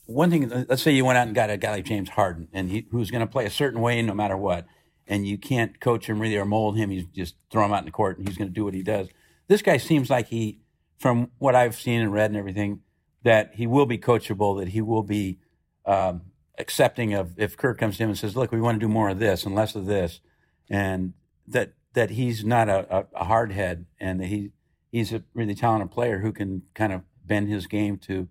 one 0.05 0.31
thing, 0.31 0.67
let's 0.69 0.83
say 0.83 0.93
you 0.93 1.07
went 1.07 1.17
out 1.17 1.29
and 1.29 1.35
got 1.35 1.49
a 1.49 1.57
guy 1.57 1.71
like 1.71 1.87
James 1.87 2.11
Harden, 2.11 2.49
and 2.53 2.71
he 2.71 2.87
who's 2.91 3.11
going 3.11 3.23
to 3.23 3.27
play 3.27 3.47
a 3.47 3.51
certain 3.51 3.81
way 3.81 4.03
no 4.03 4.13
matter 4.13 4.37
what, 4.37 4.67
and 5.07 5.27
you 5.27 5.39
can't 5.39 5.81
coach 5.81 6.11
him 6.11 6.21
really 6.21 6.37
or 6.37 6.45
mold 6.45 6.77
him. 6.77 6.91
You 6.91 7.05
just 7.05 7.37
throw 7.51 7.65
him 7.65 7.73
out 7.73 7.79
in 7.79 7.85
the 7.87 7.91
court, 7.91 8.19
and 8.19 8.29
he's 8.29 8.37
going 8.37 8.49
to 8.49 8.55
do 8.55 8.67
what 8.67 8.75
he 8.75 8.83
does. 8.83 9.09
This 9.49 9.63
guy 9.63 9.79
seems 9.79 10.11
like 10.11 10.29
he, 10.29 10.61
from 10.99 11.31
what 11.39 11.55
I've 11.55 11.75
seen 11.75 12.03
and 12.03 12.13
read 12.13 12.31
and 12.31 12.37
everything, 12.37 12.81
that 13.23 13.55
he 13.55 13.67
will 13.67 13.87
be 13.87 13.97
coachable, 13.97 14.59
that 14.59 14.69
he 14.69 14.83
will 14.83 15.03
be 15.03 15.39
um, 15.87 16.21
accepting 16.59 17.15
of 17.15 17.39
if 17.39 17.57
Kerr 17.57 17.73
comes 17.73 17.97
to 17.97 18.03
him 18.03 18.11
and 18.11 18.19
says, 18.19 18.37
"Look, 18.37 18.53
we 18.53 18.61
want 18.61 18.79
to 18.79 18.87
do 18.87 18.93
more 18.93 19.09
of 19.09 19.19
this 19.19 19.47
and 19.47 19.55
less 19.55 19.75
of 19.75 19.87
this," 19.87 20.21
and 20.69 21.15
that 21.51 21.75
that 21.95 22.11
he's 22.11 22.45
not 22.45 22.69
a, 22.69 23.07
a, 23.15 23.25
hard 23.25 23.53
head, 23.53 23.87
and 23.99 24.21
that 24.21 24.27
he 24.27 24.53
he's 24.91 25.13
a 25.13 25.23
really 25.35 25.55
talented 25.55 25.91
player 25.91 26.19
who 26.19 26.33
can 26.33 26.63
kind 26.75 26.93
of 26.93 27.03
bend 27.25 27.49
his 27.49 27.67
game 27.67 27.99
to 27.99 28.29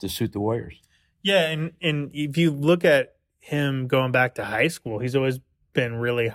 to 0.00 0.08
suit 0.08 0.32
the 0.32 0.40
Warriors. 0.40 0.80
Yeah, 1.22 1.48
and 1.48 1.72
and 1.80 2.10
if 2.12 2.36
you 2.36 2.50
look 2.50 2.84
at 2.84 3.14
him 3.38 3.86
going 3.86 4.12
back 4.12 4.34
to 4.36 4.44
high 4.44 4.68
school, 4.68 4.98
he's 4.98 5.16
always 5.16 5.40
been 5.72 5.96
really 5.96 6.32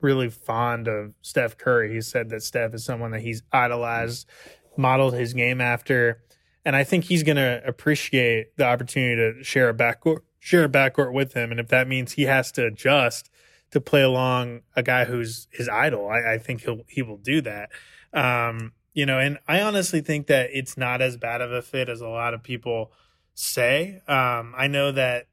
really 0.00 0.30
fond 0.30 0.88
of 0.88 1.14
Steph 1.20 1.58
Curry. 1.58 1.92
He 1.92 2.00
said 2.00 2.30
that 2.30 2.42
Steph 2.42 2.74
is 2.74 2.84
someone 2.84 3.10
that 3.10 3.22
he's 3.22 3.42
idolized, 3.52 4.28
modeled 4.76 5.14
his 5.14 5.34
game 5.34 5.60
after, 5.60 6.22
and 6.64 6.76
I 6.76 6.84
think 6.84 7.04
he's 7.04 7.22
going 7.22 7.36
to 7.36 7.60
appreciate 7.66 8.56
the 8.56 8.64
opportunity 8.64 9.16
to 9.16 9.44
share 9.44 9.68
a 9.68 9.74
backcourt 9.74 10.20
share 10.44 10.64
a 10.64 10.68
backcourt 10.68 11.10
with 11.12 11.32
him. 11.32 11.50
And 11.50 11.58
if 11.58 11.68
that 11.68 11.88
means 11.88 12.12
he 12.12 12.24
has 12.24 12.52
to 12.52 12.66
adjust 12.66 13.30
to 13.74 13.80
play 13.80 14.02
along 14.02 14.62
a 14.76 14.84
guy 14.84 15.04
who's 15.04 15.48
his 15.50 15.68
idol, 15.68 16.08
I, 16.08 16.34
I 16.34 16.38
think 16.38 16.62
he'll 16.62 16.82
he 16.86 17.02
will 17.02 17.16
do 17.16 17.40
that. 17.40 17.70
Um, 18.12 18.72
you 18.92 19.04
know, 19.04 19.18
and 19.18 19.38
I 19.48 19.60
honestly 19.62 20.00
think 20.00 20.28
that 20.28 20.50
it's 20.52 20.76
not 20.76 21.02
as 21.02 21.16
bad 21.16 21.40
of 21.40 21.50
a 21.50 21.60
fit 21.60 21.88
as 21.88 22.00
a 22.00 22.06
lot 22.06 22.34
of 22.34 22.44
people 22.44 22.92
say. 23.34 24.00
Um, 24.06 24.54
I 24.56 24.68
know 24.68 24.92
that 24.92 25.26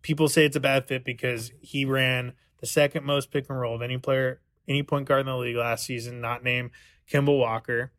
people 0.00 0.30
say 0.30 0.46
it's 0.46 0.56
a 0.56 0.60
bad 0.60 0.88
fit 0.88 1.04
because 1.04 1.52
he 1.60 1.84
ran 1.84 2.32
the 2.60 2.66
second 2.66 3.04
most 3.04 3.30
pick 3.30 3.50
and 3.50 3.60
roll 3.60 3.74
of 3.74 3.82
any 3.82 3.98
player, 3.98 4.40
any 4.66 4.82
point 4.82 5.06
guard 5.06 5.20
in 5.20 5.26
the 5.26 5.36
league 5.36 5.56
last 5.56 5.84
season, 5.84 6.22
not 6.22 6.42
named 6.42 6.70
Kemba 7.12 7.38
Walker. 7.38 7.92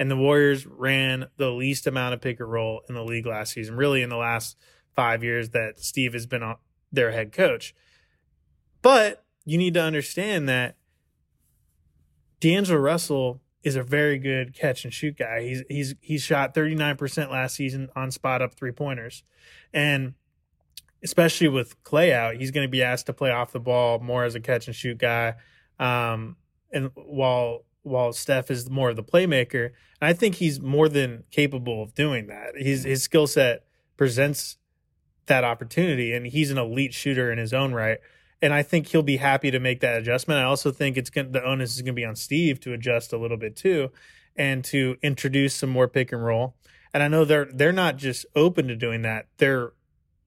And 0.00 0.10
the 0.10 0.16
Warriors 0.16 0.66
ran 0.66 1.28
the 1.36 1.50
least 1.50 1.86
amount 1.86 2.14
of 2.14 2.20
pick 2.20 2.40
and 2.40 2.50
roll 2.50 2.82
in 2.88 2.96
the 2.96 3.04
league 3.04 3.26
last 3.26 3.52
season, 3.52 3.76
really 3.76 4.02
in 4.02 4.08
the 4.08 4.16
last 4.16 4.56
five 4.96 5.22
years 5.22 5.50
that 5.50 5.78
Steve 5.78 6.14
has 6.14 6.26
been 6.26 6.54
their 6.90 7.12
head 7.12 7.30
coach. 7.30 7.76
But 8.82 9.24
you 9.44 9.58
need 9.58 9.74
to 9.74 9.82
understand 9.82 10.48
that 10.48 10.76
D'Angelo 12.40 12.78
Russell 12.78 13.40
is 13.62 13.76
a 13.76 13.82
very 13.82 14.18
good 14.18 14.54
catch 14.54 14.84
and 14.84 14.92
shoot 14.92 15.18
guy. 15.18 15.42
He's 15.42 15.62
he's 15.68 15.94
he's 16.00 16.22
shot 16.22 16.54
39% 16.54 17.30
last 17.30 17.54
season 17.54 17.90
on 17.94 18.10
spot 18.10 18.40
up 18.40 18.54
three 18.54 18.72
pointers. 18.72 19.22
And 19.72 20.14
especially 21.02 21.48
with 21.48 21.82
Klay 21.84 22.12
out, 22.12 22.36
he's 22.36 22.50
going 22.50 22.66
to 22.66 22.70
be 22.70 22.82
asked 22.82 23.06
to 23.06 23.12
play 23.12 23.30
off 23.30 23.52
the 23.52 23.60
ball 23.60 23.98
more 23.98 24.24
as 24.24 24.34
a 24.34 24.40
catch 24.40 24.66
and 24.66 24.74
shoot 24.74 24.98
guy. 24.98 25.34
Um, 25.78 26.36
and 26.72 26.90
while 26.94 27.64
while 27.82 28.12
Steph 28.12 28.50
is 28.50 28.68
more 28.70 28.90
of 28.90 28.96
the 28.96 29.02
playmaker, 29.02 29.70
I 30.00 30.12
think 30.12 30.36
he's 30.36 30.60
more 30.60 30.88
than 30.88 31.24
capable 31.30 31.82
of 31.82 31.94
doing 31.94 32.28
that. 32.28 32.56
His 32.56 32.84
his 32.84 33.02
skill 33.02 33.26
set 33.26 33.64
presents 33.96 34.56
that 35.26 35.44
opportunity, 35.44 36.12
and 36.12 36.26
he's 36.26 36.50
an 36.50 36.58
elite 36.58 36.94
shooter 36.94 37.30
in 37.30 37.38
his 37.38 37.52
own 37.52 37.72
right 37.72 37.98
and 38.42 38.54
I 38.54 38.62
think 38.62 38.88
he'll 38.88 39.02
be 39.02 39.18
happy 39.18 39.50
to 39.50 39.60
make 39.60 39.80
that 39.80 39.98
adjustment. 39.98 40.40
I 40.40 40.44
also 40.44 40.70
think 40.70 40.96
it's 40.96 41.10
going 41.10 41.32
the 41.32 41.44
onus 41.44 41.76
is 41.76 41.82
going 41.82 41.94
to 41.94 42.00
be 42.00 42.04
on 42.04 42.16
Steve 42.16 42.60
to 42.60 42.72
adjust 42.72 43.12
a 43.12 43.18
little 43.18 43.36
bit 43.36 43.56
too, 43.56 43.90
and 44.36 44.64
to 44.66 44.96
introduce 45.02 45.54
some 45.54 45.70
more 45.70 45.88
pick 45.88 46.12
and 46.12 46.24
roll. 46.24 46.54
And 46.92 47.02
I 47.02 47.08
know 47.08 47.24
they're 47.24 47.48
they're 47.52 47.72
not 47.72 47.96
just 47.96 48.26
open 48.34 48.68
to 48.68 48.76
doing 48.76 49.02
that; 49.02 49.26
they're 49.38 49.72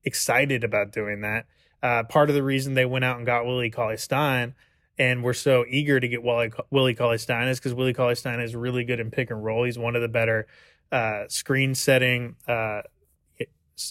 excited 0.04 0.64
about 0.64 0.92
doing 0.92 1.22
that. 1.22 1.46
Uh, 1.82 2.04
part 2.04 2.30
of 2.30 2.36
the 2.36 2.44
reason 2.44 2.74
they 2.74 2.86
went 2.86 3.04
out 3.04 3.18
and 3.18 3.26
got 3.26 3.46
Willie 3.46 3.70
Cauley 3.70 3.98
Stein 3.98 4.56
and 4.98 5.24
we're 5.24 5.34
so 5.34 5.66
eager 5.68 6.00
to 6.00 6.08
get 6.08 6.24
Willie, 6.24 6.52
Willie 6.70 6.96
Cauley 6.96 7.18
Stein 7.18 7.48
is 7.48 7.60
because 7.60 7.74
Willie 7.74 7.94
Cauley 7.94 8.16
Stein 8.16 8.40
is 8.40 8.56
really 8.56 8.84
good 8.84 9.00
in 9.00 9.12
pick 9.12 9.32
and 9.32 9.44
roll. 9.44 9.64
He's 9.64 9.78
one 9.78 9.96
of 9.96 10.02
the 10.02 10.08
better 10.08 10.48
uh, 10.92 11.24
screen 11.28 11.74
setting 11.74 12.36
uh, 12.48 12.82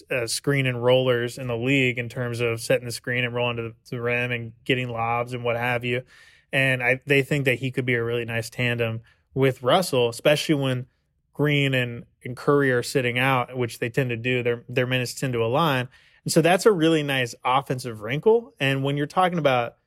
uh, 0.09 0.27
screen 0.27 0.65
and 0.65 0.83
rollers 0.83 1.37
in 1.37 1.47
the 1.47 1.57
league 1.57 1.97
in 1.97 2.09
terms 2.09 2.39
of 2.39 2.61
setting 2.61 2.85
the 2.85 2.91
screen 2.91 3.23
and 3.23 3.33
rolling 3.33 3.57
to 3.57 3.73
the, 3.89 4.01
rim 4.01 4.31
and 4.31 4.53
getting 4.65 4.89
lobs 4.89 5.33
and 5.33 5.43
what 5.43 5.55
have 5.55 5.83
you. 5.83 6.03
And 6.51 6.83
I, 6.83 7.01
they 7.05 7.23
think 7.23 7.45
that 7.45 7.59
he 7.59 7.71
could 7.71 7.85
be 7.85 7.95
a 7.95 8.03
really 8.03 8.25
nice 8.25 8.49
tandem 8.49 9.01
with 9.33 9.63
Russell, 9.63 10.09
especially 10.09 10.55
when 10.55 10.85
Green 11.33 11.73
and, 11.73 12.05
and 12.23 12.37
Curry 12.37 12.71
are 12.71 12.83
sitting 12.83 13.17
out, 13.17 13.57
which 13.57 13.79
they 13.79 13.89
tend 13.89 14.11
to 14.11 14.17
do. 14.17 14.43
Their 14.43 14.63
their 14.69 14.85
minutes 14.85 15.15
tend 15.15 15.33
to 15.33 15.43
align, 15.43 15.89
and 16.23 16.31
so 16.31 16.41
that's 16.41 16.67
a 16.67 16.71
really 16.71 17.01
nice 17.01 17.33
offensive 17.43 18.01
wrinkle. 18.01 18.53
And 18.59 18.83
when 18.83 18.97
you're 18.97 19.07
talking 19.07 19.39
about 19.39 19.77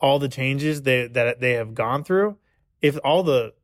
all 0.00 0.18
the 0.18 0.28
changes 0.28 0.82
they, 0.82 1.06
that 1.06 1.40
they 1.40 1.52
have 1.52 1.74
gone 1.74 2.02
through, 2.02 2.36
if 2.82 2.98
all 3.04 3.22
the 3.22 3.54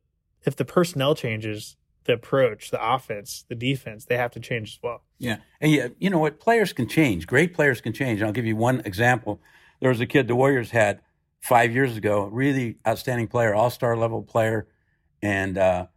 if 0.43 0.55
the 0.55 0.65
personnel 0.65 1.15
changes 1.15 1.75
the 2.05 2.13
approach, 2.13 2.71
the 2.71 2.93
offense, 2.93 3.45
the 3.47 3.55
defense, 3.55 4.05
they 4.05 4.17
have 4.17 4.31
to 4.31 4.39
change 4.39 4.73
as 4.73 4.79
well. 4.81 5.03
Yeah. 5.19 5.37
And 5.59 5.71
yeah, 5.71 5.87
you 5.99 6.09
know 6.09 6.19
what? 6.19 6.39
Players 6.39 6.73
can 6.73 6.87
change. 6.87 7.27
Great 7.27 7.53
players 7.53 7.81
can 7.81 7.93
change. 7.93 8.19
And 8.19 8.27
I'll 8.27 8.33
give 8.33 8.45
you 8.45 8.55
one 8.55 8.81
example. 8.85 9.41
There 9.79 9.89
was 9.89 10.01
a 10.01 10.05
kid 10.05 10.27
the 10.27 10.35
Warriors 10.35 10.71
had 10.71 11.01
five 11.41 11.73
years 11.73 11.97
ago. 11.97 12.25
Really 12.25 12.77
outstanding 12.87 13.27
player, 13.27 13.53
all 13.53 13.69
star 13.69 13.95
level 13.97 14.21
player, 14.23 14.67
and 15.21 15.57
uh, 15.57 15.87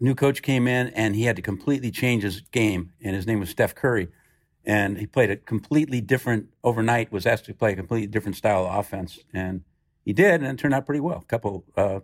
new 0.00 0.14
coach 0.14 0.42
came 0.42 0.66
in 0.66 0.88
and 0.88 1.14
he 1.14 1.24
had 1.24 1.36
to 1.36 1.42
completely 1.42 1.90
change 1.90 2.22
his 2.22 2.40
game. 2.40 2.92
And 3.02 3.14
his 3.14 3.26
name 3.26 3.40
was 3.40 3.50
Steph 3.50 3.74
Curry, 3.74 4.08
and 4.64 4.98
he 4.98 5.06
played 5.06 5.30
a 5.30 5.36
completely 5.36 6.00
different 6.00 6.48
overnight. 6.64 7.12
Was 7.12 7.26
asked 7.26 7.44
to 7.46 7.54
play 7.54 7.72
a 7.72 7.76
completely 7.76 8.08
different 8.08 8.36
style 8.36 8.66
of 8.66 8.78
offense, 8.78 9.18
and 9.32 9.62
he 10.04 10.12
did, 10.12 10.42
and 10.42 10.46
it 10.46 10.58
turned 10.58 10.74
out 10.74 10.86
pretty 10.86 11.00
well. 11.00 11.18
A 11.18 11.24
couple 11.24 11.64
uh, 11.76 12.00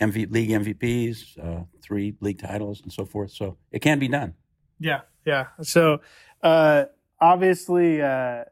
MV, 0.00 0.30
league 0.30 0.50
MVPs, 0.50 1.38
uh, 1.42 1.64
three 1.80 2.16
league 2.20 2.38
titles, 2.38 2.80
and 2.82 2.92
so 2.92 3.04
forth. 3.04 3.30
So 3.30 3.56
it 3.70 3.80
can 3.80 3.98
be 3.98 4.08
done. 4.08 4.34
Yeah, 4.78 5.02
yeah. 5.24 5.48
So 5.62 6.00
uh, 6.42 6.84
obviously, 7.20 8.02
uh, 8.02 8.44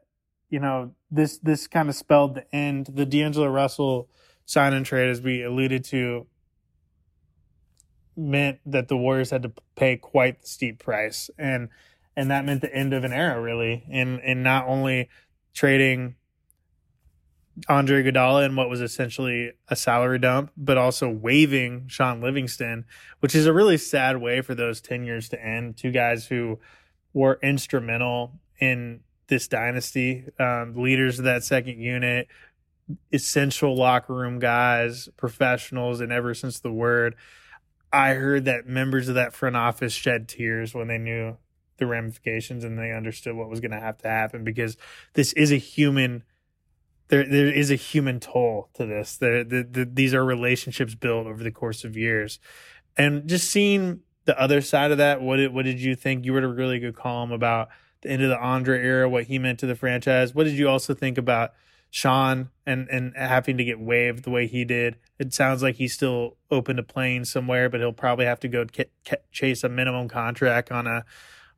you 0.49 0.59
know 0.59 0.93
this 1.11 1.37
this 1.37 1.67
kind 1.67 1.89
of 1.89 1.95
spelled 1.95 2.35
the 2.35 2.55
end. 2.55 2.87
The 2.87 3.05
D'Angelo 3.05 3.47
Russell 3.47 4.09
sign 4.45 4.73
and 4.73 4.85
trade, 4.85 5.09
as 5.09 5.21
we 5.21 5.43
alluded 5.43 5.83
to, 5.85 6.27
meant 8.15 8.59
that 8.65 8.87
the 8.87 8.97
Warriors 8.97 9.29
had 9.29 9.43
to 9.43 9.51
pay 9.75 9.97
quite 9.97 10.41
the 10.41 10.47
steep 10.47 10.79
price, 10.79 11.29
and 11.37 11.69
and 12.15 12.31
that 12.31 12.45
meant 12.45 12.61
the 12.61 12.73
end 12.73 12.93
of 12.93 13.03
an 13.03 13.13
era, 13.13 13.39
really. 13.39 13.83
In 13.89 14.19
in 14.19 14.43
not 14.43 14.67
only 14.67 15.09
trading 15.53 16.15
Andre 17.69 18.03
Iguodala 18.03 18.45
in 18.45 18.55
what 18.55 18.69
was 18.69 18.81
essentially 18.81 19.53
a 19.69 19.75
salary 19.75 20.19
dump, 20.19 20.51
but 20.57 20.77
also 20.77 21.09
waiving 21.09 21.87
Shaun 21.87 22.21
Livingston, 22.21 22.85
which 23.21 23.33
is 23.33 23.45
a 23.45 23.53
really 23.53 23.77
sad 23.77 24.21
way 24.21 24.41
for 24.41 24.53
those 24.55 24.81
tenures 24.81 25.29
to 25.29 25.43
end. 25.43 25.77
Two 25.77 25.91
guys 25.91 26.27
who 26.27 26.59
were 27.13 27.39
instrumental 27.41 28.33
in 28.59 29.01
this 29.27 29.47
dynasty, 29.47 30.25
um, 30.39 30.73
leaders 30.75 31.17
of 31.17 31.25
that 31.25 31.43
second 31.43 31.79
unit, 31.79 32.27
essential 33.11 33.75
locker 33.75 34.13
room 34.13 34.39
guys, 34.39 35.09
professionals, 35.17 36.01
and 36.01 36.11
ever 36.11 36.33
since 36.33 36.59
the 36.59 36.71
word, 36.71 37.15
I 37.91 38.13
heard 38.13 38.45
that 38.45 38.67
members 38.67 39.07
of 39.07 39.15
that 39.15 39.33
front 39.33 39.55
office 39.55 39.93
shed 39.93 40.27
tears 40.27 40.73
when 40.73 40.87
they 40.87 40.97
knew 40.97 41.37
the 41.77 41.85
ramifications 41.85 42.63
and 42.63 42.77
they 42.77 42.91
understood 42.91 43.35
what 43.35 43.49
was 43.49 43.59
going 43.59 43.71
to 43.71 43.79
have 43.79 43.97
to 43.99 44.07
happen 44.07 44.43
because 44.43 44.77
this 45.13 45.33
is 45.33 45.51
a 45.51 45.57
human 45.57 46.23
there 47.07 47.25
there 47.27 47.47
is 47.47 47.71
a 47.71 47.75
human 47.75 48.19
toll 48.19 48.69
to 48.73 48.85
this. 48.85 49.17
There, 49.17 49.43
the, 49.43 49.63
the, 49.63 49.85
these 49.85 50.13
are 50.13 50.25
relationships 50.25 50.95
built 50.95 51.27
over 51.27 51.43
the 51.43 51.51
course 51.51 51.83
of 51.83 51.95
years, 51.95 52.39
and 52.97 53.27
just 53.27 53.49
seeing 53.49 54.01
the 54.25 54.39
other 54.39 54.61
side 54.61 54.91
of 54.91 54.97
that. 54.97 55.21
What 55.21 55.37
did, 55.37 55.53
what 55.53 55.65
did 55.65 55.79
you 55.79 55.95
think? 55.95 56.25
You 56.25 56.33
wrote 56.33 56.43
a 56.43 56.47
really 56.47 56.79
good 56.79 56.95
column 56.95 57.31
about 57.31 57.69
the 58.01 58.09
end 58.09 58.23
of 58.23 58.29
the 58.29 58.39
Andre 58.39 58.79
era, 58.81 59.07
what 59.09 59.25
he 59.25 59.39
meant 59.39 59.59
to 59.59 59.67
the 59.67 59.75
franchise. 59.75 60.33
What 60.33 60.45
did 60.45 60.53
you 60.53 60.67
also 60.67 60.93
think 60.93 61.17
about 61.17 61.53
Shaun 61.91 62.49
and 62.65 62.87
and 62.89 63.13
having 63.15 63.57
to 63.57 63.63
get 63.63 63.79
waived 63.79 64.23
the 64.23 64.31
way 64.31 64.47
he 64.47 64.65
did? 64.65 64.97
It 65.19 65.33
sounds 65.33 65.61
like 65.61 65.75
he's 65.75 65.93
still 65.93 66.37
open 66.49 66.77
to 66.77 66.83
playing 66.83 67.25
somewhere, 67.25 67.69
but 67.69 67.79
he'll 67.79 67.93
probably 67.93 68.25
have 68.25 68.39
to 68.41 68.47
go 68.47 68.65
chase 69.31 69.63
a 69.63 69.69
minimum 69.69 70.07
contract 70.07 70.71
on 70.71 70.87
a 70.87 71.05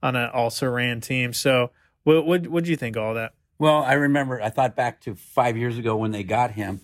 on 0.04 0.16
an 0.16 0.30
also 0.30 0.68
ran 0.68 1.00
team. 1.00 1.32
So, 1.32 1.72
what 2.04 2.26
what 2.26 2.48
what 2.48 2.64
do 2.66 2.70
you 2.70 2.78
think 2.78 2.98
all 2.98 3.14
that? 3.14 3.34
Well, 3.60 3.84
I 3.84 3.94
remember 3.94 4.42
I 4.42 4.50
thought 4.50 4.76
back 4.76 5.02
to 5.02 5.16
five 5.16 5.58
years 5.58 5.78
ago 5.78 5.96
when 5.96 6.12
they 6.12 6.24
got 6.24 6.52
him 6.52 6.82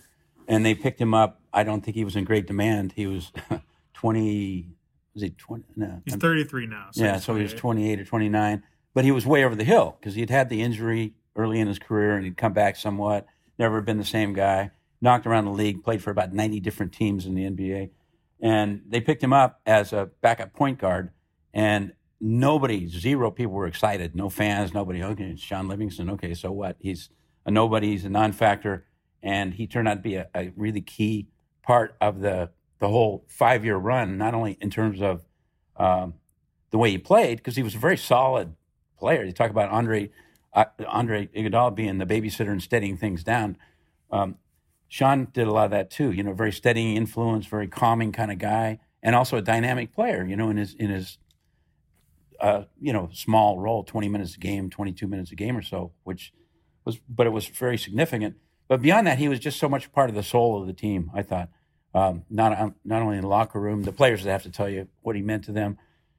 and 0.48 0.66
they 0.66 0.74
picked 0.76 1.00
him 1.00 1.14
up. 1.14 1.40
I 1.54 1.64
don't 1.64 1.82
think 1.84 1.96
he 1.96 2.04
was 2.04 2.16
in 2.16 2.24
great 2.24 2.48
demand. 2.48 2.94
He 2.94 3.06
was 3.06 3.32
20, 3.94 4.68
was 5.14 5.24
he 5.24 5.30
20? 5.30 5.64
No. 5.76 6.02
He's 6.06 6.16
33 6.16 6.68
now. 6.68 6.88
So 6.92 7.04
yeah, 7.04 7.20
so 7.20 7.36
he 7.36 7.44
was 7.44 7.54
28 7.54 8.00
or 8.00 8.06
29. 8.06 8.64
But 8.94 9.06
he 9.06 9.12
was 9.12 9.26
way 9.26 9.44
over 9.44 9.56
the 9.56 9.64
hill 9.64 9.98
because 10.00 10.16
he'd 10.16 10.30
had 10.30 10.50
the 10.50 10.62
injury 10.62 11.14
early 11.36 11.60
in 11.60 11.68
his 11.68 11.80
career 11.80 12.16
and 12.16 12.26
he'd 12.26 12.38
come 12.38 12.54
back 12.54 12.76
somewhat. 12.76 13.26
Never 13.58 13.82
been 13.82 13.98
the 13.98 14.04
same 14.04 14.34
guy. 14.34 14.72
Knocked 15.02 15.26
around 15.26 15.46
the 15.46 15.52
league, 15.52 15.84
played 15.84 16.02
for 16.02 16.12
about 16.12 16.34
90 16.34 16.60
different 16.60 16.94
teams 16.94 17.26
in 17.26 17.36
the 17.36 17.44
NBA. 17.44 17.90
And 18.40 18.82
they 18.88 19.02
picked 19.02 19.24
him 19.24 19.34
up 19.34 19.62
as 19.66 19.94
a 19.94 20.10
backup 20.22 20.54
point 20.54 20.80
guard. 20.80 21.12
And 21.54 21.94
nobody, 22.24 22.88
zero 22.88 23.30
people 23.30 23.54
were 23.54 23.68
excited. 23.68 24.16
No 24.16 24.30
fans, 24.30 24.74
nobody. 24.74 25.04
Okay, 25.04 25.32
it's 25.32 25.42
Shaun 25.42 25.68
Livingston. 25.68 26.10
Okay, 26.12 26.34
so 26.34 26.52
what? 26.52 26.78
He's 26.80 27.10
a 27.46 27.52
nobody. 27.52 27.90
He's 27.90 28.06
a 28.06 28.10
non-factor, 28.10 28.86
and 29.22 29.54
he 29.54 29.68
turned 29.68 29.90
out 29.90 29.96
to 29.96 30.02
be 30.02 30.16
a, 30.16 30.30
a 30.34 30.54
really 30.56 30.82
key 30.82 31.28
part 31.62 31.96
of 32.00 32.22
the 32.22 32.50
the 32.80 32.88
whole 32.88 33.26
five 33.28 33.66
year 33.66 33.76
run. 33.76 34.18
Not 34.18 34.34
only 34.34 34.58
in 34.62 34.70
terms 34.70 35.02
of 35.02 35.26
um, 35.76 36.14
the 36.72 36.78
way 36.78 36.92
he 36.92 36.98
played, 36.98 37.38
because 37.38 37.58
he 37.58 37.64
was 37.64 37.76
a 37.76 37.80
very 37.80 37.98
solid 37.98 38.56
player. 38.98 39.24
You 39.24 39.34
talk 39.34 39.52
about 39.52 39.70
Andre 39.70 40.10
uh, 40.54 40.66
Andre 40.88 41.28
Iguodala 41.28 41.76
being 41.76 41.98
the 41.98 42.06
babysitter 42.06 42.52
and 42.52 42.64
steadying 42.64 42.96
things 42.96 43.24
down. 43.24 43.58
Um, 44.12 44.38
Shaun 44.88 45.28
did 45.34 45.48
a 45.48 45.52
lot 45.52 45.66
of 45.66 45.72
that 45.72 45.92
too. 45.92 46.12
You 46.12 46.24
know, 46.24 46.34
very 46.34 46.54
steadying 46.54 46.96
influence, 46.96 47.48
very 47.48 47.68
calming 47.68 48.14
kind 48.14 48.32
of 48.32 48.38
guy, 48.38 48.80
and 49.02 49.14
also 49.14 49.36
a 49.36 49.42
dynamic 49.42 49.94
player. 49.94 50.26
You 50.26 50.38
know, 50.38 50.50
in 50.50 50.56
his 50.56 50.74
in 50.74 50.90
his 50.90 51.18
a 52.43 52.67
you 52.79 52.91
know 52.91 53.10
small 53.13 53.58
role, 53.58 53.84
twenty 53.84 54.10
minutes 54.10 54.36
a 54.36 54.39
game, 54.39 54.69
twenty 54.69 54.91
two 54.91 55.08
minutes 55.08 55.32
a 55.32 55.36
game 55.36 55.58
or 55.58 55.62
so, 55.62 55.93
which 56.03 56.34
was 56.86 56.99
but 57.10 57.25
it 57.25 57.32
was 57.32 57.47
very 57.47 57.77
significant. 57.77 58.36
But 58.67 58.82
beyond 58.82 59.08
that, 59.08 59.17
he 59.17 59.27
was 59.27 59.39
just 59.39 59.60
so 59.60 59.69
much 59.69 59.91
part 59.93 60.10
of 60.10 60.15
the 60.15 60.23
soul 60.23 60.60
of 60.60 60.67
the 60.67 60.73
team. 60.73 61.10
I 61.13 61.23
thought 61.23 61.49
um, 61.93 62.25
not 62.29 62.60
um, 62.60 62.75
not 62.84 63.01
only 63.01 63.15
in 63.15 63.21
the 63.21 63.27
locker 63.27 63.60
room, 63.60 63.84
the 63.84 63.93
players 63.93 64.23
that 64.23 64.32
have 64.32 64.43
to 64.43 64.51
tell 64.51 64.69
you 64.69 64.88
what 65.01 65.15
he 65.15 65.21
meant 65.21 65.45
to 65.45 65.53
them 65.53 65.77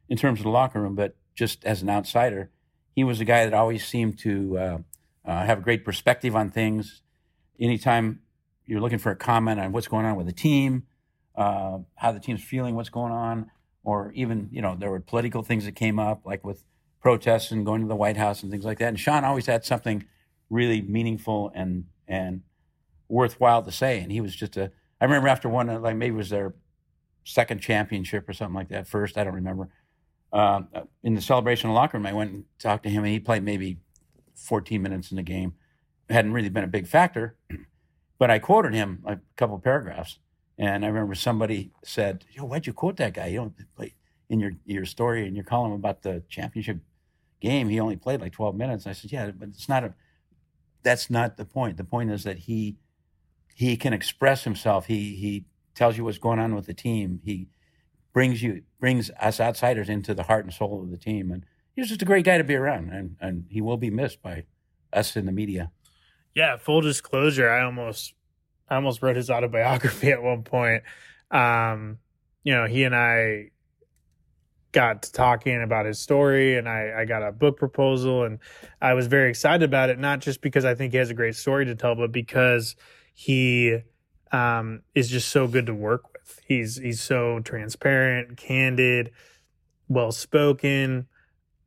in 0.08 0.16
terms 0.16 0.40
of 0.40 0.44
the 0.44 0.50
locker 0.50 0.80
room, 0.80 0.94
but 0.94 1.14
just 1.34 1.64
as 1.64 1.82
an 1.82 1.90
outsider, 1.90 2.50
he 2.94 3.04
was 3.04 3.20
a 3.20 3.24
guy 3.24 3.44
that 3.44 3.54
always 3.54 3.86
seemed 3.86 4.18
to 4.20 4.58
uh, 4.58 4.78
uh, 5.26 5.44
have 5.44 5.58
a 5.58 5.62
great 5.62 5.84
perspective 5.84 6.34
on 6.34 6.50
things. 6.50 7.02
Anytime 7.60 8.20
you're 8.66 8.80
looking 8.80 8.98
for 8.98 9.10
a 9.10 9.16
comment 9.16 9.60
on 9.60 9.72
what's 9.72 9.88
going 9.88 10.06
on 10.06 10.16
with 10.16 10.26
the 10.26 10.32
team, 10.32 10.84
uh, 11.36 11.78
how 11.96 12.12
the 12.12 12.20
team's 12.20 12.42
feeling, 12.42 12.74
what's 12.74 12.88
going 12.88 13.12
on, 13.12 13.50
or 13.84 14.12
even 14.14 14.48
you 14.50 14.62
know 14.62 14.74
there 14.76 14.90
were 14.90 15.00
political 15.00 15.42
things 15.42 15.64
that 15.64 15.76
came 15.76 15.98
up 15.98 16.22
like 16.24 16.44
with 16.44 16.64
protests 17.00 17.50
and 17.50 17.66
going 17.66 17.82
to 17.82 17.86
the 17.86 17.94
White 17.94 18.16
House 18.16 18.42
and 18.42 18.50
things 18.50 18.64
like 18.64 18.78
that. 18.78 18.88
And 18.88 18.98
Shaun 18.98 19.24
always 19.24 19.46
had 19.46 19.64
something 19.64 20.04
really 20.50 20.82
meaningful 20.82 21.52
and 21.54 21.84
and 22.08 22.42
worthwhile 23.08 23.62
to 23.62 23.70
say. 23.70 24.00
And 24.00 24.10
he 24.10 24.20
was 24.20 24.34
just 24.34 24.56
a. 24.56 24.72
I 25.00 25.04
remember 25.04 25.28
after 25.28 25.48
one 25.48 25.66
like 25.82 25.96
maybe 25.96 26.14
it 26.14 26.18
was 26.18 26.30
their 26.30 26.54
second 27.24 27.60
championship 27.60 28.28
or 28.28 28.32
something 28.32 28.54
like 28.54 28.68
that. 28.70 28.86
First, 28.86 29.18
I 29.18 29.24
don't 29.24 29.34
remember. 29.34 29.68
Um, 30.32 30.68
in 31.02 31.14
the 31.14 31.20
celebration 31.20 31.70
the 31.70 31.74
locker 31.74 31.96
room, 31.96 32.06
I 32.06 32.12
went 32.12 32.32
and 32.32 32.44
talked 32.58 32.82
to 32.84 32.90
him, 32.90 33.04
and 33.04 33.12
he 33.12 33.20
played 33.20 33.44
maybe 33.44 33.78
14 34.34 34.82
minutes 34.82 35.10
in 35.10 35.16
the 35.16 35.22
game. 35.22 35.54
hadn't 36.10 36.32
really 36.32 36.48
been 36.48 36.64
a 36.64 36.68
big 36.68 36.86
factor, 36.88 37.36
but 38.18 38.30
I 38.30 38.38
quoted 38.40 38.74
him 38.74 39.02
a 39.06 39.18
couple 39.36 39.58
paragraphs, 39.58 40.18
and 40.58 40.84
I 40.84 40.88
remember 40.88 41.14
somebody 41.14 41.72
said, 41.84 42.24
"Yo, 42.30 42.44
why'd 42.44 42.66
you 42.66 42.72
quote 42.72 42.96
that 42.98 43.14
guy? 43.14 43.26
You 43.26 43.38
don't 43.38 43.74
play 43.76 43.94
in 44.28 44.40
your 44.40 44.52
your 44.64 44.84
story 44.84 45.26
in 45.26 45.34
your 45.34 45.44
column 45.44 45.72
about 45.72 46.02
the 46.02 46.22
championship 46.28 46.78
game. 47.40 47.68
He 47.68 47.80
only 47.80 47.96
played 47.96 48.20
like 48.20 48.32
12 48.32 48.54
minutes." 48.54 48.86
I 48.86 48.92
said, 48.92 49.12
"Yeah, 49.12 49.30
but 49.30 49.48
it's 49.48 49.68
not 49.68 49.84
a. 49.84 49.94
That's 50.82 51.10
not 51.10 51.36
the 51.36 51.44
point. 51.44 51.76
The 51.76 51.84
point 51.84 52.10
is 52.10 52.24
that 52.24 52.38
he 52.40 52.76
he 53.54 53.76
can 53.76 53.92
express 53.92 54.44
himself. 54.44 54.86
He 54.86 55.16
he 55.16 55.46
tells 55.74 55.96
you 55.96 56.04
what's 56.04 56.18
going 56.18 56.38
on 56.38 56.54
with 56.54 56.66
the 56.66 56.74
team. 56.74 57.20
He 57.24 57.48
brings 58.12 58.42
you 58.42 58.62
brings 58.78 59.10
us 59.20 59.40
outsiders 59.40 59.88
into 59.88 60.14
the 60.14 60.24
heart 60.24 60.44
and 60.44 60.54
soul 60.54 60.82
of 60.82 60.90
the 60.90 60.98
team. 60.98 61.32
And 61.32 61.44
he's 61.74 61.88
just 61.88 62.02
a 62.02 62.04
great 62.06 62.24
guy 62.24 62.38
to 62.38 62.44
be 62.44 62.54
around. 62.54 62.90
And 62.90 63.16
and 63.20 63.46
he 63.48 63.60
will 63.60 63.76
be 63.76 63.90
missed 63.90 64.22
by 64.22 64.44
us 64.92 65.16
in 65.16 65.26
the 65.26 65.32
media." 65.32 65.72
Yeah, 66.34 66.56
full 66.56 66.80
disclosure, 66.80 67.48
I 67.48 67.62
almost 67.62 68.14
I 68.68 68.76
almost 68.76 69.02
wrote 69.02 69.16
his 69.16 69.30
autobiography 69.30 70.10
at 70.12 70.22
one 70.22 70.42
point. 70.42 70.82
Um, 71.30 71.98
you 72.42 72.54
know, 72.54 72.66
he 72.66 72.84
and 72.84 72.94
I 72.94 73.50
got 74.72 75.04
to 75.04 75.12
talking 75.12 75.62
about 75.62 75.86
his 75.86 75.98
story 75.98 76.58
and 76.58 76.68
I, 76.68 76.92
I 76.98 77.04
got 77.04 77.22
a 77.22 77.32
book 77.32 77.56
proposal 77.56 78.24
and 78.24 78.40
I 78.82 78.94
was 78.94 79.06
very 79.06 79.30
excited 79.30 79.62
about 79.62 79.88
it, 79.88 79.98
not 79.98 80.20
just 80.20 80.40
because 80.40 80.64
I 80.64 80.74
think 80.74 80.92
he 80.92 80.98
has 80.98 81.10
a 81.10 81.14
great 81.14 81.36
story 81.36 81.64
to 81.66 81.74
tell, 81.74 81.94
but 81.94 82.12
because 82.12 82.74
he 83.14 83.78
um, 84.32 84.82
is 84.94 85.08
just 85.08 85.28
so 85.28 85.46
good 85.46 85.66
to 85.66 85.74
work 85.74 86.12
with. 86.12 86.40
He's 86.46 86.76
he's 86.76 87.00
so 87.00 87.40
transparent, 87.40 88.36
candid, 88.36 89.12
well 89.88 90.10
spoken. 90.10 91.06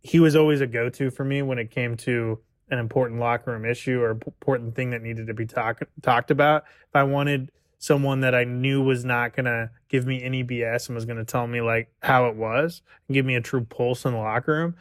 He 0.01 0.19
was 0.19 0.35
always 0.35 0.61
a 0.61 0.67
go 0.67 0.89
to 0.89 1.09
for 1.09 1.23
me 1.23 1.41
when 1.41 1.59
it 1.59 1.71
came 1.71 1.95
to 1.97 2.39
an 2.69 2.79
important 2.79 3.19
locker 3.19 3.51
room 3.51 3.65
issue 3.65 4.01
or 4.01 4.11
important 4.11 4.75
thing 4.75 4.91
that 4.91 5.01
needed 5.01 5.27
to 5.27 5.33
be 5.33 5.45
talk, 5.45 5.81
talked 6.01 6.31
about, 6.31 6.63
if 6.87 6.95
I 6.95 7.03
wanted 7.03 7.51
someone 7.79 8.21
that 8.21 8.33
I 8.33 8.43
knew 8.43 8.81
was 8.81 9.05
not 9.05 9.35
going 9.35 9.45
to 9.45 9.69
give 9.87 10.05
me 10.05 10.23
any 10.23 10.43
BS 10.43 10.87
and 10.87 10.95
was 10.95 11.05
going 11.05 11.17
to 11.17 11.25
tell 11.25 11.47
me 11.47 11.61
like 11.61 11.91
how 12.01 12.27
it 12.27 12.35
was 12.35 12.81
and 13.07 13.13
give 13.13 13.25
me 13.25 13.35
a 13.35 13.41
true 13.41 13.63
pulse 13.63 14.05
in 14.05 14.13
the 14.13 14.17
locker 14.17 14.53
room, 14.53 14.75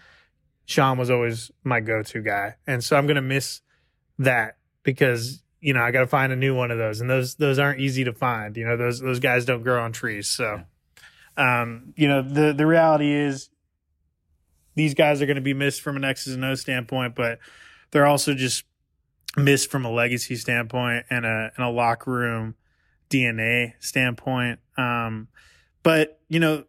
Shaun 0.64 0.98
was 0.98 1.10
always 1.10 1.50
my 1.62 1.80
go-to 1.80 2.22
guy. 2.22 2.56
And 2.66 2.82
so 2.82 2.96
I'm 2.96 3.06
going 3.06 3.16
to 3.16 3.22
miss 3.22 3.60
that 4.18 4.56
because 4.82 5.42
you 5.60 5.72
know, 5.72 5.80
I 5.80 5.90
got 5.90 6.00
to 6.00 6.06
find 6.06 6.32
a 6.32 6.36
new 6.36 6.54
one 6.54 6.70
of 6.70 6.78
those 6.78 7.00
and 7.00 7.10
those 7.10 7.34
those 7.36 7.58
aren't 7.58 7.80
easy 7.80 8.04
to 8.04 8.12
find. 8.12 8.56
You 8.56 8.66
know, 8.66 8.76
those 8.76 9.00
those 9.00 9.18
guys 9.18 9.44
don't 9.44 9.62
grow 9.62 9.82
on 9.82 9.90
trees. 9.90 10.28
So 10.28 10.62
um, 11.36 11.92
you 11.96 12.08
know, 12.08 12.22
the 12.22 12.52
the 12.52 12.66
reality 12.66 13.12
is 13.12 13.50
these 14.74 14.94
guys 14.94 15.20
are 15.20 15.26
going 15.26 15.36
to 15.36 15.42
be 15.42 15.54
missed 15.54 15.80
from 15.80 15.96
an 15.96 16.04
X's 16.04 16.34
and 16.34 16.44
O 16.44 16.54
standpoint, 16.54 17.14
but 17.14 17.38
they're 17.90 18.06
also 18.06 18.34
just 18.34 18.64
missed 19.36 19.70
from 19.70 19.84
a 19.84 19.90
legacy 19.90 20.36
standpoint 20.36 21.04
and 21.10 21.26
a 21.26 21.52
and 21.56 21.64
a 21.64 21.70
locker 21.70 22.10
room 22.10 22.54
DNA 23.10 23.74
standpoint. 23.80 24.58
Um, 24.76 25.28
but 25.82 26.20
you 26.28 26.40
know, 26.40 26.64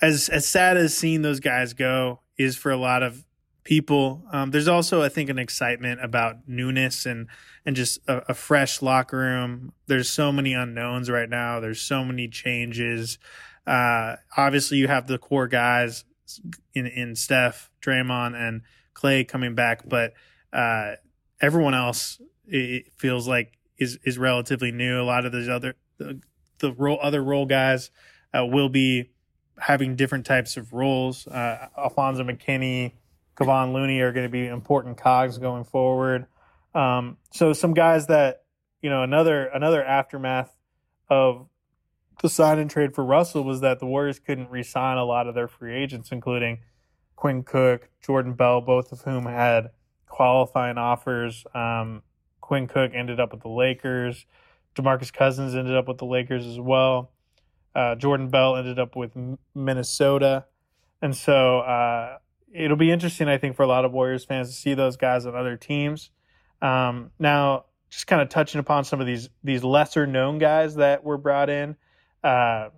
as 0.00 0.28
as 0.28 0.46
sad 0.46 0.76
as 0.76 0.96
seeing 0.96 1.22
those 1.22 1.40
guys 1.40 1.72
go 1.72 2.20
is 2.36 2.56
for 2.56 2.70
a 2.70 2.76
lot 2.76 3.02
of 3.02 3.24
people, 3.64 4.24
um, 4.32 4.50
there's 4.50 4.68
also 4.68 5.02
I 5.02 5.08
think 5.08 5.30
an 5.30 5.38
excitement 5.38 6.04
about 6.04 6.48
newness 6.48 7.06
and 7.06 7.28
and 7.64 7.76
just 7.76 8.00
a, 8.08 8.30
a, 8.30 8.34
fresh 8.34 8.82
locker 8.82 9.18
room. 9.18 9.72
There's 9.86 10.08
so 10.08 10.32
many 10.32 10.52
unknowns 10.52 11.08
right 11.08 11.28
now. 11.28 11.60
There's 11.60 11.80
so 11.80 12.04
many 12.04 12.26
changes. 12.26 13.18
Uh, 13.66 14.16
obviously, 14.36 14.78
you 14.78 14.88
have 14.88 15.06
the 15.06 15.18
core 15.18 15.46
guys 15.46 16.04
in 16.74 16.86
in 16.86 17.14
Steph, 17.14 17.70
Draymond, 17.80 18.34
and 18.34 18.62
Klay 18.94 19.26
coming 19.26 19.54
back, 19.54 19.88
but 19.88 20.12
uh, 20.52 20.92
everyone 21.40 21.74
else 21.74 22.20
it 22.46 22.92
feels 22.96 23.26
like 23.26 23.58
is 23.78 23.98
is 24.04 24.18
relatively 24.18 24.72
new. 24.72 25.00
A 25.00 25.04
lot 25.04 25.26
of 25.26 25.32
those 25.32 25.48
other 25.48 25.74
the, 25.98 26.20
the 26.58 26.72
role 26.72 26.98
other 27.02 27.22
role 27.22 27.46
guys 27.46 27.90
uh, 28.32 28.44
will 28.44 28.68
be 28.68 29.10
having 29.58 29.96
different 29.96 30.26
types 30.26 30.56
of 30.56 30.72
roles. 30.72 31.26
Uh, 31.26 31.68
Alfonzo 31.76 32.24
McKinnie, 32.24 32.92
Kevon 33.36 33.72
Looney 33.72 34.00
are 34.00 34.12
going 34.12 34.26
to 34.26 34.30
be 34.30 34.46
important 34.46 34.96
cogs 34.96 35.38
going 35.38 35.64
forward. 35.64 36.26
Um, 36.74 37.18
so 37.32 37.52
some 37.52 37.74
guys 37.74 38.06
that 38.06 38.44
you 38.80 38.90
know 38.90 39.02
another 39.02 39.46
another 39.46 39.84
aftermath 39.84 40.56
of 41.08 41.48
the 42.20 42.28
sign 42.28 42.58
and 42.58 42.70
trade 42.70 42.94
for 42.94 43.04
Russell 43.04 43.42
was 43.42 43.60
that 43.60 43.80
the 43.80 43.86
Warriors 43.86 44.18
couldn't 44.18 44.50
re-sign 44.50 44.96
a 44.96 45.04
lot 45.04 45.26
of 45.26 45.34
their 45.34 45.48
free 45.48 45.74
agents, 45.74 46.12
including 46.12 46.60
Quinn 47.16 47.42
Cook, 47.42 47.88
Jordan 48.00 48.34
Bell, 48.34 48.60
both 48.60 48.92
of 48.92 49.02
whom 49.02 49.26
had 49.26 49.70
qualifying 50.12 50.76
offers. 50.76 51.44
Um, 51.54 52.02
Quinn 52.42 52.68
Cook 52.68 52.92
ended 52.94 53.18
up 53.18 53.32
with 53.32 53.40
the 53.40 53.48
Lakers. 53.48 54.26
DeMarcus 54.76 55.10
Cousins 55.10 55.54
ended 55.54 55.74
up 55.74 55.88
with 55.88 55.96
the 55.96 56.04
Lakers 56.04 56.46
as 56.46 56.60
well. 56.60 57.10
Uh, 57.74 57.94
Jordan 57.94 58.28
Bell 58.28 58.56
ended 58.56 58.78
up 58.78 58.94
with 58.94 59.12
Minnesota. 59.54 60.44
And 61.00 61.16
so 61.16 61.60
uh, 61.60 62.18
it'll 62.52 62.76
be 62.76 62.90
interesting, 62.90 63.26
I 63.26 63.38
think, 63.38 63.56
for 63.56 63.62
a 63.62 63.66
lot 63.66 63.86
of 63.86 63.92
Warriors 63.92 64.26
fans 64.26 64.50
to 64.50 64.54
see 64.54 64.74
those 64.74 64.98
guys 64.98 65.24
on 65.24 65.34
other 65.34 65.56
teams. 65.56 66.10
Um, 66.60 67.10
now, 67.18 67.64
just 67.88 68.06
kind 68.06 68.20
of 68.20 68.28
touching 68.28 68.58
upon 68.58 68.84
some 68.84 69.00
of 69.00 69.06
these 69.06 69.30
these 69.42 69.64
lesser 69.64 70.06
known 70.06 70.38
guys 70.38 70.76
that 70.76 71.04
were 71.04 71.18
brought 71.18 71.50
in, 71.50 71.76
uh, 72.22 72.68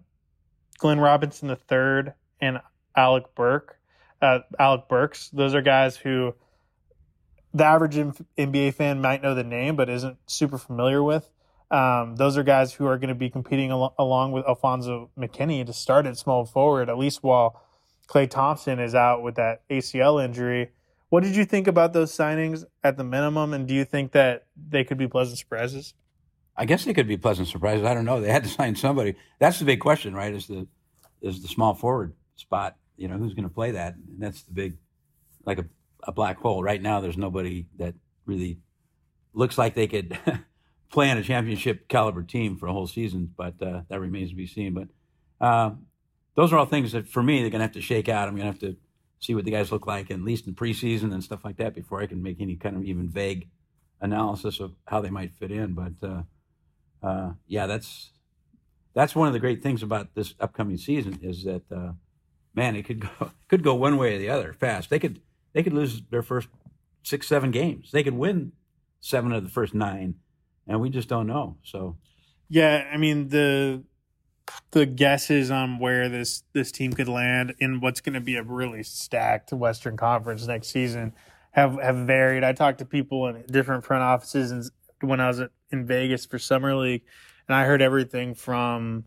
Glenn 0.79 1.01
Robinson 1.01 1.51
III 1.51 2.13
and 2.41 2.61
Alec 2.97 3.25
Burke, 3.35 3.79
uh, 4.23 4.41
Alec 4.59 4.89
Burks. 4.89 5.31
Those 5.31 5.55
are 5.55 5.63
guys 5.63 5.97
who 5.97 6.35
the 7.55 7.65
average 7.65 7.95
NBA 7.95 8.75
fan 8.75 9.01
might 9.01 9.23
know 9.23 9.35
the 9.35 9.45
name, 9.45 9.77
but 9.77 9.89
isn't 9.89 10.19
super 10.27 10.59
familiar 10.59 11.03
with. 11.03 11.31
Um, 11.71 12.17
those 12.17 12.37
are 12.37 12.43
guys 12.43 12.75
who 12.75 12.87
are 12.87 12.99
going 12.99 13.09
to 13.09 13.15
be 13.15 13.31
competing 13.31 13.71
al- 13.71 13.95
along 13.99 14.33
with 14.33 14.45
Alfonzo 14.47 15.11
McKinnie 15.17 15.65
to 15.65 15.73
start 15.73 16.05
at 16.05 16.19
small 16.19 16.45
forward, 16.45 16.91
at 16.91 16.99
least 16.99 17.23
while 17.23 17.63
Klay 18.09 18.29
Thompson 18.29 18.79
is 18.79 18.95
out 18.95 19.23
with 19.23 19.37
that 19.37 19.67
ACL 19.71 20.23
injury. 20.23 20.73
What 21.09 21.23
did 21.23 21.37
you 21.37 21.45
think 21.45 21.67
about 21.67 21.93
those 21.93 22.13
signings 22.13 22.65
at 22.83 22.97
the 22.97 23.05
minimum, 23.05 23.55
and 23.55 23.69
do 23.69 23.75
you 23.75 23.85
think 23.85 24.13
that 24.13 24.47
they 24.57 24.85
could 24.85 24.99
be 24.99 25.07
pleasant 25.07 25.39
surprises? 25.39 25.95
I 26.57 26.65
guess 26.67 26.85
they 26.85 26.95
could 26.95 27.09
be 27.09 27.17
pleasant 27.17 27.49
surprises. 27.49 27.85
I 27.85 27.95
don't 27.95 28.05
know. 28.05 28.21
They 28.21 28.31
had 28.31 28.45
to 28.45 28.51
sign 28.51 28.75
somebody. 28.75 29.15
That's 29.39 29.59
the 29.59 29.65
big 29.65 29.81
question, 29.81 30.15
right? 30.15 30.35
Is 30.35 30.49
the 30.49 30.67
is 31.23 31.41
the 31.41 31.49
small 31.49 31.75
forward 31.75 32.15
spot? 32.37 32.77
You 32.97 33.09
know, 33.09 33.17
who's 33.17 33.33
going 33.33 33.49
to 33.49 33.55
play 33.55 33.73
that? 33.73 33.95
And 33.95 34.21
that's 34.21 34.43
the 34.43 34.53
big, 34.53 34.77
like 35.45 35.59
a, 35.59 35.65
a 36.07 36.13
black 36.13 36.39
hole. 36.39 36.63
Right 36.63 36.81
now, 36.81 37.01
there's 37.01 37.17
nobody 37.17 37.67
that 37.79 37.95
really 38.27 38.59
looks 39.33 39.59
like 39.59 39.75
they 39.75 39.87
could 39.87 40.19
play 40.91 41.11
on 41.11 41.19
a 41.19 41.23
championship 41.23 41.89
caliber 41.89 42.23
team 42.23 42.57
for 42.57 42.67
a 42.67 42.73
whole 42.73 42.87
season. 42.87 43.33
But 43.37 43.61
uh, 43.63 43.83
that 43.89 44.01
remains 44.01 44.31
to 44.31 44.37
be 44.37 44.47
seen. 44.47 44.75
But 44.75 44.89
uh, 45.41 45.73
those 46.35 46.53
are 46.53 46.59
all 46.59 46.67
things 46.67 46.93
that, 46.93 47.09
for 47.09 47.23
me, 47.23 47.41
they're 47.41 47.51
going 47.51 47.61
to 47.61 47.67
have 47.67 47.73
to 47.73 47.81
shake 47.81 48.09
out. 48.09 48.29
I'm 48.29 48.37
going 48.37 48.47
to 48.47 48.53
have 48.53 48.61
to 48.61 48.77
see 49.21 49.35
what 49.35 49.45
the 49.45 49.51
guys 49.51 49.73
look 49.73 49.87
like, 49.87 50.11
at 50.11 50.21
least 50.21 50.47
in 50.47 50.55
preseason 50.55 51.13
and 51.13 51.25
stuff 51.25 51.45
like 51.45 51.57
that, 51.57 51.75
before 51.75 52.01
I 52.01 52.07
can 52.07 52.23
make 52.23 52.41
any 52.41 52.57
kind 52.57 52.77
of 52.77 52.85
even 52.85 53.09
vague 53.09 53.49
analysis 54.01 54.61
of 54.61 54.73
how 54.87 55.01
they 55.01 55.11
might 55.11 55.33
fit 55.33 55.51
in. 55.51 55.75
But 55.75 55.93
uh, 56.03 56.23
uh, 57.03 57.33
yeah, 57.47 57.67
that's 57.67 58.11
that's 58.95 59.15
one 59.15 59.27
of 59.27 59.33
the 59.33 59.41
great 59.41 59.63
things 59.63 59.83
about 59.83 60.15
this 60.15 60.35
upcoming 60.41 60.77
season 60.77 61.19
is 61.23 61.45
that 61.45 61.63
uh, 61.75 61.93
man, 62.55 62.77
it 62.77 62.85
could 62.85 63.01
go 63.01 63.31
could 63.49 63.63
go 63.63 63.75
one 63.75 63.97
way 63.97 64.15
or 64.15 64.19
the 64.19 64.31
other 64.31 64.53
fast. 64.53 64.91
They 64.91 64.99
could 64.99 65.21
they 65.55 65.63
could 65.63 65.73
lose 65.73 66.03
their 66.11 66.23
first 66.23 66.49
six 67.03 67.27
seven 67.27 67.51
games. 67.51 67.91
They 67.91 68.03
could 68.03 68.15
win 68.15 68.53
seven 69.01 69.33
of 69.33 69.43
the 69.43 69.51
first 69.51 69.73
nine, 69.75 70.17
and 70.67 70.81
we 70.81 70.91
just 70.91 71.09
don't 71.09 71.27
know. 71.27 71.57
So 71.63 71.97
yeah, 72.51 72.87
I 72.93 72.99
mean 72.99 73.29
the 73.29 73.83
the 74.73 74.85
guesses 74.85 75.51
on 75.51 75.79
where 75.79 76.11
this 76.11 76.43
this 76.53 76.71
team 76.71 76.93
could 76.93 77.09
land 77.09 77.55
in 77.59 77.81
what's 77.81 78.03
going 78.03 78.15
to 78.15 78.21
be 78.21 78.37
a 78.37 78.43
really 78.43 78.83
stacked 78.83 79.53
Western 79.53 79.97
Conference 79.97 80.47
next 80.47 80.69
season 80.69 81.15
have 81.53 81.81
have 81.81 81.97
varied. 81.97 82.45
I 82.45 82.53
talked 82.53 82.81
to 82.81 82.85
people 82.85 83.27
in 83.29 83.45
different 83.47 83.85
front 83.85 84.03
offices 84.03 84.51
and 84.51 84.65
when 85.01 85.21
I 85.21 85.29
was 85.29 85.41
in 85.71 85.87
Vegas 85.87 86.27
for 86.27 86.39
summer 86.39 86.75
league, 86.75 87.03
and 87.49 87.55
I 87.55 87.65
heard 87.65 87.83
everything 87.83 88.35
from 88.35 89.05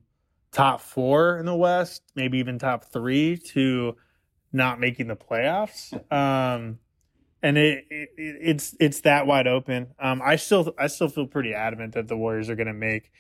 top 0.52 0.82
four 0.82 1.40
in 1.40 1.46
the 1.46 1.56
West, 1.56 2.04
maybe 2.16 2.40
even 2.40 2.60
top 2.60 2.86
three, 2.86 3.38
to 3.38 3.96
not 4.58 4.80
making 4.80 5.08
the 5.08 5.16
playoffs. 5.16 5.94
Um, 6.12 6.80
and 7.42 7.58
it, 7.58 7.86
it, 7.90 8.10
it's 8.18 8.76
it's 8.80 9.02
that 9.02 9.28
wide 9.28 9.48
open. 9.48 9.94
Um, 10.00 10.22
I 10.24 10.36
still 10.36 10.74
I 10.78 10.88
still 10.88 11.08
feel 11.08 11.28
pretty 11.28 11.54
adamant 11.54 11.94
that 11.94 12.08
the 12.08 12.18
Warriors 12.18 12.50
are 12.50 12.56
going 12.56 12.68
to 12.68 12.74
make 12.74 13.12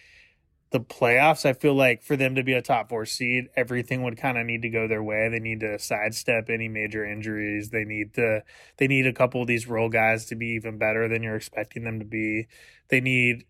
the 0.71 0.79
playoffs. 0.79 1.45
I 1.45 1.53
feel 1.53 1.75
like 1.75 2.03
for 2.03 2.17
them 2.17 2.35
to 2.35 2.43
be 2.43 2.53
a 2.53 2.61
top 2.61 2.89
four 2.89 3.05
seed, 3.05 3.49
everything 3.55 4.03
would 4.03 4.17
kind 4.17 4.37
of 4.37 4.45
need 4.45 4.63
to 4.63 4.69
go 4.69 4.87
their 4.87 5.03
way. 5.03 5.29
They 5.29 5.39
need 5.39 5.61
to 5.61 5.79
sidestep 5.79 6.49
any 6.49 6.67
major 6.67 7.05
injuries. 7.05 7.69
They 7.69 7.85
need 7.85 8.13
to 8.15 8.43
they 8.77 8.87
need 8.87 9.07
a 9.07 9.13
couple 9.13 9.41
of 9.41 9.47
these 9.47 9.67
role 9.67 9.89
guys 9.89 10.25
to 10.25 10.35
be 10.35 10.47
even 10.47 10.77
better 10.77 11.07
than 11.07 11.23
you're 11.23 11.35
expecting 11.35 11.83
them 11.83 11.99
to 11.99 12.05
be. 12.05 12.47
They 12.89 12.99
need 12.99 13.45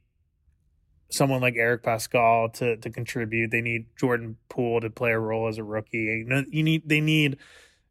someone 1.10 1.42
like 1.42 1.56
Eric 1.56 1.84
Paschall 1.84 2.54
to 2.54 2.78
to 2.78 2.90
contribute. 2.90 3.52
They 3.52 3.62
need 3.62 3.88
Jordan 3.98 4.38
Poole 4.50 4.82
to 4.82 4.90
play 4.90 5.12
a 5.12 5.20
role 5.20 5.48
as 5.48 5.58
a 5.58 5.64
rookie. 5.64 5.98
You, 5.98 6.26
know, 6.26 6.44
you 6.50 6.64
need 6.64 6.88
they 6.88 7.02
need 7.02 7.38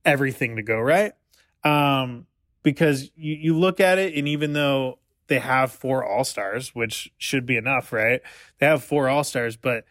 everything 0.06 0.56
to 0.56 0.62
go 0.62 0.78
right. 0.78 1.12
Um, 1.64 2.26
because 2.62 3.10
you, 3.14 3.34
you 3.34 3.58
look 3.58 3.80
at 3.80 3.98
it, 3.98 4.14
and 4.14 4.26
even 4.26 4.54
though 4.54 4.98
they 5.26 5.40
have 5.40 5.72
four 5.72 6.04
all 6.04 6.24
stars, 6.24 6.74
which 6.74 7.12
should 7.18 7.44
be 7.44 7.56
enough, 7.56 7.92
right? 7.92 8.20
They 8.58 8.66
have 8.66 8.82
four 8.82 9.08
all 9.08 9.24
stars, 9.24 9.56
but 9.56 9.84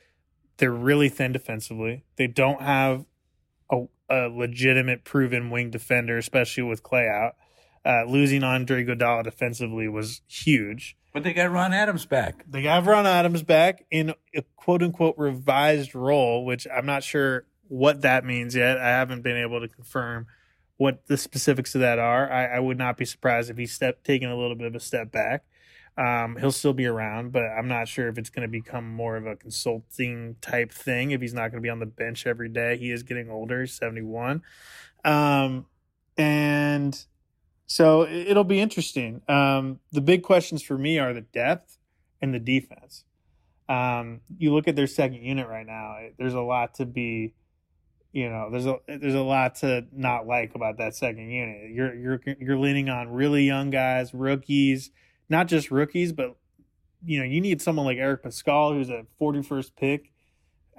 they're 0.58 0.72
really 0.72 1.10
thin 1.10 1.32
defensively. 1.32 2.06
They 2.16 2.28
don't 2.28 2.62
have 2.62 3.06
a, 3.70 3.86
a 4.10 4.30
legitimate 4.30 5.04
proven 5.04 5.50
wing 5.50 5.70
defender, 5.70 6.18
especially 6.18 6.64
with 6.64 6.84
Klay 6.84 7.10
out. 7.10 7.36
Uh, 7.86 8.04
losing 8.10 8.44
Andre 8.44 8.84
Iguodala 8.84 9.24
defensively 9.24 9.88
was 9.88 10.22
huge. 10.28 10.98
But 11.14 11.24
they 11.24 11.34
got 11.34 11.52
Ron 11.52 11.72
Adams 11.72 12.06
back. 12.06 12.44
They 12.50 12.64
got 12.64 12.86
Ron 12.86 13.06
Adams 13.06 13.44
back 13.44 13.86
in 13.92 14.14
a 14.36 14.42
quote 14.56 14.82
unquote 14.82 15.16
revised 15.18 15.94
role, 15.94 16.46
which 16.46 16.68
I'm 16.76 16.86
not 16.86 17.04
sure 17.04 17.46
what 17.68 18.02
that 18.02 18.26
means 18.26 18.56
yet. 18.56 18.78
I 18.78 18.90
haven't 18.90 19.22
been 19.22 19.38
able 19.38 19.60
to 19.60 19.68
confirm 19.68 20.28
what 20.78 21.08
the 21.08 21.18
specifics 21.18 21.76
of 21.76 21.82
that 21.82 22.00
are. 22.00 22.32
I, 22.32 22.58
I 22.58 22.60
would 22.60 22.78
not 22.78 22.98
be 22.98 23.06
surprised 23.06 23.50
if 23.50 23.58
he's 23.58 23.74
step 23.74 24.04
taking 24.04 24.30
a 24.30 24.38
little 24.38 24.56
bit 24.56 24.68
of 24.68 24.76
a 24.76 24.80
step 24.80 25.12
back. 25.12 25.46
Um, 25.98 26.36
he'll 26.38 26.52
still 26.52 26.74
be 26.74 26.86
around, 26.86 27.32
but 27.32 27.44
I'm 27.44 27.70
not 27.70 27.88
sure 27.88 28.10
if 28.10 28.18
it's 28.18 28.30
going 28.30 28.46
to 28.46 28.52
become 28.52 28.90
more 28.90 29.16
of 29.16 29.26
a 29.26 29.38
consulting 29.38 30.36
type 30.42 30.72
thing. 30.74 31.12
If 31.12 31.22
he's 31.22 31.34
not 31.34 31.52
going 31.52 31.62
to 31.62 31.66
be 31.66 31.70
on 31.70 31.80
the 31.80 31.86
bench 31.86 32.28
every 32.28 32.50
day, 32.50 32.78
he 32.78 32.92
is 32.92 33.04
getting 33.04 33.30
older. 33.30 33.62
He's 33.62 33.74
71, 33.74 34.42
um, 35.06 35.66
and 36.18 37.06
so 37.66 38.06
it'll 38.06 38.44
be 38.44 38.60
interesting. 38.60 39.22
Um, 39.30 39.80
the 39.94 40.02
big 40.02 40.22
questions 40.22 40.62
for 40.62 40.78
me 40.78 41.00
are 41.00 41.14
the 41.14 41.22
depth 41.22 41.78
and 42.22 42.34
the 42.34 42.40
defense. 42.40 43.06
Um, 43.70 44.20
you 44.38 44.54
look 44.54 44.68
at 44.68 44.76
their 44.76 44.88
second 44.88 45.24
unit 45.24 45.48
right 45.48 45.66
now. 45.66 45.96
There's 46.18 46.34
a 46.34 46.42
lot 46.42 46.76
to 46.76 46.86
be 46.86 47.34
you 48.16 48.30
know 48.30 48.50
there's 48.50 48.66
a 48.66 48.78
there's 48.88 49.14
a 49.14 49.20
lot 49.20 49.56
to 49.56 49.86
not 49.92 50.26
like 50.26 50.56
about 50.56 50.78
that 50.78 50.96
second 50.96 51.30
unit. 51.30 51.70
You're 51.70 51.94
you're 51.94 52.22
you're 52.40 52.58
leaning 52.58 52.88
on 52.88 53.10
really 53.10 53.44
young 53.44 53.72
guys 53.72 54.14
rookies 54.14 54.90
not 55.28 55.48
just 55.50 55.70
rookies 55.70 56.14
but 56.14 56.38
you 57.04 57.20
know 57.20 57.26
you 57.26 57.42
need 57.42 57.62
someone 57.62 57.86
like 57.86 57.98
Eric 57.98 58.24
Paschall 58.24 58.74
who's 58.74 58.90
a 58.90 59.06
41st 59.20 59.72
pick 59.76 60.14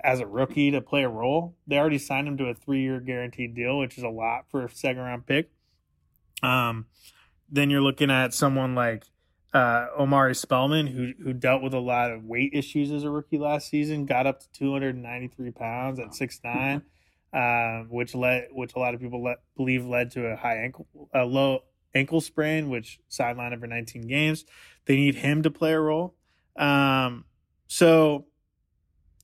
as 0.03 0.21
a 0.21 0.27
rookie 0.27 0.71
to 0.71 0.81
play 0.81 1.03
a 1.03 1.11
role. 1.11 1.55
They 1.67 1.77
already 1.77 1.99
signed 1.99 2.27
him 2.27 2.39
to 2.39 2.47
a 2.47 2.55
3-year 2.55 3.01
guaranteed 3.01 3.55
deal 3.55 3.79
which 3.79 3.99
is 3.99 4.03
a 4.03 4.09
lot 4.09 4.47
for 4.51 4.65
a 4.65 4.71
second 4.71 5.03
round 5.03 5.27
pick. 5.27 5.51
Um 6.43 6.87
then 7.51 7.69
you're 7.69 7.83
looking 7.83 8.11
at 8.11 8.33
someone 8.33 8.75
like 8.75 9.05
uh, 9.53 9.87
Omari 9.99 10.35
Spellman, 10.35 10.87
who 10.87 11.13
who 11.23 11.33
dealt 11.35 11.63
with 11.63 11.75
a 11.75 11.79
lot 11.79 12.11
of 12.11 12.25
weight 12.25 12.51
issues 12.55 12.91
as 12.91 13.05
a 13.05 13.11
rookie 13.11 13.39
last 13.39 13.69
season, 13.69 14.05
got 14.05 14.27
up 14.27 14.41
to 14.41 14.51
293 14.53 15.51
pounds 15.51 16.01
at 16.01 16.15
six 16.15 16.41
um, 17.37 17.89
which 17.91 18.15
led 18.15 18.49
which 18.51 18.75
a 18.75 18.79
lot 18.79 18.95
of 18.95 19.01
people 19.01 19.23
let, 19.23 19.37
believe 19.57 19.85
led 19.85 20.11
to 20.13 20.27
a 20.27 20.37
high 20.37 20.57
ankle 20.57 20.87
a 21.15 21.25
low 21.25 21.61
ankle 21.95 22.23
sprain, 22.23 22.71
which 22.71 22.99
sidelined 23.11 23.53
him 23.53 23.61
for 23.61 23.67
19 23.67 24.07
games. 24.07 24.47
They 24.87 24.97
need 24.97 25.17
him 25.17 25.43
to 25.43 25.51
play 25.51 25.73
a 25.73 25.81
role. 25.81 26.15
Um, 26.57 27.27
so 27.67 28.25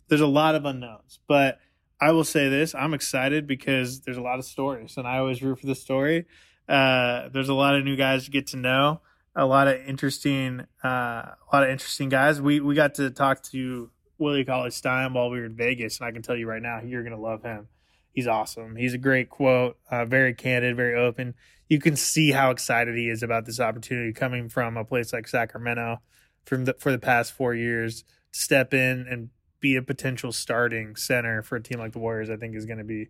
there's 0.09 0.20
a 0.20 0.27
lot 0.27 0.55
of 0.55 0.66
unknowns, 0.66 1.20
but 1.27 1.59
I 2.01 2.12
will 2.12 2.25
say 2.25 2.51
this: 2.51 2.75
I'm 2.75 2.92
excited 2.92 3.46
because 3.46 4.03
there's 4.03 4.18
a 4.18 4.22
lot 4.22 4.38
of 4.38 4.44
stories, 4.44 4.98
and 4.98 5.09
I 5.09 5.16
always 5.16 5.42
root 5.42 5.61
for 5.61 5.66
the 5.66 5.75
story. 5.75 6.27
Uh, 6.68 7.31
there's 7.33 7.48
a 7.48 7.55
lot 7.55 7.75
of 7.75 7.85
new 7.85 7.96
guys 7.96 8.27
to 8.27 8.31
get 8.31 8.48
to 8.48 8.59
know, 8.59 9.01
a 9.35 9.46
lot 9.46 9.68
of 9.68 9.77
interesting, 9.87 10.66
uh, 10.85 10.88
a 10.88 11.37
lot 11.51 11.62
of 11.62 11.70
interesting 11.70 12.11
guys. 12.11 12.42
We 12.42 12.61
we 12.61 12.75
got 12.75 12.94
to 12.96 13.11
talk 13.11 13.42
to 13.44 13.90
Willie 14.18 14.44
Cauley 14.44 14.70
Stein 14.70 15.14
while 15.14 15.31
we 15.31 15.38
were 15.38 15.46
in 15.46 15.57
Vegas, 15.57 15.98
and 15.98 16.07
I 16.07 16.12
can 16.12 16.20
tell 16.20 16.37
you 16.37 16.46
right 16.46 16.61
now, 16.61 16.83
you're 16.83 17.05
gonna 17.05 17.18
love 17.18 17.42
him. 17.42 17.68
He's 18.12 18.27
awesome. 18.27 18.77
He's 18.77 18.94
a 18.94 18.98
great 18.98 19.31
quote, 19.31 19.79
uh, 19.90 20.05
very 20.05 20.35
candid, 20.35 20.77
very 20.77 20.94
open. 20.94 21.35
You 21.68 21.81
can 21.81 21.96
see 21.96 22.33
how 22.33 22.51
excited 22.51 22.94
he 22.94 23.09
is 23.09 23.22
about 23.22 23.46
this 23.46 23.59
opportunity 23.59 24.12
coming 24.12 24.48
from 24.48 24.77
a 24.77 24.85
place 24.85 25.12
like 25.12 25.27
Sacramento 25.27 25.98
from 26.44 26.66
the, 26.66 26.75
for 26.79 26.92
the 26.92 26.98
past 26.98 27.33
four 27.33 27.55
years 27.55 28.05
to 28.33 28.38
step 28.38 28.75
in 28.75 29.07
and 29.09 29.31
be 29.61 29.77
a 29.77 29.83
potential 29.83 30.33
starting 30.33 30.96
center 30.96 31.42
for 31.42 31.57
a 31.57 31.62
team 31.62 31.79
like 31.79 31.92
the 31.92 31.98
Warriors. 31.98 32.29
I 32.29 32.37
think 32.37 32.55
is 32.55 32.66
going 32.66 32.79
to 32.79 32.85
be 32.85 33.09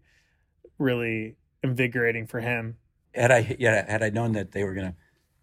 really 0.78 1.36
invigorating 1.62 2.26
for 2.26 2.40
him. 2.40 2.76
Had 3.14 3.32
I 3.32 3.56
yeah, 3.58 3.90
had 3.90 4.02
I 4.02 4.10
known 4.10 4.32
that 4.32 4.52
they 4.52 4.64
were 4.64 4.74
going 4.74 4.88
to 4.88 4.94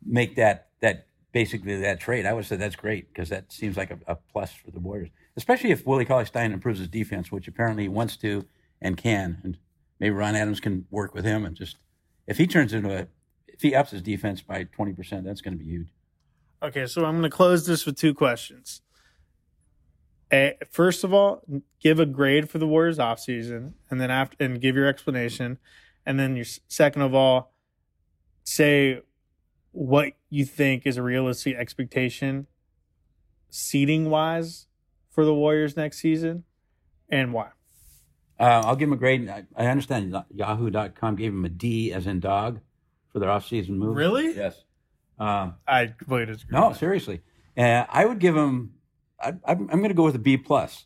make 0.05 0.35
that 0.37 0.69
that 0.79 1.07
basically 1.31 1.81
that 1.81 1.99
trade, 1.99 2.25
I 2.25 2.33
would 2.33 2.45
say 2.45 2.55
that's 2.55 2.75
great 2.75 3.11
because 3.13 3.29
that 3.29 3.51
seems 3.51 3.77
like 3.77 3.91
a, 3.91 3.99
a, 4.07 4.15
plus 4.15 4.51
for 4.51 4.71
the 4.71 4.79
Warriors, 4.79 5.09
especially 5.35 5.71
if 5.71 5.85
Willie 5.85 6.05
Cauley 6.05 6.25
Stein 6.25 6.51
improves 6.51 6.79
his 6.79 6.87
defense, 6.87 7.31
which 7.31 7.47
apparently 7.47 7.83
he 7.83 7.89
wants 7.89 8.17
to 8.17 8.45
and 8.81 8.97
can, 8.97 9.39
and 9.43 9.57
maybe 9.99 10.13
Ron 10.13 10.35
Adams 10.35 10.59
can 10.59 10.85
work 10.89 11.13
with 11.13 11.25
him 11.25 11.45
and 11.45 11.55
just 11.55 11.77
if 12.27 12.37
he 12.37 12.47
turns 12.47 12.73
into 12.73 12.95
a 12.95 13.07
if 13.47 13.61
he 13.61 13.75
ups 13.75 13.91
his 13.91 14.01
defense 14.01 14.41
by 14.41 14.63
twenty 14.63 14.93
percent, 14.93 15.25
that's 15.25 15.41
going 15.41 15.57
to 15.57 15.63
be 15.63 15.69
huge. 15.69 15.89
Okay, 16.61 16.85
so 16.85 17.05
I'm 17.05 17.13
going 17.13 17.23
to 17.23 17.29
close 17.29 17.65
this 17.65 17.85
with 17.85 17.97
two 17.97 18.13
questions. 18.13 18.81
First 20.69 21.03
of 21.03 21.13
all, 21.13 21.43
give 21.79 21.99
a 21.99 22.05
grade 22.05 22.49
for 22.49 22.59
the 22.59 22.67
Warriors 22.67 22.99
offseason, 22.99 23.73
and 23.89 23.99
then 23.99 24.11
after 24.11 24.37
and 24.39 24.61
give 24.61 24.75
your 24.75 24.87
explanation, 24.87 25.57
and 26.05 26.19
then 26.19 26.35
your 26.35 26.45
second 26.67 27.01
of 27.01 27.15
all, 27.15 27.53
say 28.43 29.01
what 29.71 30.13
you 30.29 30.45
think 30.45 30.85
is 30.85 30.97
a 30.97 31.01
realistic 31.01 31.55
expectation 31.55 32.47
seating 33.49 34.09
wise 34.09 34.67
for 35.09 35.25
the 35.25 35.33
Warriors 35.33 35.75
next 35.75 35.97
season 35.99 36.43
and 37.09 37.33
why. 37.33 37.49
Uh, 38.39 38.63
I'll 38.65 38.75
give 38.75 38.87
him 38.87 38.93
a 38.93 38.97
grade. 38.97 39.29
I, 39.29 39.43
I 39.55 39.67
understand 39.67 40.15
Yahoo.com 40.33 41.15
gave 41.15 41.33
him 41.33 41.43
a 41.43 41.49
D 41.49 41.91
as 41.91 42.07
in 42.07 42.19
dog 42.19 42.61
for 43.11 43.19
their 43.19 43.29
offseason 43.29 43.71
move. 43.71 43.95
Really? 43.95 44.35
Yes. 44.35 44.63
Um, 45.19 45.55
I 45.67 45.87
completely 45.87 46.33
disagree. 46.33 46.57
No, 46.57 46.71
seriously. 46.73 47.21
Uh, 47.57 47.85
I 47.89 48.05
would 48.05 48.19
give 48.19 48.37
him. 48.37 48.73
I, 49.21 49.33
am 49.45 49.67
going 49.67 49.89
to 49.89 49.93
go 49.93 50.05
with 50.05 50.15
a 50.15 50.19
B 50.19 50.37
plus. 50.37 50.85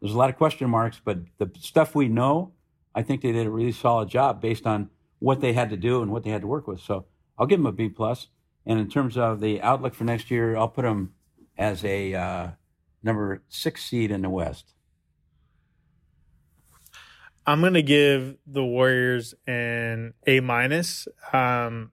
There's 0.00 0.12
a 0.12 0.18
lot 0.18 0.30
of 0.30 0.36
question 0.36 0.68
marks, 0.68 1.00
but 1.04 1.18
the 1.38 1.50
stuff 1.60 1.94
we 1.94 2.08
know, 2.08 2.52
I 2.94 3.02
think 3.02 3.22
they 3.22 3.30
did 3.30 3.46
a 3.46 3.50
really 3.50 3.72
solid 3.72 4.08
job 4.08 4.40
based 4.40 4.66
on 4.66 4.90
what 5.20 5.40
they 5.40 5.52
had 5.52 5.70
to 5.70 5.76
do 5.76 6.02
and 6.02 6.10
what 6.10 6.24
they 6.24 6.30
had 6.30 6.40
to 6.40 6.46
work 6.48 6.66
with. 6.66 6.80
So 6.80 7.06
I'll 7.38 7.46
give 7.46 7.60
them 7.60 7.66
a 7.66 7.72
B 7.72 7.88
plus. 7.88 8.28
And 8.66 8.78
in 8.80 8.88
terms 8.88 9.16
of 9.16 9.40
the 9.40 9.62
outlook 9.62 9.94
for 9.94 10.04
next 10.04 10.30
year, 10.30 10.56
I'll 10.56 10.68
put 10.68 10.82
them 10.82 11.14
as 11.56 11.84
a 11.84 12.14
uh, 12.14 12.48
number 13.02 13.42
six 13.48 13.84
seed 13.84 14.10
in 14.10 14.22
the 14.22 14.30
West. 14.30 14.74
I'm 17.48 17.62
gonna 17.62 17.80
give 17.80 18.36
the 18.46 18.62
Warriors 18.62 19.34
an 19.46 20.12
A 20.26 20.40
minus. 20.40 21.08
Um, 21.32 21.92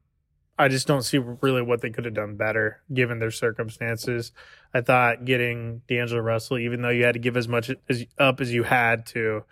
I 0.60 0.68
just 0.68 0.86
don't 0.86 1.04
see 1.04 1.18
really 1.18 1.62
what 1.62 1.80
they 1.80 1.92
could 1.92 2.04
have 2.04 2.14
done 2.14 2.36
better 2.36 2.82
given 2.94 3.20
their 3.20 3.32
circumstances. 3.32 4.34
I 4.74 4.82
thought 4.82 5.24
getting 5.24 5.82
D'Angelo 5.88 6.20
Russell, 6.20 6.58
even 6.58 6.82
though 6.82 6.90
you 6.90 7.06
had 7.06 7.14
to 7.14 7.20
give 7.20 7.38
as 7.38 7.48
much 7.48 7.72
as 7.88 8.06
up 8.18 8.42
as 8.42 8.54
you 8.54 8.64
had 8.64 9.06
to, 9.08 9.46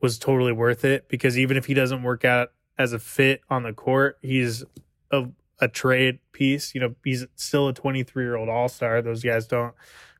was 0.00 0.18
totally 0.18 0.52
worth 0.52 0.82
it 0.82 1.10
because 1.10 1.38
even 1.38 1.58
if 1.58 1.66
he 1.66 1.74
doesn't 1.74 2.02
work 2.02 2.24
out 2.24 2.52
as 2.78 2.94
a 2.94 2.98
fit 2.98 3.42
on 3.50 3.62
the 3.62 3.74
court, 3.74 4.16
he's 4.22 4.64
a, 5.10 5.26
a 5.58 5.68
trade 5.68 6.20
piece. 6.32 6.74
You 6.74 6.80
know, 6.80 6.94
he's 7.04 7.26
still 7.36 7.68
a 7.68 7.74
23 7.74 8.24
year 8.24 8.36
old 8.36 8.48
all 8.48 8.70
star. 8.70 9.02
Those 9.02 9.22
guys 9.22 9.46
don't 9.46 9.74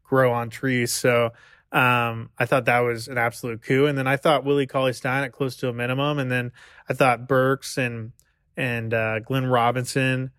grow 0.05 0.35
on 0.35 0.51
trees. 0.51 0.93
So 0.93 1.33
um, 1.73 2.31
I 2.39 2.47
thought 2.47 2.65
that 2.65 2.81
was 2.81 3.07
an 3.09 3.19
absolute 3.19 3.63
coup. 3.63 3.87
And 3.87 3.97
then 3.97 4.07
I 4.07 4.17
thought 4.17 4.45
Willie 4.45 4.67
Cauley 4.67 4.93
Stein 4.93 5.25
at 5.25 5.33
close 5.33 5.57
to 5.57 5.69
a 5.69 5.73
minimum. 5.73 6.19
And 6.19 6.31
then 6.31 6.53
I 6.89 6.95
thought 6.95 7.29
Burks 7.29 7.79
and 7.79 8.13
and 8.57 8.93
uh, 8.93 9.21
Glenn 9.21 9.47
Robinson 9.47 10.33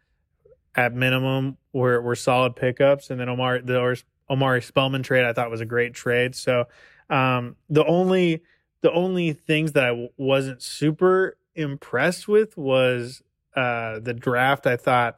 at 0.75 0.93
minimum 0.93 1.57
were 1.71 2.01
were 2.01 2.15
solid 2.15 2.55
pickups. 2.55 3.09
And 3.09 3.19
then 3.19 3.29
Omar 3.29 3.61
the 3.61 4.01
Omari 4.29 4.61
Spellman 4.61 5.03
trade 5.03 5.25
I 5.25 5.33
thought 5.33 5.49
was 5.49 5.61
a 5.61 5.65
great 5.65 5.93
trade. 5.93 6.35
So 6.35 6.65
um, 7.09 7.55
the 7.69 7.85
only 7.85 8.43
the 8.81 8.91
only 8.91 9.33
things 9.33 9.73
that 9.73 9.85
I 9.85 9.89
w- 9.89 10.09
wasn't 10.17 10.61
super 10.61 11.37
impressed 11.55 12.27
with 12.27 12.57
was 12.57 13.21
uh, 13.55 13.99
the 13.99 14.13
draft. 14.13 14.67
I 14.67 14.75
thought 14.75 15.17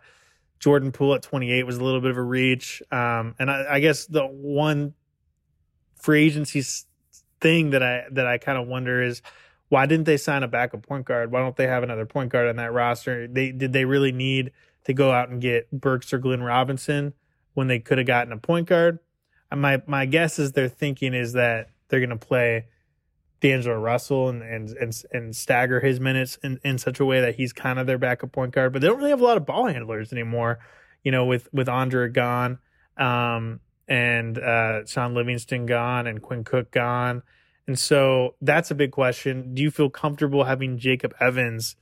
Jordan 0.60 0.92
Poole 0.92 1.16
at 1.16 1.24
28 1.24 1.66
was 1.66 1.78
a 1.78 1.84
little 1.84 2.02
bit 2.02 2.12
of 2.12 2.18
a 2.18 2.22
reach. 2.22 2.82
Um, 2.92 3.36
and 3.40 3.50
I, 3.50 3.76
I 3.76 3.80
guess 3.80 4.06
the 4.06 4.26
one 4.26 4.94
free 6.04 6.26
agency 6.26 6.62
thing 7.40 7.72
that 7.72 7.82
I 7.82 8.04
that 8.12 8.28
I 8.28 8.38
kind 8.38 8.58
of 8.58 8.68
wonder 8.68 9.02
is 9.02 9.22
why 9.70 9.86
didn't 9.86 10.06
they 10.06 10.18
sign 10.18 10.44
a 10.44 10.48
backup 10.48 10.86
point 10.86 11.06
guard? 11.06 11.32
Why 11.32 11.40
don't 11.40 11.56
they 11.56 11.66
have 11.66 11.82
another 11.82 12.06
point 12.06 12.32
guard 12.32 12.48
on 12.48 12.58
that 12.58 12.74
roster? 12.74 13.28
They 13.28 13.52
did 13.52 13.74
they 13.74 13.86
really 13.86 14.12
need 14.12 14.52
to 14.86 14.94
go 14.94 15.12
out 15.12 15.30
and 15.30 15.42
get 15.42 15.72
Burks 15.72 16.14
or 16.14 16.20
Glenn 16.20 16.44
Robinson 16.44 17.14
when 17.54 17.68
they 17.68 17.80
could 17.80 17.98
have 17.98 18.06
gotten 18.06 18.34
a 18.34 18.38
point 18.38 18.68
guard? 18.68 19.00
My 19.56 19.82
my 19.88 20.06
guess 20.06 20.40
is 20.40 20.52
their 20.52 20.68
thinking 20.68 21.14
is 21.14 21.34
that 21.34 21.70
they're 21.88 22.02
going 22.02 22.10
to 22.10 22.18
play 22.18 22.66
D'Angelo 23.40 23.80
Russell 23.80 24.30
and 24.30 24.42
and 24.42 24.70
and, 24.70 25.04
and 25.12 25.36
stagger 25.36 25.80
his 25.80 26.00
minutes 26.00 26.38
in, 26.44 26.60
in 26.64 26.78
such 26.78 27.00
a 27.00 27.06
way 27.06 27.22
that 27.22 27.36
he's 27.36 27.54
kind 27.54 27.80
of 27.80 27.88
their 27.88 27.98
backup 27.98 28.32
point 28.32 28.52
guard. 28.52 28.74
But 28.74 28.82
they 28.82 28.88
don't 28.88 28.98
really 28.98 29.12
have 29.12 29.22
a 29.22 29.26
lot 29.26 29.38
of 29.38 29.46
ball 29.46 29.68
handlers 29.68 30.12
anymore. 30.12 30.60
You 31.04 31.12
know, 31.12 31.26
with 31.26 31.48
with 31.54 31.70
Andre 31.70 32.10
gone, 32.10 32.60
um, 32.98 33.60
and 33.88 34.38
uh, 34.38 34.86
Shaun 34.86 35.14
Livingston 35.14 35.66
gone 35.66 36.08
and 36.08 36.22
Quinn 36.22 36.44
Cook 36.44 36.72
gone. 36.72 37.24
And 37.68 37.78
so 37.80 38.36
that's 38.42 38.72
a 38.72 38.76
big 38.76 38.92
question. 38.92 39.54
Do 39.54 39.62
you 39.62 39.72
feel 39.72 39.90
comfortable 39.90 40.44
having 40.44 40.78
Jacob 40.78 41.14
Evans 41.20 41.76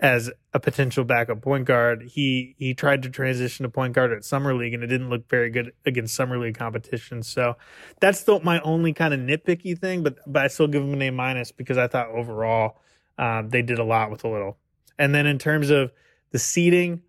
as 0.00 0.30
a 0.52 0.60
potential 0.60 1.04
backup 1.04 1.40
point 1.40 1.64
guard? 1.64 2.02
He 2.02 2.54
he 2.58 2.74
tried 2.74 3.02
to 3.02 3.10
transition 3.10 3.62
to 3.62 3.70
point 3.70 3.94
guard 3.94 4.12
at 4.12 4.24
summer 4.24 4.54
league 4.54 4.74
and 4.74 4.82
it 4.82 4.88
didn't 4.88 5.08
look 5.10 5.28
very 5.28 5.48
good 5.50 5.72
against 5.86 6.14
summer 6.14 6.38
league 6.38 6.58
competition. 6.58 7.22
So 7.22 7.56
that's 8.00 8.24
the, 8.24 8.40
my 8.40 8.60
only 8.60 8.92
kind 8.92 9.14
of 9.14 9.20
nitpicky 9.20 9.78
thing. 9.78 10.02
But 10.02 10.18
but 10.26 10.44
I 10.44 10.48
still 10.48 10.68
give 10.68 10.82
him 10.82 10.92
an 10.92 11.02
A 11.02 11.10
minus 11.10 11.50
because 11.50 11.78
I 11.78 11.86
thought 11.86 12.08
overall 12.08 12.80
um, 13.18 13.48
they 13.48 13.62
did 13.62 13.78
a 13.78 13.84
lot 13.84 14.10
with 14.10 14.24
a 14.24 14.28
little. 14.28 14.58
And 14.98 15.14
then 15.14 15.26
in 15.26 15.38
terms 15.38 15.70
of 15.70 15.92
the 16.30 16.38
seating, 16.38 17.02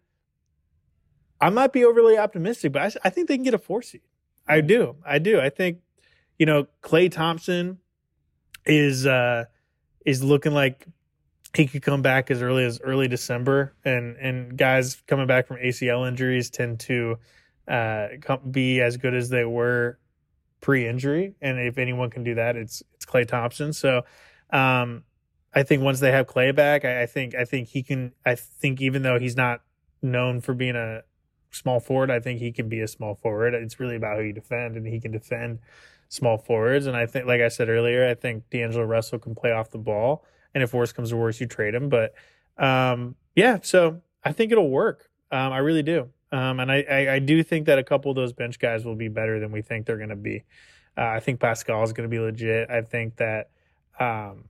I 1.41 1.49
might 1.49 1.73
be 1.73 1.83
overly 1.83 2.17
optimistic, 2.17 2.71
but 2.71 2.81
I, 2.81 3.07
I 3.07 3.09
think 3.09 3.27
they 3.27 3.35
can 3.35 3.43
get 3.43 3.53
a 3.53 3.57
four 3.57 3.81
seed. 3.81 4.01
I 4.47 4.61
do. 4.61 4.95
I 5.05 5.19
do. 5.19 5.39
I 5.39 5.49
think, 5.49 5.79
you 6.37 6.45
know, 6.45 6.67
Klay 6.81 7.11
Thompson 7.11 7.79
is 8.65 9.05
uh 9.05 9.43
is 10.05 10.23
looking 10.23 10.53
like 10.53 10.87
he 11.53 11.67
could 11.67 11.81
come 11.81 12.01
back 12.01 12.31
as 12.31 12.41
early 12.41 12.63
as 12.63 12.79
early 12.81 13.07
December 13.07 13.73
and 13.83 14.15
and 14.17 14.57
guys 14.57 15.01
coming 15.07 15.27
back 15.27 15.47
from 15.47 15.57
ACL 15.57 16.07
injuries 16.07 16.49
tend 16.49 16.79
to 16.81 17.17
uh 17.67 18.07
come, 18.21 18.39
be 18.51 18.81
as 18.81 18.97
good 18.97 19.13
as 19.13 19.29
they 19.29 19.45
were 19.45 19.99
pre-injury 20.61 21.35
and 21.41 21.59
if 21.59 21.77
anyone 21.77 22.09
can 22.09 22.23
do 22.23 22.35
that 22.35 22.55
it's 22.55 22.81
it's 22.93 23.05
Klay 23.05 23.27
Thompson. 23.27 23.73
So 23.73 24.03
um 24.51 25.03
I 25.55 25.63
think 25.63 25.83
once 25.83 25.99
they 25.99 26.11
have 26.11 26.25
Klay 26.25 26.55
back, 26.55 26.83
I, 26.83 27.03
I 27.03 27.05
think 27.05 27.35
I 27.35 27.45
think 27.45 27.67
he 27.67 27.83
can 27.83 28.13
I 28.25 28.35
think 28.35 28.81
even 28.81 29.03
though 29.03 29.19
he's 29.19 29.35
not 29.35 29.61
known 30.01 30.41
for 30.41 30.53
being 30.53 30.75
a 30.75 31.01
small 31.53 31.79
forward. 31.79 32.11
I 32.11 32.19
think 32.19 32.39
he 32.39 32.51
can 32.51 32.67
be 32.67 32.81
a 32.81 32.87
small 32.87 33.15
forward. 33.15 33.53
It's 33.53 33.79
really 33.79 33.95
about 33.95 34.17
who 34.17 34.23
you 34.23 34.33
defend, 34.33 34.75
and 34.75 34.85
he 34.85 34.99
can 34.99 35.11
defend 35.11 35.59
small 36.09 36.37
forwards. 36.37 36.85
And 36.85 36.97
I 36.97 37.05
think, 37.05 37.25
like 37.25 37.41
I 37.41 37.47
said 37.47 37.69
earlier, 37.69 38.07
I 38.07 38.15
think 38.15 38.49
D'Angelo 38.49 38.85
Russell 38.85 39.19
can 39.19 39.35
play 39.35 39.51
off 39.51 39.71
the 39.71 39.77
ball. 39.77 40.25
And 40.53 40.61
if 40.61 40.73
worse 40.73 40.91
comes 40.91 41.09
to 41.09 41.17
worse, 41.17 41.39
you 41.39 41.47
trade 41.47 41.73
him. 41.73 41.89
But 41.89 42.13
um, 42.57 43.15
yeah, 43.35 43.59
so 43.61 44.01
I 44.23 44.31
think 44.31 44.51
it'll 44.51 44.69
work. 44.69 45.09
Um, 45.31 45.51
I 45.51 45.59
really 45.59 45.83
do. 45.83 46.09
Um, 46.31 46.59
and 46.59 46.71
I, 46.71 46.85
I, 46.89 47.13
I, 47.13 47.19
do 47.19 47.43
think 47.43 47.67
that 47.67 47.77
a 47.77 47.83
couple 47.83 48.09
of 48.09 48.15
those 48.15 48.33
bench 48.33 48.57
guys 48.57 48.85
will 48.85 48.95
be 48.95 49.07
better 49.07 49.39
than 49.39 49.51
we 49.51 49.61
think 49.61 49.85
they're 49.85 49.97
going 49.97 50.09
to 50.09 50.15
be. 50.15 50.43
Uh, 50.97 51.05
I 51.05 51.19
think 51.19 51.39
Paschall 51.39 51.83
is 51.83 51.93
going 51.93 52.09
to 52.09 52.11
be 52.11 52.19
legit. 52.19 52.71
I 52.71 52.81
think 52.81 53.17
that 53.17 53.49
um, 53.99 54.45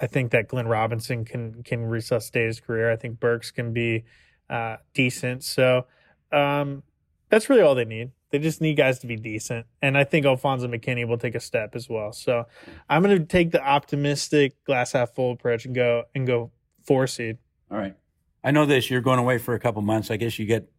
I 0.00 0.06
think 0.06 0.32
that 0.32 0.48
Glenn 0.48 0.68
Robinson 0.68 1.24
can 1.24 1.62
can 1.62 1.84
resuscitate 1.86 2.46
his 2.46 2.60
career. 2.60 2.92
I 2.92 2.96
think 2.96 3.20
Burks 3.20 3.50
can 3.50 3.72
be 3.72 4.04
uh, 4.50 4.76
decent. 4.94 5.44
So 5.44 5.86
um, 6.32 6.82
that's 7.28 7.48
really 7.48 7.62
all 7.62 7.74
they 7.74 7.84
need. 7.84 8.12
They 8.30 8.38
just 8.38 8.60
need 8.60 8.74
guys 8.74 8.98
to 9.00 9.06
be 9.06 9.16
decent. 9.16 9.66
And 9.80 9.96
I 9.96 10.04
think 10.04 10.26
Alfonzo 10.26 10.68
McKinnie 10.68 11.06
will 11.06 11.18
take 11.18 11.34
a 11.34 11.40
step 11.40 11.76
as 11.76 11.88
well. 11.88 12.12
So 12.12 12.46
I'm 12.88 13.02
going 13.02 13.16
to 13.18 13.24
take 13.24 13.52
the 13.52 13.62
optimistic 13.62 14.62
glass 14.64 14.92
half 14.92 15.14
full 15.14 15.32
approach 15.32 15.64
and 15.64 15.74
go 15.74 16.04
and 16.14 16.26
go 16.26 16.50
four 16.84 17.06
seed. 17.06 17.38
All 17.70 17.78
right. 17.78 17.94
I 18.42 18.50
know 18.50 18.66
this. 18.66 18.90
You're 18.90 19.00
going 19.00 19.18
away 19.18 19.38
for 19.38 19.54
a 19.54 19.60
couple 19.60 19.82
months. 19.82 20.10
I 20.10 20.16
guess 20.16 20.38
you 20.38 20.46
get 20.46 20.70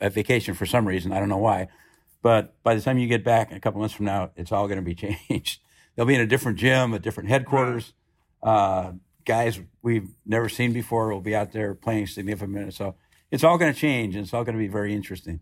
a 0.00 0.10
vacation 0.10 0.54
for 0.54 0.66
some 0.66 0.86
reason. 0.86 1.12
I 1.12 1.18
don't 1.18 1.28
know 1.28 1.38
why, 1.38 1.68
but 2.20 2.60
by 2.62 2.74
the 2.74 2.80
time 2.80 2.98
you 2.98 3.06
get 3.06 3.24
back 3.24 3.52
a 3.52 3.60
couple 3.60 3.80
months 3.80 3.94
from 3.94 4.06
now, 4.06 4.30
it's 4.36 4.50
all 4.50 4.66
going 4.66 4.78
to 4.78 4.82
be 4.82 4.94
changed. 5.28 5.60
They'll 5.94 6.06
be 6.06 6.14
in 6.14 6.20
a 6.20 6.26
different 6.26 6.58
gym, 6.58 6.94
a 6.94 6.98
different 6.98 7.28
headquarters. 7.28 7.92
Uh, 8.42 8.92
guys 9.24 9.60
we've 9.82 10.10
never 10.26 10.48
seen 10.48 10.72
before 10.72 11.12
will 11.12 11.20
be 11.20 11.34
out 11.34 11.52
there 11.52 11.74
playing 11.74 12.06
significant 12.06 12.50
minutes. 12.50 12.76
So 12.76 12.96
it's 13.32 13.42
all 13.42 13.58
going 13.58 13.72
to 13.72 13.78
change, 13.78 14.14
and 14.14 14.24
it's 14.24 14.34
all 14.34 14.44
going 14.44 14.54
to 14.54 14.62
be 14.62 14.68
very 14.68 14.94
interesting. 14.94 15.40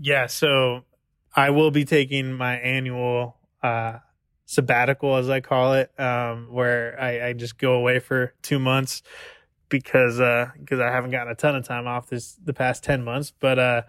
Yeah. 0.00 0.28
So 0.28 0.84
I 1.34 1.50
will 1.50 1.72
be 1.72 1.84
taking 1.84 2.32
my 2.32 2.54
annual 2.56 3.36
uh, 3.62 3.98
sabbatical, 4.46 5.16
as 5.16 5.28
I 5.28 5.40
call 5.40 5.74
it, 5.74 5.90
um, 6.00 6.46
where 6.50 6.98
I, 6.98 7.28
I, 7.28 7.32
just 7.32 7.58
go 7.58 7.72
away 7.74 7.98
for 7.98 8.34
two 8.40 8.60
months 8.60 9.02
because 9.68 10.20
uh 10.20 10.50
because 10.58 10.80
uh, 10.80 10.84
I 10.84 10.92
haven't 10.92 11.10
gotten 11.10 11.30
a 11.30 11.34
ton 11.34 11.54
of 11.56 11.66
time 11.66 11.86
off 11.86 12.08
this 12.08 12.38
the 12.44 12.54
past 12.54 12.84
ten 12.84 13.02
months. 13.02 13.32
But 13.38 13.58
uh, 13.58 13.82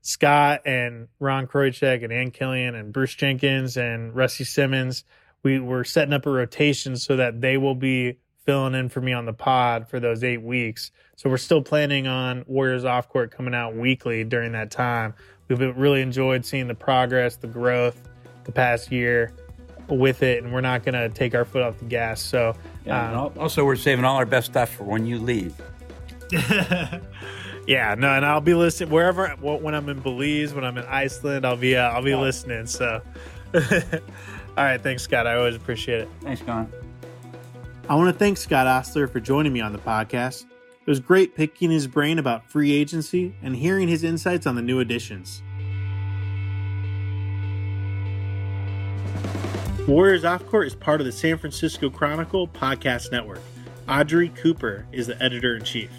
Scott 0.00 0.62
and 0.64 1.08
Ron 1.18 1.48
Kroichick 1.48 2.04
and 2.04 2.12
Ann 2.12 2.30
Killion 2.30 2.78
and 2.78 2.92
Bruce 2.92 3.14
Jenkins 3.14 3.76
and 3.76 4.14
Rusty 4.14 4.44
Simmons, 4.44 5.04
we 5.42 5.58
were 5.58 5.84
setting 5.84 6.14
up 6.14 6.24
a 6.24 6.30
rotation 6.30 6.96
so 6.96 7.16
that 7.16 7.40
they 7.40 7.56
will 7.56 7.74
be 7.74 8.18
filling 8.44 8.74
in 8.74 8.88
for 8.88 9.00
me 9.00 9.12
on 9.12 9.26
the 9.26 9.32
pod 9.32 9.88
for 9.88 10.00
those 10.00 10.24
eight 10.24 10.42
weeks. 10.42 10.90
So 11.16 11.28
we're 11.28 11.36
still 11.36 11.62
planning 11.62 12.06
on 12.06 12.44
Warriors 12.46 12.84
Off 12.84 13.08
Court 13.08 13.30
coming 13.30 13.54
out 13.54 13.74
weekly 13.74 14.24
during 14.24 14.52
that 14.52 14.70
time. 14.70 15.14
We've 15.48 15.76
really 15.76 16.00
enjoyed 16.00 16.44
seeing 16.44 16.68
the 16.68 16.74
progress, 16.74 17.36
the 17.36 17.48
growth 17.48 18.08
the 18.44 18.52
past 18.52 18.90
year 18.90 19.32
with 19.88 20.22
it, 20.22 20.42
and 20.42 20.52
we're 20.52 20.60
not 20.60 20.84
going 20.84 20.94
to 20.94 21.08
take 21.08 21.34
our 21.34 21.44
foot 21.44 21.62
off 21.62 21.78
the 21.78 21.84
gas. 21.84 22.20
So, 22.20 22.54
yeah, 22.84 23.22
um, 23.22 23.32
also, 23.38 23.64
we're 23.64 23.76
saving 23.76 24.04
all 24.04 24.16
our 24.16 24.26
best 24.26 24.46
stuff 24.46 24.70
for 24.70 24.84
when 24.84 25.06
you 25.06 25.18
leave. 25.18 25.54
yeah, 27.66 27.94
no, 27.98 28.08
and 28.08 28.24
I'll 28.24 28.40
be 28.40 28.54
listening 28.54 28.90
wherever 28.90 29.28
when 29.40 29.74
I'm 29.74 29.88
in 29.88 30.00
Belize, 30.00 30.54
when 30.54 30.64
I'm 30.64 30.78
in 30.78 30.84
Iceland, 30.84 31.44
I'll 31.44 31.56
be 31.56 31.76
uh, 31.76 31.90
I'll 31.90 32.02
be 32.02 32.14
listening. 32.14 32.66
So, 32.66 33.02
all 33.54 33.60
right, 34.56 34.80
thanks, 34.80 35.02
Scott. 35.02 35.26
I 35.26 35.36
always 35.36 35.56
appreciate 35.56 36.02
it. 36.02 36.08
Thanks, 36.22 36.42
Con. 36.42 36.70
I 37.90 37.96
want 37.96 38.06
to 38.06 38.16
thank 38.16 38.36
Scott 38.36 38.68
Ostler 38.68 39.08
for 39.08 39.18
joining 39.18 39.52
me 39.52 39.60
on 39.60 39.72
the 39.72 39.78
podcast. 39.80 40.44
It 40.44 40.86
was 40.86 41.00
great 41.00 41.34
picking 41.34 41.72
his 41.72 41.88
brain 41.88 42.20
about 42.20 42.48
free 42.48 42.70
agency 42.70 43.34
and 43.42 43.56
hearing 43.56 43.88
his 43.88 44.04
insights 44.04 44.46
on 44.46 44.54
the 44.54 44.62
new 44.62 44.78
additions. 44.78 45.42
Warriors 49.88 50.24
Off 50.24 50.46
Court 50.46 50.68
is 50.68 50.76
part 50.76 51.00
of 51.00 51.04
the 51.04 51.10
San 51.10 51.36
Francisco 51.36 51.90
Chronicle 51.90 52.46
podcast 52.46 53.10
network. 53.10 53.40
Audrey 53.88 54.28
Cooper 54.28 54.86
is 54.92 55.08
the 55.08 55.20
editor 55.20 55.56
in 55.56 55.64
chief. 55.64 55.90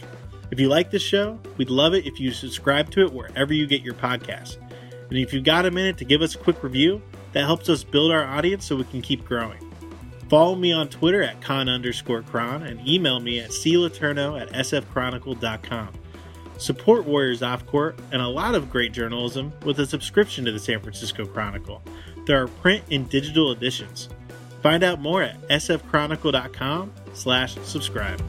If 0.49 0.61
you 0.61 0.69
like 0.69 0.91
this 0.91 1.03
show, 1.03 1.41
we'd 1.57 1.69
love 1.69 1.93
it 1.93 2.05
if 2.05 2.21
you 2.21 2.31
subscribe 2.31 2.89
to 2.91 3.01
it 3.01 3.11
wherever 3.11 3.53
you 3.53 3.67
get 3.67 3.81
your 3.81 3.95
podcasts. 3.95 4.55
And 5.09 5.17
if 5.17 5.33
you've 5.33 5.43
got 5.43 5.65
a 5.65 5.71
minute 5.71 5.97
to 5.97 6.05
give 6.05 6.21
us 6.21 6.35
a 6.35 6.37
quick 6.37 6.63
review, 6.63 7.01
that 7.33 7.43
helps 7.43 7.67
us 7.67 7.83
build 7.83 8.13
our 8.13 8.23
audience 8.23 8.65
so 8.65 8.77
we 8.77 8.85
can 8.85 9.01
keep 9.01 9.25
growing. 9.25 9.70
Follow 10.31 10.55
me 10.55 10.71
on 10.71 10.87
Twitter 10.87 11.21
at 11.21 11.41
con 11.41 11.67
underscore 11.67 12.21
chron 12.21 12.63
and 12.63 12.87
email 12.87 13.19
me 13.19 13.41
at 13.41 13.49
cletourneau 13.49 14.39
at 14.39 14.49
sfchronicle.com. 14.53 15.89
Support 16.57 17.03
Warriors 17.05 17.43
Off 17.43 17.65
Court 17.65 17.99
and 18.13 18.21
a 18.21 18.27
lot 18.29 18.55
of 18.55 18.69
great 18.69 18.93
journalism 18.93 19.51
with 19.65 19.77
a 19.81 19.85
subscription 19.85 20.45
to 20.45 20.53
the 20.53 20.59
San 20.59 20.79
Francisco 20.79 21.25
Chronicle. 21.25 21.83
There 22.27 22.41
are 22.41 22.47
print 22.47 22.85
and 22.89 23.09
digital 23.09 23.51
editions. 23.51 24.07
Find 24.63 24.85
out 24.85 25.01
more 25.01 25.21
at 25.21 25.41
sfchronicle.com 25.49 26.93
slash 27.11 27.55
subscribe. 27.63 28.23